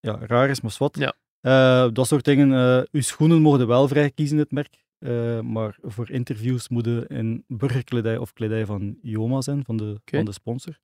ja, 0.00 0.18
raar 0.26 0.48
is, 0.48 0.60
maar 0.60 0.74
wat. 0.78 0.96
Ja. 0.98 1.14
Eh, 1.40 1.92
dat 1.92 2.06
soort 2.06 2.24
dingen. 2.24 2.52
eh 2.52 2.84
uw 2.90 3.00
schoenen 3.02 3.40
mogen 3.42 3.66
wel 3.66 3.88
vrij 3.88 4.10
kiezen, 4.10 4.38
het 4.38 4.50
merk. 4.50 4.84
Eh, 5.00 5.40
maar 5.40 5.78
voor 5.82 6.10
interviews 6.10 6.68
moeten 6.68 7.06
in 7.06 7.44
burgerkledij 7.46 8.16
of 8.16 8.32
kledij 8.32 8.66
van 8.66 8.98
Joma 9.02 9.40
zijn, 9.40 9.64
van 9.64 9.76
de, 9.76 10.00
van 10.04 10.24
de 10.24 10.32
sponsor. 10.32 10.78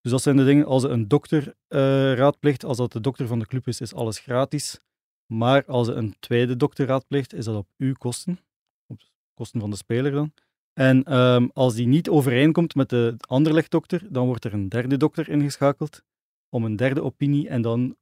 Dus 0.00 0.10
dat 0.12 0.22
zijn 0.22 0.36
de 0.36 0.44
dingen. 0.44 0.66
Als 0.66 0.82
een 0.82 1.08
dokter 1.08 1.54
eh, 1.68 2.14
raadpleegt, 2.14 2.64
als 2.64 2.76
dat 2.76 2.92
de 2.92 3.00
dokter 3.00 3.26
van 3.26 3.38
de 3.38 3.46
club 3.46 3.66
is, 3.66 3.80
is 3.80 3.94
alles 3.94 4.18
gratis. 4.18 4.80
Maar 5.26 5.64
als 5.64 5.88
een 5.88 6.14
tweede 6.20 6.56
dokter 6.56 6.86
raadpleegt, 6.86 7.34
is 7.34 7.44
dat 7.44 7.56
op 7.56 7.68
uw 7.76 7.92
kosten. 7.92 8.38
Op 8.86 9.00
kosten 9.34 9.60
van 9.60 9.70
de 9.70 9.76
speler 9.76 10.12
dan. 10.12 10.32
En 10.72 11.04
ehm, 11.04 11.48
als 11.52 11.74
die 11.74 11.86
niet 11.86 12.08
overeenkomt 12.08 12.74
met 12.74 12.88
de 12.88 13.14
Anderlecht-dokter, 13.18 14.06
dan 14.12 14.26
wordt 14.26 14.44
er 14.44 14.52
een 14.52 14.68
derde 14.68 14.96
dokter 14.96 15.28
ingeschakeld 15.28 16.02
om 16.48 16.64
een 16.64 16.76
derde 16.76 17.02
opinie 17.02 17.48
en 17.48 17.62
dan 17.62 17.96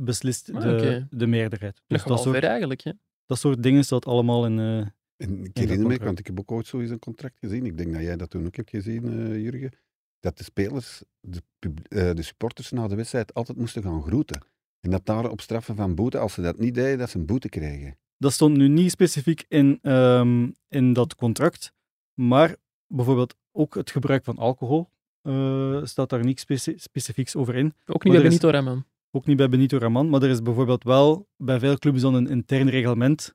beslist 0.00 0.50
Ah, 0.52 0.62
de, 1.10 1.26
meerderheid. 1.26 1.74
dat 1.74 1.84
Dus 1.86 1.98
dat 1.98 2.08
wel 2.24 2.32
soort, 2.34 2.44
eigenlijk. 2.44 2.80
Hè? 2.82 2.92
Dat 3.26 3.38
soort 3.38 3.62
dingen 3.62 3.84
staat 3.84 4.06
allemaal 4.06 4.46
in... 4.46 4.58
eh, 4.58 4.78
En 5.16 5.44
ik 5.44 5.56
herinner 5.56 5.86
me, 5.88 5.98
want 5.98 6.18
ik 6.18 6.26
heb 6.26 6.38
ook 6.40 6.52
ooit 6.52 6.66
zoiets 6.66 6.90
een 6.90 6.98
contract 6.98 7.38
gezien. 7.38 7.66
Ik 7.66 7.76
denk 7.76 7.92
dat 7.92 8.02
jij 8.02 8.16
dat 8.16 8.30
toen 8.30 8.46
ook 8.46 8.56
hebt 8.56 8.70
gezien, 8.70 9.04
eh, 9.04 9.40
Jurgen. 9.42 9.72
Dat 10.20 10.38
de 10.38 10.44
spelers, 10.44 11.02
de, 11.20 11.40
eh, 11.88 12.10
de 12.14 12.22
supporters 12.22 12.70
na 12.70 12.88
de 12.88 12.94
wedstrijd 12.94 13.34
altijd 13.34 13.58
moesten 13.58 13.82
gaan 13.82 14.02
groeten. 14.02 14.46
En 14.80 14.90
dat 14.90 15.06
daar 15.06 15.30
op 15.30 15.40
straffen 15.40 15.76
van 15.76 15.94
boete, 15.94 16.18
als 16.18 16.32
ze 16.34 16.40
dat 16.42 16.58
niet 16.58 16.74
deden, 16.74 16.98
dat 16.98 17.10
ze 17.10 17.18
een 17.18 17.26
boete 17.26 17.48
kregen. 17.48 17.96
Dat 18.18 18.32
stond 18.32 18.56
nu 18.56 18.68
niet 18.68 18.90
specifiek 18.90 19.44
in, 19.48 19.78
ehm, 19.82 20.50
in 20.68 20.92
dat 20.92 21.14
contract, 21.14 21.72
maar 22.14 22.56
bijvoorbeeld 22.86 23.34
ook 23.52 23.74
het 23.74 23.90
gebruik 23.90 24.24
van 24.24 24.36
alcohol 24.38 24.88
eh, 25.22 25.84
staat 25.84 26.08
daar 26.10 26.24
niet 26.24 26.40
speci- 26.40 26.78
specifieks 26.78 27.36
over 27.36 27.54
in. 27.54 27.74
Ook 27.86 28.04
niet 28.04 28.12
bij 28.12 28.22
is- 28.22 28.28
Benito 28.28 28.48
Raman. 28.50 28.84
Ook 29.16 29.26
niet 29.26 29.36
bij 29.36 29.48
Benito 29.48 29.78
Raman, 29.78 30.08
maar 30.08 30.22
er 30.22 30.30
is 30.30 30.42
bijvoorbeeld 30.42 30.84
wel 30.84 31.28
bij 31.36 31.58
veel 31.58 31.78
clubs 31.78 32.00
dan 32.00 32.14
een 32.14 32.28
intern 32.28 32.68
reglement 32.68 33.34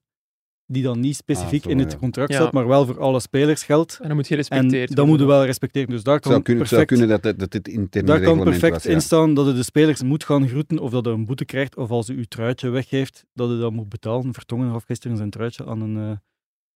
die 0.65 0.83
dan 0.83 0.99
niet 0.99 1.15
specifiek 1.15 1.63
zo, 1.63 1.69
in 1.69 1.79
het 1.79 1.97
contract 1.97 2.31
Ja. 2.31 2.35
staat, 2.39 2.53
maar 2.53 2.67
wel 2.67 2.85
voor 2.85 2.99
alle 2.99 3.19
spelers 3.19 3.63
geldt. 3.63 3.97
En 4.01 4.07
dan 4.07 4.15
moet 4.15 4.27
je 4.27 4.31
En 4.35 4.39
respecteren. 4.39 4.95
dat 4.95 5.07
moeten 5.07 5.27
we 5.27 5.31
wel 5.33 5.45
respecteren. 5.45 5.89
Dus 5.89 6.03
daar 6.03 6.19
zou 6.21 6.33
kan 6.33 6.43
kunnen, 6.43 6.61
het 6.63 6.71
zou 6.71 6.85
perfect, 6.85 7.01
kunnen 7.09 7.21
dat, 7.21 7.37
dat, 7.37 7.51
dat 7.51 7.63
dit 7.63 7.73
interne 7.73 8.07
daar 8.07 8.21
kan 8.21 8.43
perfect 8.43 8.73
was. 8.73 8.83
ja. 8.83 8.89
in 8.91 9.01
staan 9.01 9.33
dat 9.33 9.45
je 9.47 9.53
de 9.53 9.63
spelers 9.63 10.03
moet 10.03 10.23
gaan 10.23 10.47
groeten 10.47 10.79
of 10.79 10.91
dat 10.91 11.05
je 11.05 11.11
een 11.11 11.25
boete 11.25 11.45
krijgt, 11.45 11.75
of 11.77 11.89
als 11.89 12.07
je 12.07 12.15
je 12.17 12.27
truitje 12.27 12.69
weggeeft, 12.69 13.25
dat 13.33 13.49
je 13.49 13.57
dat 13.57 13.71
moet 13.71 13.89
betalen. 13.89 14.33
Vertongen 14.33 14.71
gaf 14.71 14.83
gisteren 14.83 15.17
zijn 15.17 15.29
truitje 15.29 15.65
aan 15.65 15.81
een, 15.81 15.95
eh, 15.97 16.17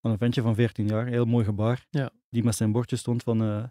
aan 0.01 0.11
een 0.11 0.17
ventje 0.17 0.41
van 0.41 0.55
14 0.55 0.87
jaar, 0.87 1.05
heel 1.07 1.25
mooi 1.25 1.45
gebaar, 1.45 1.85
Ja. 1.89 2.09
die 2.29 2.43
met 2.43 2.55
zijn 2.55 2.71
bordje 2.71 2.95
stond 2.95 3.23
van 3.23 3.41
eh, 3.41 3.63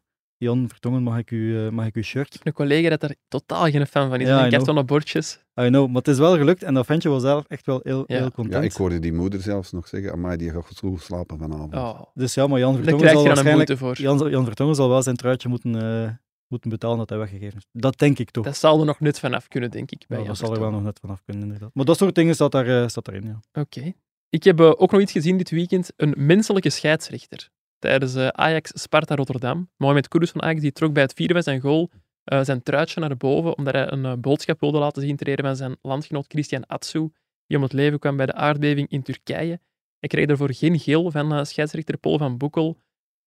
Jan 0.42 0.68
Vertongen, 0.68 1.02
mag 1.02 1.18
ik, 1.18 1.30
u, 1.30 1.64
eh, 1.66 1.68
mag 1.72 1.86
ik 1.86 1.94
uw 1.94 2.02
shirt? 2.02 2.38
Een 2.42 2.52
collega 2.52 2.88
dat 2.88 3.00
daar 3.00 3.14
totaal 3.28 3.70
geen 3.70 3.86
fan 3.86 4.08
van 4.08 4.20
is. 4.20 4.26
Ja, 4.26 4.32
Ja, 4.32 4.38
I 4.40 4.42
een 4.42 4.46
know. 4.48 4.56
kartonnen 4.58 4.86
bordjes. 4.86 5.44
I 5.60 5.66
know, 5.66 5.86
maar 5.86 5.96
het 5.96 6.08
is 6.08 6.18
wel 6.18 6.36
gelukt 6.36 6.62
en 6.62 6.74
dat 6.74 6.86
ventje 6.86 7.08
was 7.08 7.22
zelf 7.22 7.44
echt 7.48 7.66
wel 7.66 7.80
heel, 7.82 8.04
Ja. 8.06 8.14
heel 8.16 8.24
Ja, 8.24 8.30
content. 8.30 8.64
ik 8.64 8.72
hoorde 8.72 8.98
die 8.98 9.12
moeder 9.12 9.40
zelfs 9.40 9.72
nog 9.72 9.88
zeggen, 9.88 10.12
amai, 10.12 10.36
die 10.36 10.50
gaat 10.50 10.78
goed 10.78 11.02
slapen 11.02 11.38
vanavond. 11.38 11.74
Oh, 11.74 12.00
Dus 12.14 12.34
ja, 12.34 12.46
maar 12.46 12.58
Jan 12.58 12.74
Vertongen 12.76 13.08
zal 13.08 13.24
waarschijnlijk... 13.24 13.78
voor. 13.78 14.00
Jan, 14.00 14.30
Jan 14.30 14.44
Vertongen 14.44 14.74
zal 14.74 14.88
wel 14.88 15.02
zijn 15.02 15.16
truitje 15.16 15.48
moeten, 15.48 15.74
eh, 16.04 16.10
moeten 16.48 16.70
betalen 16.70 16.98
dat 16.98 17.08
hij 17.08 17.18
weggegeven 17.18 17.58
is. 17.58 17.66
Dat 17.72 17.98
denk 17.98 18.18
ik 18.18 18.30
toch. 18.30 18.44
Dat 18.44 18.56
zal 18.56 18.80
er 18.80 18.86
nog 18.86 19.00
net 19.00 19.18
vanaf 19.18 19.48
kunnen, 19.48 19.70
denk 19.70 19.90
ik. 19.90 20.04
Bij 20.08 20.18
Ja, 20.20 20.24
dat 20.26 20.36
zal 20.36 20.54
er 20.54 20.60
wel 20.60 20.70
nog 20.70 20.82
net 20.82 20.98
vanaf 21.00 21.22
kunnen, 21.24 21.42
inderdaad. 21.42 21.70
Maar 21.74 21.84
dat 21.84 21.96
soort 21.96 22.14
dingen 22.14 22.34
staat, 22.34 22.52
daar, 22.52 22.82
eh, 22.82 22.88
staat 22.88 23.04
daarin, 23.04 23.24
ja. 23.26 23.60
Oké. 23.62 23.92
Ik 24.28 24.44
heb 24.44 24.60
ook 24.60 24.90
nog 24.92 25.00
iets 25.00 25.12
gezien 25.12 25.36
dit 25.36 25.50
weekend. 25.50 25.92
Een 25.96 26.14
menselijke 26.16 26.70
scheidsrechter. 26.70 27.50
Tijdens 27.82 28.14
eh, 28.14 28.28
Ajax-Sparta 28.28 29.14
Rotterdam. 29.14 29.70
Mohamed 29.76 30.08
Kudus 30.08 30.30
van 30.30 30.42
Ajax 30.42 30.60
die 30.60 30.72
trok 30.72 30.92
bij 30.92 31.02
het 31.02 31.12
vieren 31.12 31.34
van 31.34 31.44
zijn 31.44 31.60
goal 31.60 31.90
eh, 32.24 32.40
zijn 32.44 32.62
truitje 32.62 33.00
naar 33.00 33.16
boven, 33.16 33.56
omdat 33.56 33.74
hij 33.74 33.92
een 33.92 34.04
eh, 34.04 34.12
boodschap 34.18 34.60
wilde 34.60 34.78
laten 34.78 35.02
zien 35.02 35.16
ter 35.16 35.26
ere 35.26 35.42
van 35.42 35.56
zijn 35.56 35.76
landgenoot 35.82 36.24
Christian 36.28 36.66
Atsu, 36.66 37.08
die 37.46 37.56
om 37.56 37.62
het 37.62 37.72
leven 37.72 37.98
kwam 37.98 38.16
bij 38.16 38.26
de 38.26 38.32
aardbeving 38.34 38.88
in 38.88 39.02
Turkije. 39.02 39.60
Hij 39.98 40.08
kreeg 40.08 40.26
daarvoor 40.26 40.52
geen 40.54 40.78
geel 40.78 41.10
van 41.10 41.32
eh, 41.34 41.44
scheidsrechter 41.44 41.96
Paul 41.98 42.18
van 42.18 42.36
Boekel, 42.38 42.78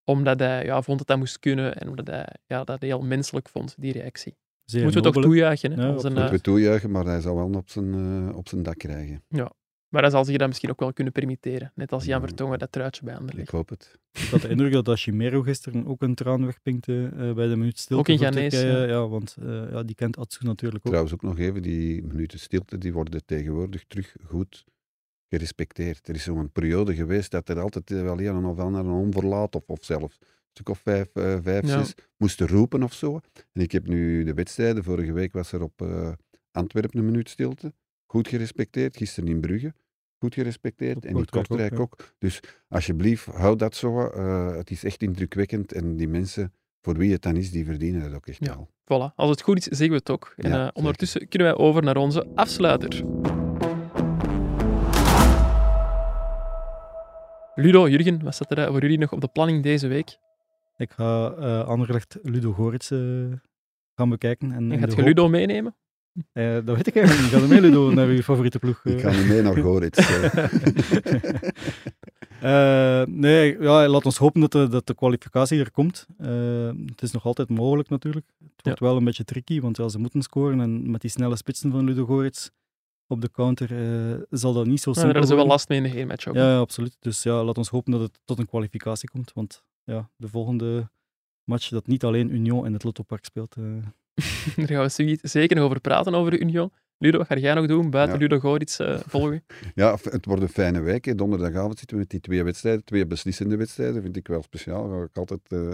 omdat 0.03 0.39
hij 0.39 0.66
ja, 0.66 0.82
vond 0.82 0.97
dat 0.97 1.08
dat 1.08 1.18
moest 1.18 1.39
kunnen 1.39 1.78
en 1.78 1.89
omdat 1.89 2.08
hij 2.08 2.28
ja, 2.47 2.64
dat 2.64 2.82
heel 2.82 3.01
menselijk 3.01 3.49
vond, 3.49 3.76
die 3.78 3.91
reactie. 3.91 4.36
Zeer 4.66 4.84
Moeten 4.84 5.03
we 5.03 5.12
toch 5.12 5.24
toejuichen. 5.24 5.72
Hè, 5.72 5.82
Ja, 5.82 5.89
als 5.93 6.03
een, 6.03 6.10
absoluut. 6.12 6.16
eh, 6.18 6.32
Moeten 6.32 6.51
we 6.51 6.51
toejuichen, 6.60 6.91
maar 6.91 7.06
hij 7.06 7.22
zal 7.22 7.36
wel 7.36 7.49
op 7.53 7.70
zijn, 7.70 7.93
eh, 8.30 8.38
op 8.38 8.47
zijn 8.49 8.64
dak 8.64 8.78
krijgen. 8.78 9.24
Maar 9.89 10.01
hij 10.01 10.11
zal 10.11 10.25
zich 10.25 10.38
dat 10.38 10.47
misschien 10.47 10.69
ook 10.69 10.79
wel 10.79 10.93
kunnen 10.93 11.13
permitteren. 11.13 11.71
Net 11.75 11.91
als 11.91 12.05
Jan 12.05 12.19
Ja. 12.21 12.27
Vertongen 12.27 12.59
dat 12.59 12.71
truitje 12.71 13.03
bij 13.03 13.13
Ik 13.13 13.19
Anderlecht. 13.19 13.51
hoop 13.51 13.69
het. 13.69 13.99
Ik 14.11 14.21
had 14.29 14.41
de 14.41 14.47
indruk 14.49 14.71
dat 14.71 14.86
Hashimero 14.88 15.41
gisteren 15.41 15.86
ook 15.88 16.01
een 16.01 16.15
traan 16.15 16.45
wegpinkte 16.45 17.09
eh, 17.17 17.33
bij 17.33 17.47
de 17.47 17.55
minuut 17.55 17.79
stilte 17.79 18.11
Ook 18.13 18.19
in 18.21 18.31
Turkije. 18.31 18.65
ja. 18.67 18.83
Ja, 18.83 19.07
want 19.07 19.36
eh, 19.41 19.71
ja, 19.71 19.83
die 19.83 19.95
kent 19.95 20.17
Atsu 20.17 20.45
natuurlijk 20.45 20.81
ook. 20.86 20.91
Trouwens 20.91 21.13
ook 21.13 21.21
nog 21.21 21.38
even, 21.38 21.61
die 21.61 22.03
minuten 22.03 22.39
stilte, 22.39 22.77
die 22.77 22.93
worden 22.93 23.25
tegenwoordig 23.25 23.83
terug 23.88 24.15
goed 24.25 24.65
gerespecteerd. 25.29 26.07
Er 26.07 26.15
is 26.15 26.23
zo'n 26.23 26.51
periode 26.51 26.95
geweest 26.95 27.31
dat 27.31 27.49
er 27.49 27.59
altijd 27.59 27.91
eh, 27.91 28.01
wel 28.01 28.19
een 28.19 28.45
of 28.45 28.59
ander 28.59 28.79
een 28.86 28.89
onverlaat 28.91 29.55
of, 29.55 29.63
of 29.67 29.83
zelfs 29.83 30.17
een 30.19 30.27
stuk 30.51 30.69
of 30.69 30.79
vijf, 30.79 31.07
vijf 31.43 31.67
Ja. 31.67 31.83
zes 31.83 31.93
moesten 32.17 32.47
roepen 32.47 32.83
of 32.83 32.93
zo. 32.93 33.19
En 33.53 33.61
ik 33.61 33.71
heb 33.71 33.88
nu 33.88 34.23
de 34.23 34.33
wedstrijden, 34.33 34.83
vorige 34.83 35.13
week 35.13 35.33
was 35.33 35.51
er 35.51 35.61
op 35.61 35.81
eh, 35.81 36.11
Antwerpen 36.51 36.99
een 36.99 37.05
minuut 37.05 37.29
stilte, 37.29 37.73
goed 38.06 38.28
gerespecteerd. 38.28 38.97
Gisteren 38.97 39.30
in 39.30 39.39
Brugge, 39.41 39.74
goed 40.20 40.34
gerespecteerd. 40.34 40.95
Op 40.97 41.03
En 41.03 41.10
in 41.10 41.16
Kortrijk 41.16 41.41
ook, 41.43 41.47
Kortrijk 41.47 41.74
ja. 41.74 41.80
ook. 41.80 42.16
Dus 42.18 42.39
alsjeblieft, 42.68 43.26
hou 43.26 43.56
dat 43.56 43.76
zo. 43.76 44.08
eh, 44.08 44.56
het 44.56 44.72
is 44.72 44.84
echt 44.84 45.01
indrukwekkend 45.01 45.74
en 45.74 45.95
die 45.97 46.08
mensen, 46.08 46.53
voor 46.82 46.97
wie 46.97 47.12
het 47.12 47.22
dan 47.22 47.36
is, 47.36 47.51
die 47.51 47.66
verdienen 47.66 48.01
dat 48.01 48.14
ook 48.14 48.28
echt 48.28 48.45
Ja. 48.45 48.56
wel. 48.56 48.70
Voilà, 48.84 49.16
als 49.16 49.30
het 49.30 49.41
goed 49.41 49.58
is, 49.58 49.64
zeggen 49.64 49.89
we 49.89 49.95
het 49.95 50.10
ook. 50.10 50.34
En 50.38 50.49
Ja, 50.49 50.56
eh, 50.56 50.62
zeker. 50.64 50.76
ondertussen 50.76 51.28
kunnen 51.28 51.47
wij 51.47 51.58
over 51.66 51.84
naar 51.84 51.97
onze 51.97 52.28
afsluiter. 52.36 53.03
Ludo, 57.56 57.88
Jurgen, 57.89 58.24
wat 58.24 58.34
staat 58.34 58.51
er 58.51 58.58
eh, 58.60 58.68
voor 58.68 58.82
jullie 58.82 58.97
nog 58.97 59.12
op 59.12 59.22
de 59.22 59.28
planning 59.28 59.64
deze 59.64 59.88
week? 59.88 60.18
Ik 60.78 60.91
ga 60.91 61.32
eh 61.34 61.68
Anderlecht 61.68 62.18
Ludo 62.22 62.53
Goritz 62.53 62.91
eh, 62.91 62.99
gaan 63.95 64.10
bekijken. 64.10 64.51
En, 64.51 64.72
En 64.72 64.80
gaat 64.80 64.89
je 64.91 64.95
hoop- 64.95 65.06
Ludo 65.06 65.30
meenemen? 65.30 65.76
Eh, 66.32 66.53
dat 66.53 66.76
weet 66.76 66.88
ik 66.88 66.95
eigenlijk 66.95 67.32
niet. 67.32 67.41
Ga 67.41 67.47
je 67.47 67.51
mee 67.51 67.61
Ludo 67.61 67.91
naar 67.91 68.11
je 68.11 68.24
favoriete 68.24 68.59
ploeg? 68.59 68.82
Ik 68.84 68.95
eh? 68.95 69.01
ga 69.01 69.18
niet 69.18 69.28
mee 69.28 69.41
naar 69.41 69.57
Goritz. 69.57 69.97
eh. 69.97 70.45
Eh, 72.41 73.01
nee, 73.07 73.61
ja, 73.61 73.88
laat 73.88 74.05
ons 74.05 74.18
hopen 74.18 74.41
dat 74.41 74.51
de, 74.51 74.68
dat 74.68 74.88
de 74.88 74.95
kwalificatie 74.95 75.59
er 75.59 75.72
komt. 75.72 76.05
Eh, 76.18 76.70
het 76.86 77.01
is 77.01 77.11
nog 77.11 77.26
altijd 77.26 77.49
mogelijk 77.49 77.89
natuurlijk. 77.89 78.26
Het 78.55 78.66
wordt 78.66 78.80
wel 78.80 78.97
een 78.97 79.03
beetje 79.03 79.24
tricky, 79.24 79.61
want 79.61 79.78
ja, 79.78 79.88
ze 79.89 79.99
moeten 79.99 80.22
scoren. 80.22 80.59
En 80.59 80.91
met 80.91 81.01
die 81.01 81.09
snelle 81.09 81.36
spitsen 81.36 81.72
van 81.72 81.86
Ludo 81.86 82.05
Goritz 82.05 82.49
op 83.07 83.22
de 83.22 83.32
counter 83.32 83.72
eh, 83.72 84.22
zal 84.30 84.53
dat 84.53 84.66
niet 84.66 84.82
zo 84.82 84.91
Nou, 84.91 85.01
simpel 85.01 85.13
daar 85.13 85.24
is 85.24 85.30
er 85.30 85.36
wel 85.36 85.45
last 85.45 85.70
mee 85.70 85.78
in 85.78 85.84
de 85.84 85.89
hele 85.89 86.05
match 86.05 86.28
ook. 86.28 86.36
Ja, 86.36 86.49
ja, 86.51 86.57
absoluut. 86.59 86.97
Dus 86.99 87.24
ja, 87.24 87.43
laat 87.43 87.57
ons 87.57 87.70
hopen 87.70 87.91
dat 87.91 88.01
het 88.01 88.20
tot 88.26 88.39
een 88.39 88.47
kwalificatie 88.47 89.09
komt. 89.09 89.32
Want 89.34 89.63
ja, 89.84 90.09
de 90.16 90.28
volgende 90.28 90.89
match 91.43 91.70
dat 91.70 91.88
niet 91.88 92.03
alleen 92.03 92.34
Union 92.34 92.66
in 92.66 92.74
het 92.74 92.84
Lottopark 92.84 93.26
speelt, 93.26 93.55
eh, 93.55 93.63
Daar 94.55 94.68
gaan 94.68 94.82
we 94.82 94.89
zoiets- 94.89 95.32
zeker 95.32 95.55
nog 95.55 95.66
over 95.66 95.80
praten, 95.82 96.13
over 96.16 96.32
de 96.32 96.39
Union. 96.39 96.72
Ludo, 96.97 97.18
wat 97.18 97.28
ga 97.28 97.38
jij 97.38 97.53
nog 97.53 97.68
doen 97.68 97.89
buiten 97.89 98.16
Ja. 98.16 98.22
Ludo 98.22 98.39
Gorits 98.39 98.80
eh, 98.80 98.99
volgen? 99.07 99.43
Ja, 99.76 99.97
het 100.03 100.26
wordt 100.26 100.41
een 100.41 100.49
fijne 100.49 100.80
week. 100.80 101.05
hè. 101.05 101.16
Donderdagavond 101.16 101.78
zitten 101.78 101.95
we 101.97 102.01
met 102.01 102.11
die 102.11 102.20
twee 102.20 102.43
wedstrijden, 102.43 102.84
twee 102.84 103.05
beslissende 103.07 103.55
wedstrijden. 103.55 104.01
Vind 104.01 104.16
ik 104.18 104.28
wel 104.28 104.41
speciaal. 104.41 104.89
Ga 104.89 105.03
ik 105.03 105.18
altijd 105.18 105.39
eh, 105.47 105.72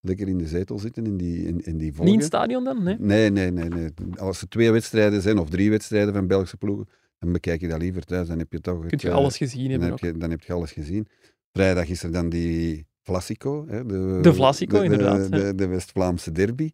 lekker 0.00 0.28
in 0.28 0.38
de 0.38 0.46
zetel 0.46 0.78
zitten 0.78 1.04
in 1.06 1.16
die, 1.16 1.38
in, 1.38 1.46
in 1.46 1.62
die 1.62 1.72
Niet 1.74 1.82
in 1.88 1.94
volgen. 1.94 2.14
het 2.14 2.24
stadion 2.24 2.64
dan? 2.64 2.82
Nee? 2.82 2.96
Nee, 2.98 3.30
nee, 3.30 3.50
nee, 3.50 3.68
nee. 3.68 3.88
Als 4.18 4.40
er 4.40 4.48
twee 4.48 4.70
wedstrijden 4.70 5.22
zijn 5.22 5.38
of 5.38 5.48
drie 5.50 5.70
wedstrijden 5.70 6.14
van 6.14 6.26
Belgische 6.26 6.56
ploegen, 6.56 6.88
dan 7.18 7.32
bekijk 7.32 7.60
je 7.60 7.68
dat 7.68 7.80
liever 7.80 8.04
thuis. 8.04 8.28
Dan 8.28 8.38
heb 8.38 8.52
je 8.52 8.60
toch. 8.60 8.86
Kun 8.86 8.98
je 9.02 9.08
eh, 9.08 9.14
alles 9.14 9.36
gezien 9.36 9.62
dan 9.62 9.70
hebben 9.70 9.88
heb, 9.88 9.98
ook. 10.04 10.12
je, 10.12 10.18
dan 10.18 10.30
heb 10.30 10.42
je 10.42 10.52
alles 10.52 10.72
gezien. 10.72 11.08
Vrijdag 11.52 11.88
is 11.88 12.02
er 12.02 12.12
dan 12.12 12.28
die 12.28 12.86
Vlasico. 13.02 13.66
Hè, 13.68 13.86
de, 13.86 14.18
De 14.22 14.34
Vlasico, 14.34 14.82
de- 14.82 14.88
de- 14.88 14.94
inderdaad, 14.94 15.30
De, 15.32 15.54
de 15.54 15.66
West-Vlaamse 15.66 16.32
derby. 16.32 16.70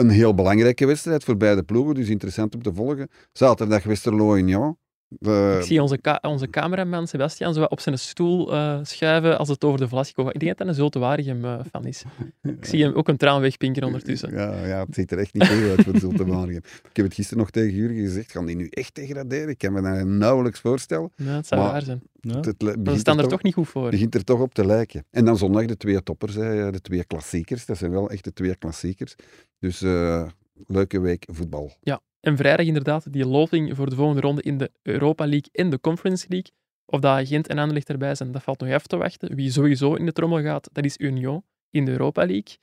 Een 0.00 0.10
heel 0.10 0.34
belangrijke 0.34 0.86
wedstrijd 0.86 1.24
voor 1.24 1.36
beide 1.36 1.62
ploegen, 1.62 1.94
dus 1.94 2.08
interessant 2.08 2.54
om 2.54 2.62
te 2.62 2.74
volgen. 2.74 3.08
Zaterdag 3.32 3.82
Westerlo-Union. 3.82 4.76
De- 5.18 5.56
Ik 5.60 5.64
zie 5.66 5.82
onze, 5.82 5.98
ka- 5.98 6.18
onze 6.22 6.50
cameraman 6.50 7.06
Sebastian 7.06 7.54
zo 7.54 7.62
op 7.64 7.80
zijn 7.80 7.98
stoel 7.98 8.52
eh, 8.52 8.78
schuiven 8.82 9.38
als 9.38 9.48
het 9.48 9.64
over 9.64 9.78
de 9.80 9.88
Vlasico 9.88 10.24
gaat. 10.24 10.34
Ik 10.34 10.40
denk 10.40 10.50
dat 10.50 10.58
hij 10.58 10.68
een 10.68 10.74
Zulte 10.74 10.98
Waregem-fan 10.98 11.86
is. 11.86 12.02
Ik 12.42 12.64
zie 12.64 12.82
hem 12.84 12.94
ook 12.94 13.08
een 13.08 13.16
traan 13.16 13.40
wegpinken 13.40 13.82
ondertussen. 13.84 14.32
Ja, 14.34 14.66
ja, 14.66 14.84
het 14.84 14.94
ziet 14.94 15.10
er 15.12 15.18
echt 15.18 15.34
niet 15.34 15.46
goed 15.48 15.68
uit 15.70 15.82
voor 15.82 15.98
Zulte 15.98 16.24
Waregem. 16.26 16.62
Ik 16.64 16.96
heb 16.96 17.04
het 17.04 17.14
gisteren 17.14 17.38
nog 17.38 17.50
tegen 17.50 17.74
Jurgen 17.74 18.00
gezegd, 18.04 18.30
gaan 18.30 18.46
die 18.46 18.56
nu 18.56 18.66
echt 18.70 18.94
degraderen? 18.94 19.48
Ik 19.48 19.58
kan 19.58 19.72
me 19.72 19.82
dat 19.82 20.06
nauwelijks 20.06 20.60
voorstellen. 20.60 21.12
Ja, 21.16 21.24
het 21.24 21.46
zou 21.46 21.60
Maar- 21.60 21.70
waar 21.72 21.82
zijn. 21.82 22.02
Ja. 22.20 22.40
Begint 22.58 23.00
staan 23.00 23.16
er 23.16 23.22
toch- 23.22 23.30
toch 23.32 23.42
niet 23.42 23.54
goed 23.54 23.68
voor. 23.68 23.90
begint 23.90 24.14
er 24.14 24.24
toch 24.24 24.40
op 24.40 24.54
te 24.54 24.66
lijken. 24.66 25.04
En 25.10 25.24
dan 25.24 25.36
zondag 25.36 25.64
de 25.64 25.76
twee 25.76 26.02
toppers, 26.02 26.34
hè, 26.34 26.70
de 26.72 26.80
twee 26.80 27.04
klassiekers. 27.04 27.66
Dat 27.66 27.78
zijn 27.78 27.90
wel 27.90 28.10
echt 28.10 28.24
de 28.24 28.32
twee 28.32 28.56
klassiekers. 28.56 29.14
Dus 29.58 29.82
eh, 29.82 30.26
leuke 30.66 31.00
week 31.00 31.24
voetbal. 31.32 31.72
En 32.20 32.36
vrijdag 32.36 32.66
inderdaad 32.66 33.12
die 33.12 33.26
loting 33.26 33.76
voor 33.76 33.90
de 33.90 33.96
volgende 33.96 34.20
ronde 34.20 34.42
in 34.42 34.58
de 34.58 34.70
Europa 34.82 35.24
League 35.26 35.48
en 35.52 35.70
de 35.70 35.80
Conference 35.80 36.26
League. 36.28 36.52
Of 36.84 37.00
dat 37.00 37.26
Gent 37.28 37.46
en 37.46 37.58
Anderlecht 37.58 37.88
erbij 37.88 38.14
zijn, 38.14 38.32
dat 38.32 38.42
valt 38.42 38.60
nog 38.60 38.68
even 38.68 38.88
te 38.88 38.96
wachten. 38.96 39.34
Wie 39.34 39.50
sowieso 39.50 39.94
in 39.94 40.06
de 40.06 40.12
trommel 40.12 40.42
gaat, 40.42 40.68
dat 40.72 40.84
is 40.84 40.98
Union 40.98 41.44
in 41.70 41.84
de 41.84 41.90
Europa 41.90 42.20
League. 42.26 42.56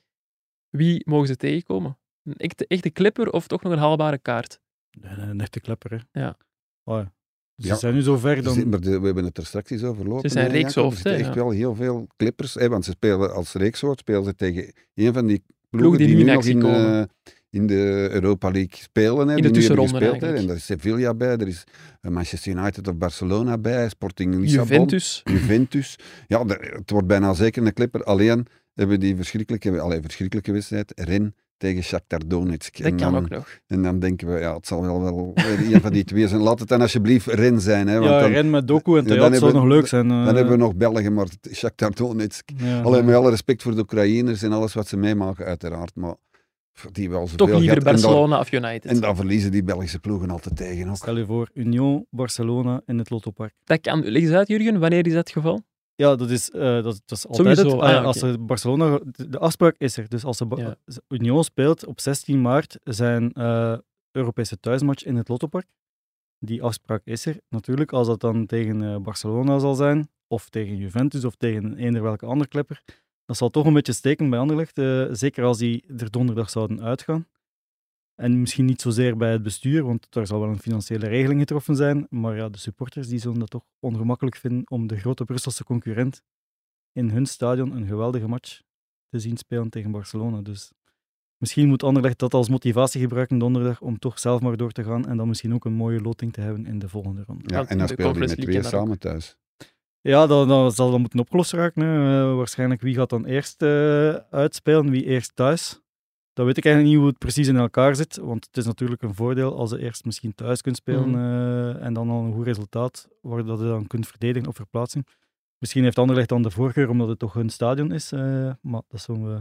Wie 0.68 1.02
mogen 1.04 1.26
ze 1.26 1.36
tegenkomen? 1.36 1.98
Een 2.22 2.36
echte, 2.36 2.66
echte 2.66 2.90
clipper 2.90 3.30
of 3.30 3.46
toch 3.46 3.62
nog 3.62 3.72
een 3.72 3.78
haalbare 3.78 4.18
kaart? 4.18 4.60
Nee, 5.00 5.16
nee, 5.16 5.26
Een 5.26 5.40
echte 5.40 5.60
klepper, 5.60 5.90
hè. 5.90 6.20
Ja. 6.20 6.36
Oh, 6.84 6.96
ja. 6.96 7.12
Ze 7.56 7.66
Ja. 7.68 7.74
zijn 7.74 7.94
nu 7.94 8.02
zo 8.02 8.16
ver 8.16 8.42
dan... 8.42 8.68
maar 8.68 8.80
de- 8.80 8.98
we 9.00 9.06
hebben 9.06 9.24
het 9.24 9.38
er 9.38 9.46
straks 9.46 9.70
eens 9.70 9.82
over 9.82 10.06
lopen. 10.08 10.30
Ze 10.30 10.36
zijn 10.38 10.50
reekshoofden, 10.50 10.90
Er 11.04 11.08
zitten 11.10 11.26
echt 11.26 11.34
ja. 11.34 11.40
wel 11.42 11.50
heel 11.50 11.74
veel 11.74 12.06
clippers. 12.16 12.54
Hè, 12.54 12.68
want 12.68 12.84
ze 12.84 12.90
spelen 12.90 13.34
als 13.34 13.52
reekshoofd 13.52 13.98
spelen 13.98 14.24
ze 14.24 14.34
tegen 14.34 14.72
een 14.94 15.12
van 15.12 15.26
die 15.26 15.38
ploegen 15.38 15.58
Ploegen 15.70 15.98
die 15.98 16.06
die, 16.06 16.16
nu 16.24 16.32
nog 16.32 16.44
in, 16.44 16.60
komen. 16.60 17.10
Eh, 17.50 17.60
in 17.60 17.66
de 17.66 18.08
Europa 18.12 18.50
League 18.50 18.76
spelen. 18.78 19.28
Hè, 19.28 19.36
In 19.36 19.42
de 19.42 19.50
die 19.50 19.60
nu 19.60 19.66
hebben 19.66 19.76
tussenronde 19.86 19.90
gespeeld. 19.92 20.20
Hè. 20.20 20.26
eigenlijk. 20.26 20.38
En 20.40 20.46
daar 20.46 20.56
is 20.56 20.64
Sevilla 20.64 21.14
bij, 21.14 21.28
er 21.36 21.48
is 21.48 21.64
eh, 22.00 22.10
Manchester 22.10 22.52
United 22.52 22.88
of 22.88 22.96
Barcelona 22.96 23.58
bij, 23.58 23.88
Sporting 23.88 24.34
Lissabon. 24.34 24.66
Juventus. 24.68 25.20
Juventus. 25.24 25.98
Ja, 26.26 26.44
het 26.46 26.90
wordt 26.90 27.06
bijna 27.06 27.34
zeker 27.34 27.66
een 27.66 27.72
clipper. 27.72 28.04
Alleen 28.04 28.46
hebben 28.74 28.98
we 28.98 29.04
die 29.04 29.16
verschrikkelijke, 29.16 29.80
allee, 29.80 30.00
verschrikkelijke 30.02 30.52
wedstrijd, 30.52 30.92
Ren 30.96 31.34
tegen 31.56 31.82
Shakhtar 31.82 32.20
Donetsk. 32.26 32.76
Dat 32.76 32.86
en, 32.86 32.96
kan 32.96 33.12
dan, 33.12 33.22
ook 33.22 33.28
nog. 33.28 33.58
en 33.66 33.82
dan 33.82 33.98
denken 33.98 34.32
we, 34.34 34.38
ja, 34.40 34.54
het 34.54 34.66
zal 34.66 34.82
wel, 34.82 35.02
wel 35.02 35.32
een 35.72 35.80
van 35.80 35.92
die 35.92 36.04
twee 36.04 36.28
zijn. 36.28 36.40
Laat 36.40 36.58
het 36.58 36.68
dan 36.68 36.80
alsjeblieft 36.80 37.26
Ren 37.26 37.60
zijn. 37.60 37.88
Hè, 37.88 37.98
want 37.98 38.10
ja, 38.10 38.20
dan, 38.20 38.30
ren 38.30 38.50
met 38.50 38.66
Doku 38.68 38.98
en 38.98 39.04
dan 39.04 39.16
Tayat 39.16 39.36
zou 39.36 39.52
nog 39.52 39.64
leuk 39.64 39.86
zijn. 39.86 40.10
eh. 40.10 40.24
dan 40.24 40.34
hebben 40.34 40.52
we 40.52 40.58
nog 40.58 40.76
België, 40.76 41.10
maar 41.10 41.24
het- 41.24 41.56
Shakhtar 41.56 41.94
Donetsk. 41.94 42.48
Ja, 42.56 42.80
Alleen 42.80 42.98
ja. 43.00 43.04
met 43.06 43.14
alle 43.14 43.30
respect 43.30 43.62
voor 43.62 43.74
de 43.74 43.80
Oekraïners 43.80 44.42
en 44.42 44.52
alles 44.52 44.74
wat 44.74 44.88
ze 44.88 44.96
meemaken, 44.96 45.44
uiteraard. 45.46 45.94
Maar 45.94 46.14
die 46.92 47.10
wel 47.10 47.20
zoveel 47.20 47.36
Toch 47.46 47.58
liever 47.58 47.74
dan- 47.84 47.92
Barcelona 47.92 48.38
of 48.38 48.52
United. 48.52 48.84
En 48.90 49.00
dan 49.00 49.16
verliezen 49.16 49.50
die 49.50 49.62
Belgische 49.62 49.98
ploegen 49.98 50.30
altijd 50.30 50.56
tegen 50.56 50.88
ook. 50.88 50.96
Stel 50.96 51.16
je 51.16 51.26
voor, 51.26 51.50
Union, 51.54 52.06
Barcelona 52.10 52.80
in 52.86 52.98
het 52.98 53.10
Lottopark. 53.10 53.54
Dat 53.64 53.80
kan. 53.80 54.04
Leg 54.04 54.22
eens 54.22 54.32
uit, 54.32 54.48
Jurgen, 54.48 54.78
wanneer 54.78 55.06
is 55.06 55.12
dat 55.12 55.26
het 55.26 55.30
geval? 55.36 55.60
Ja, 55.94 56.16
dat 56.16 56.30
is, 56.30 56.50
eh, 56.50 56.60
dat, 56.60 56.84
dat 56.84 57.18
is 57.18 57.26
altijd 57.26 57.58
Sowieso, 57.58 57.76
het. 57.76 57.84
ah, 57.86 57.90
ja, 57.90 57.98
Eh, 57.98 58.04
als 58.04 58.24
Barcelona, 58.40 59.00
de, 59.04 59.28
de 59.28 59.38
afspraak 59.38 59.74
is 59.78 59.96
er. 59.96 60.08
Dus 60.08 60.24
als 60.24 60.42
Ja. 60.56 60.76
Union 61.08 61.44
speelt 61.44 61.86
op 61.86 62.00
16 62.00 62.40
maart 62.40 62.78
zijn 62.84 63.32
eh, 63.32 63.76
Europese 64.12 64.60
thuismatch 64.60 65.04
in 65.04 65.16
het 65.16 65.28
Lottopark. 65.28 65.66
Die 66.38 66.62
afspraak 66.62 67.00
is 67.04 67.26
er. 67.26 67.36
Natuurlijk, 67.48 67.92
als 67.92 68.06
dat 68.06 68.20
dan 68.20 68.46
tegen 68.46 68.82
eh, 68.82 68.96
Barcelona 68.96 69.58
zal 69.58 69.74
zijn, 69.74 70.08
of 70.28 70.48
tegen 70.48 70.76
Juventus, 70.76 71.24
of 71.24 71.34
tegen 71.34 71.76
eender 71.76 72.02
welke 72.02 72.26
andere 72.26 72.48
klepper, 72.50 72.82
dat 73.28 73.36
zal 73.36 73.50
toch 73.50 73.66
een 73.66 73.72
beetje 73.72 73.92
steken 73.92 74.30
bij 74.30 74.38
Anderlecht. 74.38 74.78
eh, 74.78 75.06
zeker 75.10 75.44
als 75.44 75.58
die 75.58 75.84
er 75.96 76.10
donderdag 76.10 76.50
zouden 76.50 76.82
uitgaan. 76.82 77.26
En 78.14 78.40
misschien 78.40 78.64
niet 78.64 78.80
zozeer 78.80 79.16
bij 79.16 79.32
het 79.32 79.42
bestuur, 79.42 79.82
want 79.82 80.06
daar 80.10 80.26
zal 80.26 80.40
wel 80.40 80.48
een 80.48 80.58
financiële 80.58 81.06
regeling 81.06 81.40
getroffen 81.40 81.76
zijn. 81.76 82.06
Maar 82.10 82.36
ja, 82.36 82.48
de 82.48 82.58
supporters 82.58 83.08
die 83.08 83.18
zullen 83.18 83.38
dat 83.38 83.50
toch 83.50 83.64
ongemakkelijk 83.80 84.36
vinden 84.36 84.70
om 84.70 84.86
de 84.86 84.96
grote 84.96 85.24
Brusselse 85.24 85.64
concurrent 85.64 86.22
in 86.92 87.10
hun 87.10 87.26
stadion 87.26 87.76
een 87.76 87.86
geweldige 87.86 88.28
match 88.28 88.60
te 89.08 89.18
zien 89.18 89.36
spelen 89.36 89.70
tegen 89.70 89.90
Barcelona. 89.90 90.40
Dus 90.40 90.72
misschien 91.36 91.68
moet 91.68 91.82
Anderlecht 91.82 92.18
dat 92.18 92.34
als 92.34 92.48
motivatie 92.48 93.00
gebruiken 93.00 93.38
donderdag 93.38 93.80
om 93.80 93.98
toch 93.98 94.18
zelf 94.18 94.40
maar 94.40 94.56
door 94.56 94.72
te 94.72 94.84
gaan 94.84 95.06
en 95.06 95.16
dan 95.16 95.28
misschien 95.28 95.54
ook 95.54 95.64
een 95.64 95.72
mooie 95.72 96.00
loting 96.00 96.32
te 96.32 96.40
hebben 96.40 96.66
in 96.66 96.78
de 96.78 96.88
volgende 96.88 97.24
ronde. 97.26 97.54
Ja, 97.54 97.66
en 97.66 97.78
dan 97.78 97.88
spelen 97.88 98.12
die 98.12 98.20
met 98.20 98.40
twee 98.40 98.62
samen 98.62 98.98
thuis. 98.98 99.36
Ja, 100.08 100.26
dat, 100.26 100.48
dat 100.48 100.74
zal 100.74 100.90
dan 100.90 101.00
moeten 101.00 101.18
opgelost 101.20 101.52
raken. 101.52 101.82
Hè. 101.82 102.20
Eh, 102.30 102.36
waarschijnlijk 102.36 102.80
wie 102.80 102.94
gaat 102.94 103.10
dan 103.10 103.24
eerst 103.24 103.62
eh, 103.62 104.14
uitspelen, 104.30 104.90
wie 104.90 105.04
eerst 105.04 105.36
thuis. 105.36 105.80
Dat 106.32 106.46
weet 106.46 106.56
ik 106.56 106.64
eigenlijk 106.64 106.94
niet 106.94 107.02
hoe 107.02 107.12
het 107.12 107.18
precies 107.18 107.48
in 107.48 107.56
elkaar 107.56 107.96
zit, 107.96 108.16
want 108.16 108.46
het 108.46 108.56
is 108.56 108.64
natuurlijk 108.66 109.02
een 109.02 109.14
voordeel 109.14 109.56
als 109.56 109.70
je 109.70 109.78
eerst 109.78 110.04
misschien 110.04 110.34
thuis 110.34 110.60
kunt 110.60 110.76
spelen 110.76 111.08
Mhm. 111.10 111.18
eh, 111.18 111.84
en 111.84 111.92
dan 111.92 112.10
al 112.10 112.22
een 112.22 112.32
goed 112.32 112.44
resultaat, 112.46 113.08
waar 113.22 113.44
dat 113.44 113.58
je 113.58 113.64
dan 113.64 113.86
kunt 113.86 114.06
verdedigen 114.06 114.48
op 114.48 114.56
verplaatsing. 114.56 115.06
Misschien 115.58 115.82
heeft 115.82 115.98
Anderlecht 115.98 116.28
dan 116.28 116.42
de 116.42 116.50
voorkeur 116.50 116.88
omdat 116.88 117.08
het 117.08 117.18
toch 117.18 117.32
hun 117.32 117.50
stadion 117.50 117.92
is, 117.92 118.10
maar 118.60 118.82
dat 118.88 119.00
zullen 119.00 119.34
we 119.34 119.40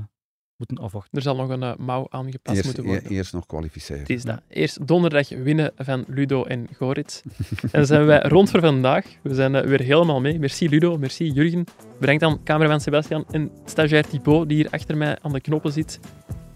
moeten 0.58 0.78
afwachten. 0.78 1.18
Er 1.18 1.22
zal 1.22 1.36
nog 1.36 1.49
een 1.49 1.64
eh, 1.64 1.76
mouw 1.76 2.08
aangepast 2.10 2.55
Eerst, 2.55 2.66
moeten 2.66 2.84
worden. 2.84 3.12
e- 3.12 3.16
eerst 3.16 3.34
nog 3.34 3.45
kwalificeren. 3.45 4.01
Het 4.01 4.10
is 4.10 4.24
dat. 4.24 4.41
Eerst 4.47 4.88
donderdag 4.88 5.30
winnen 5.30 5.72
van 5.78 6.05
Ludo 6.08 6.43
en 6.43 6.68
Goritz. 6.78 7.22
en 7.62 7.70
dan 7.72 7.86
zijn 7.86 8.05
wij 8.05 8.22
rond 8.22 8.49
voor 8.49 8.60
vandaag. 8.60 9.05
We 9.22 9.36
zijn 9.36 9.55
eh, 9.55 9.68
weer 9.68 9.82
helemaal 9.82 10.22
mee. 10.22 10.39
Merci 10.39 10.70
Ludo, 10.70 10.97
merci 10.97 11.32
Jurgen. 11.32 11.64
Bedankt 11.99 12.24
aan 12.24 12.43
cameraman 12.43 12.82
Sebastian 12.82 13.26
en 13.32 13.51
stagiair 13.66 14.08
Thibaut, 14.08 14.47
die 14.47 14.58
hier 14.58 14.70
achter 14.72 14.97
mij 14.97 15.18
aan 15.22 15.34
de 15.34 15.41
knoppen 15.41 15.72
zit. 15.72 15.99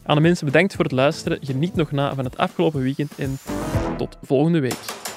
Aan 0.04 0.16
de 0.16 0.22
mensen 0.22 0.46
bedankt 0.46 0.76
voor 0.76 0.84
het 0.84 0.94
luisteren. 0.94 1.38
Geniet 1.42 1.76
nog 1.76 1.92
na 1.92 2.16
van 2.16 2.24
het 2.26 2.38
afgelopen 2.38 2.82
weekend 2.82 3.12
en 3.18 3.38
tot 3.98 4.18
volgende 4.22 4.60
week. 4.60 5.11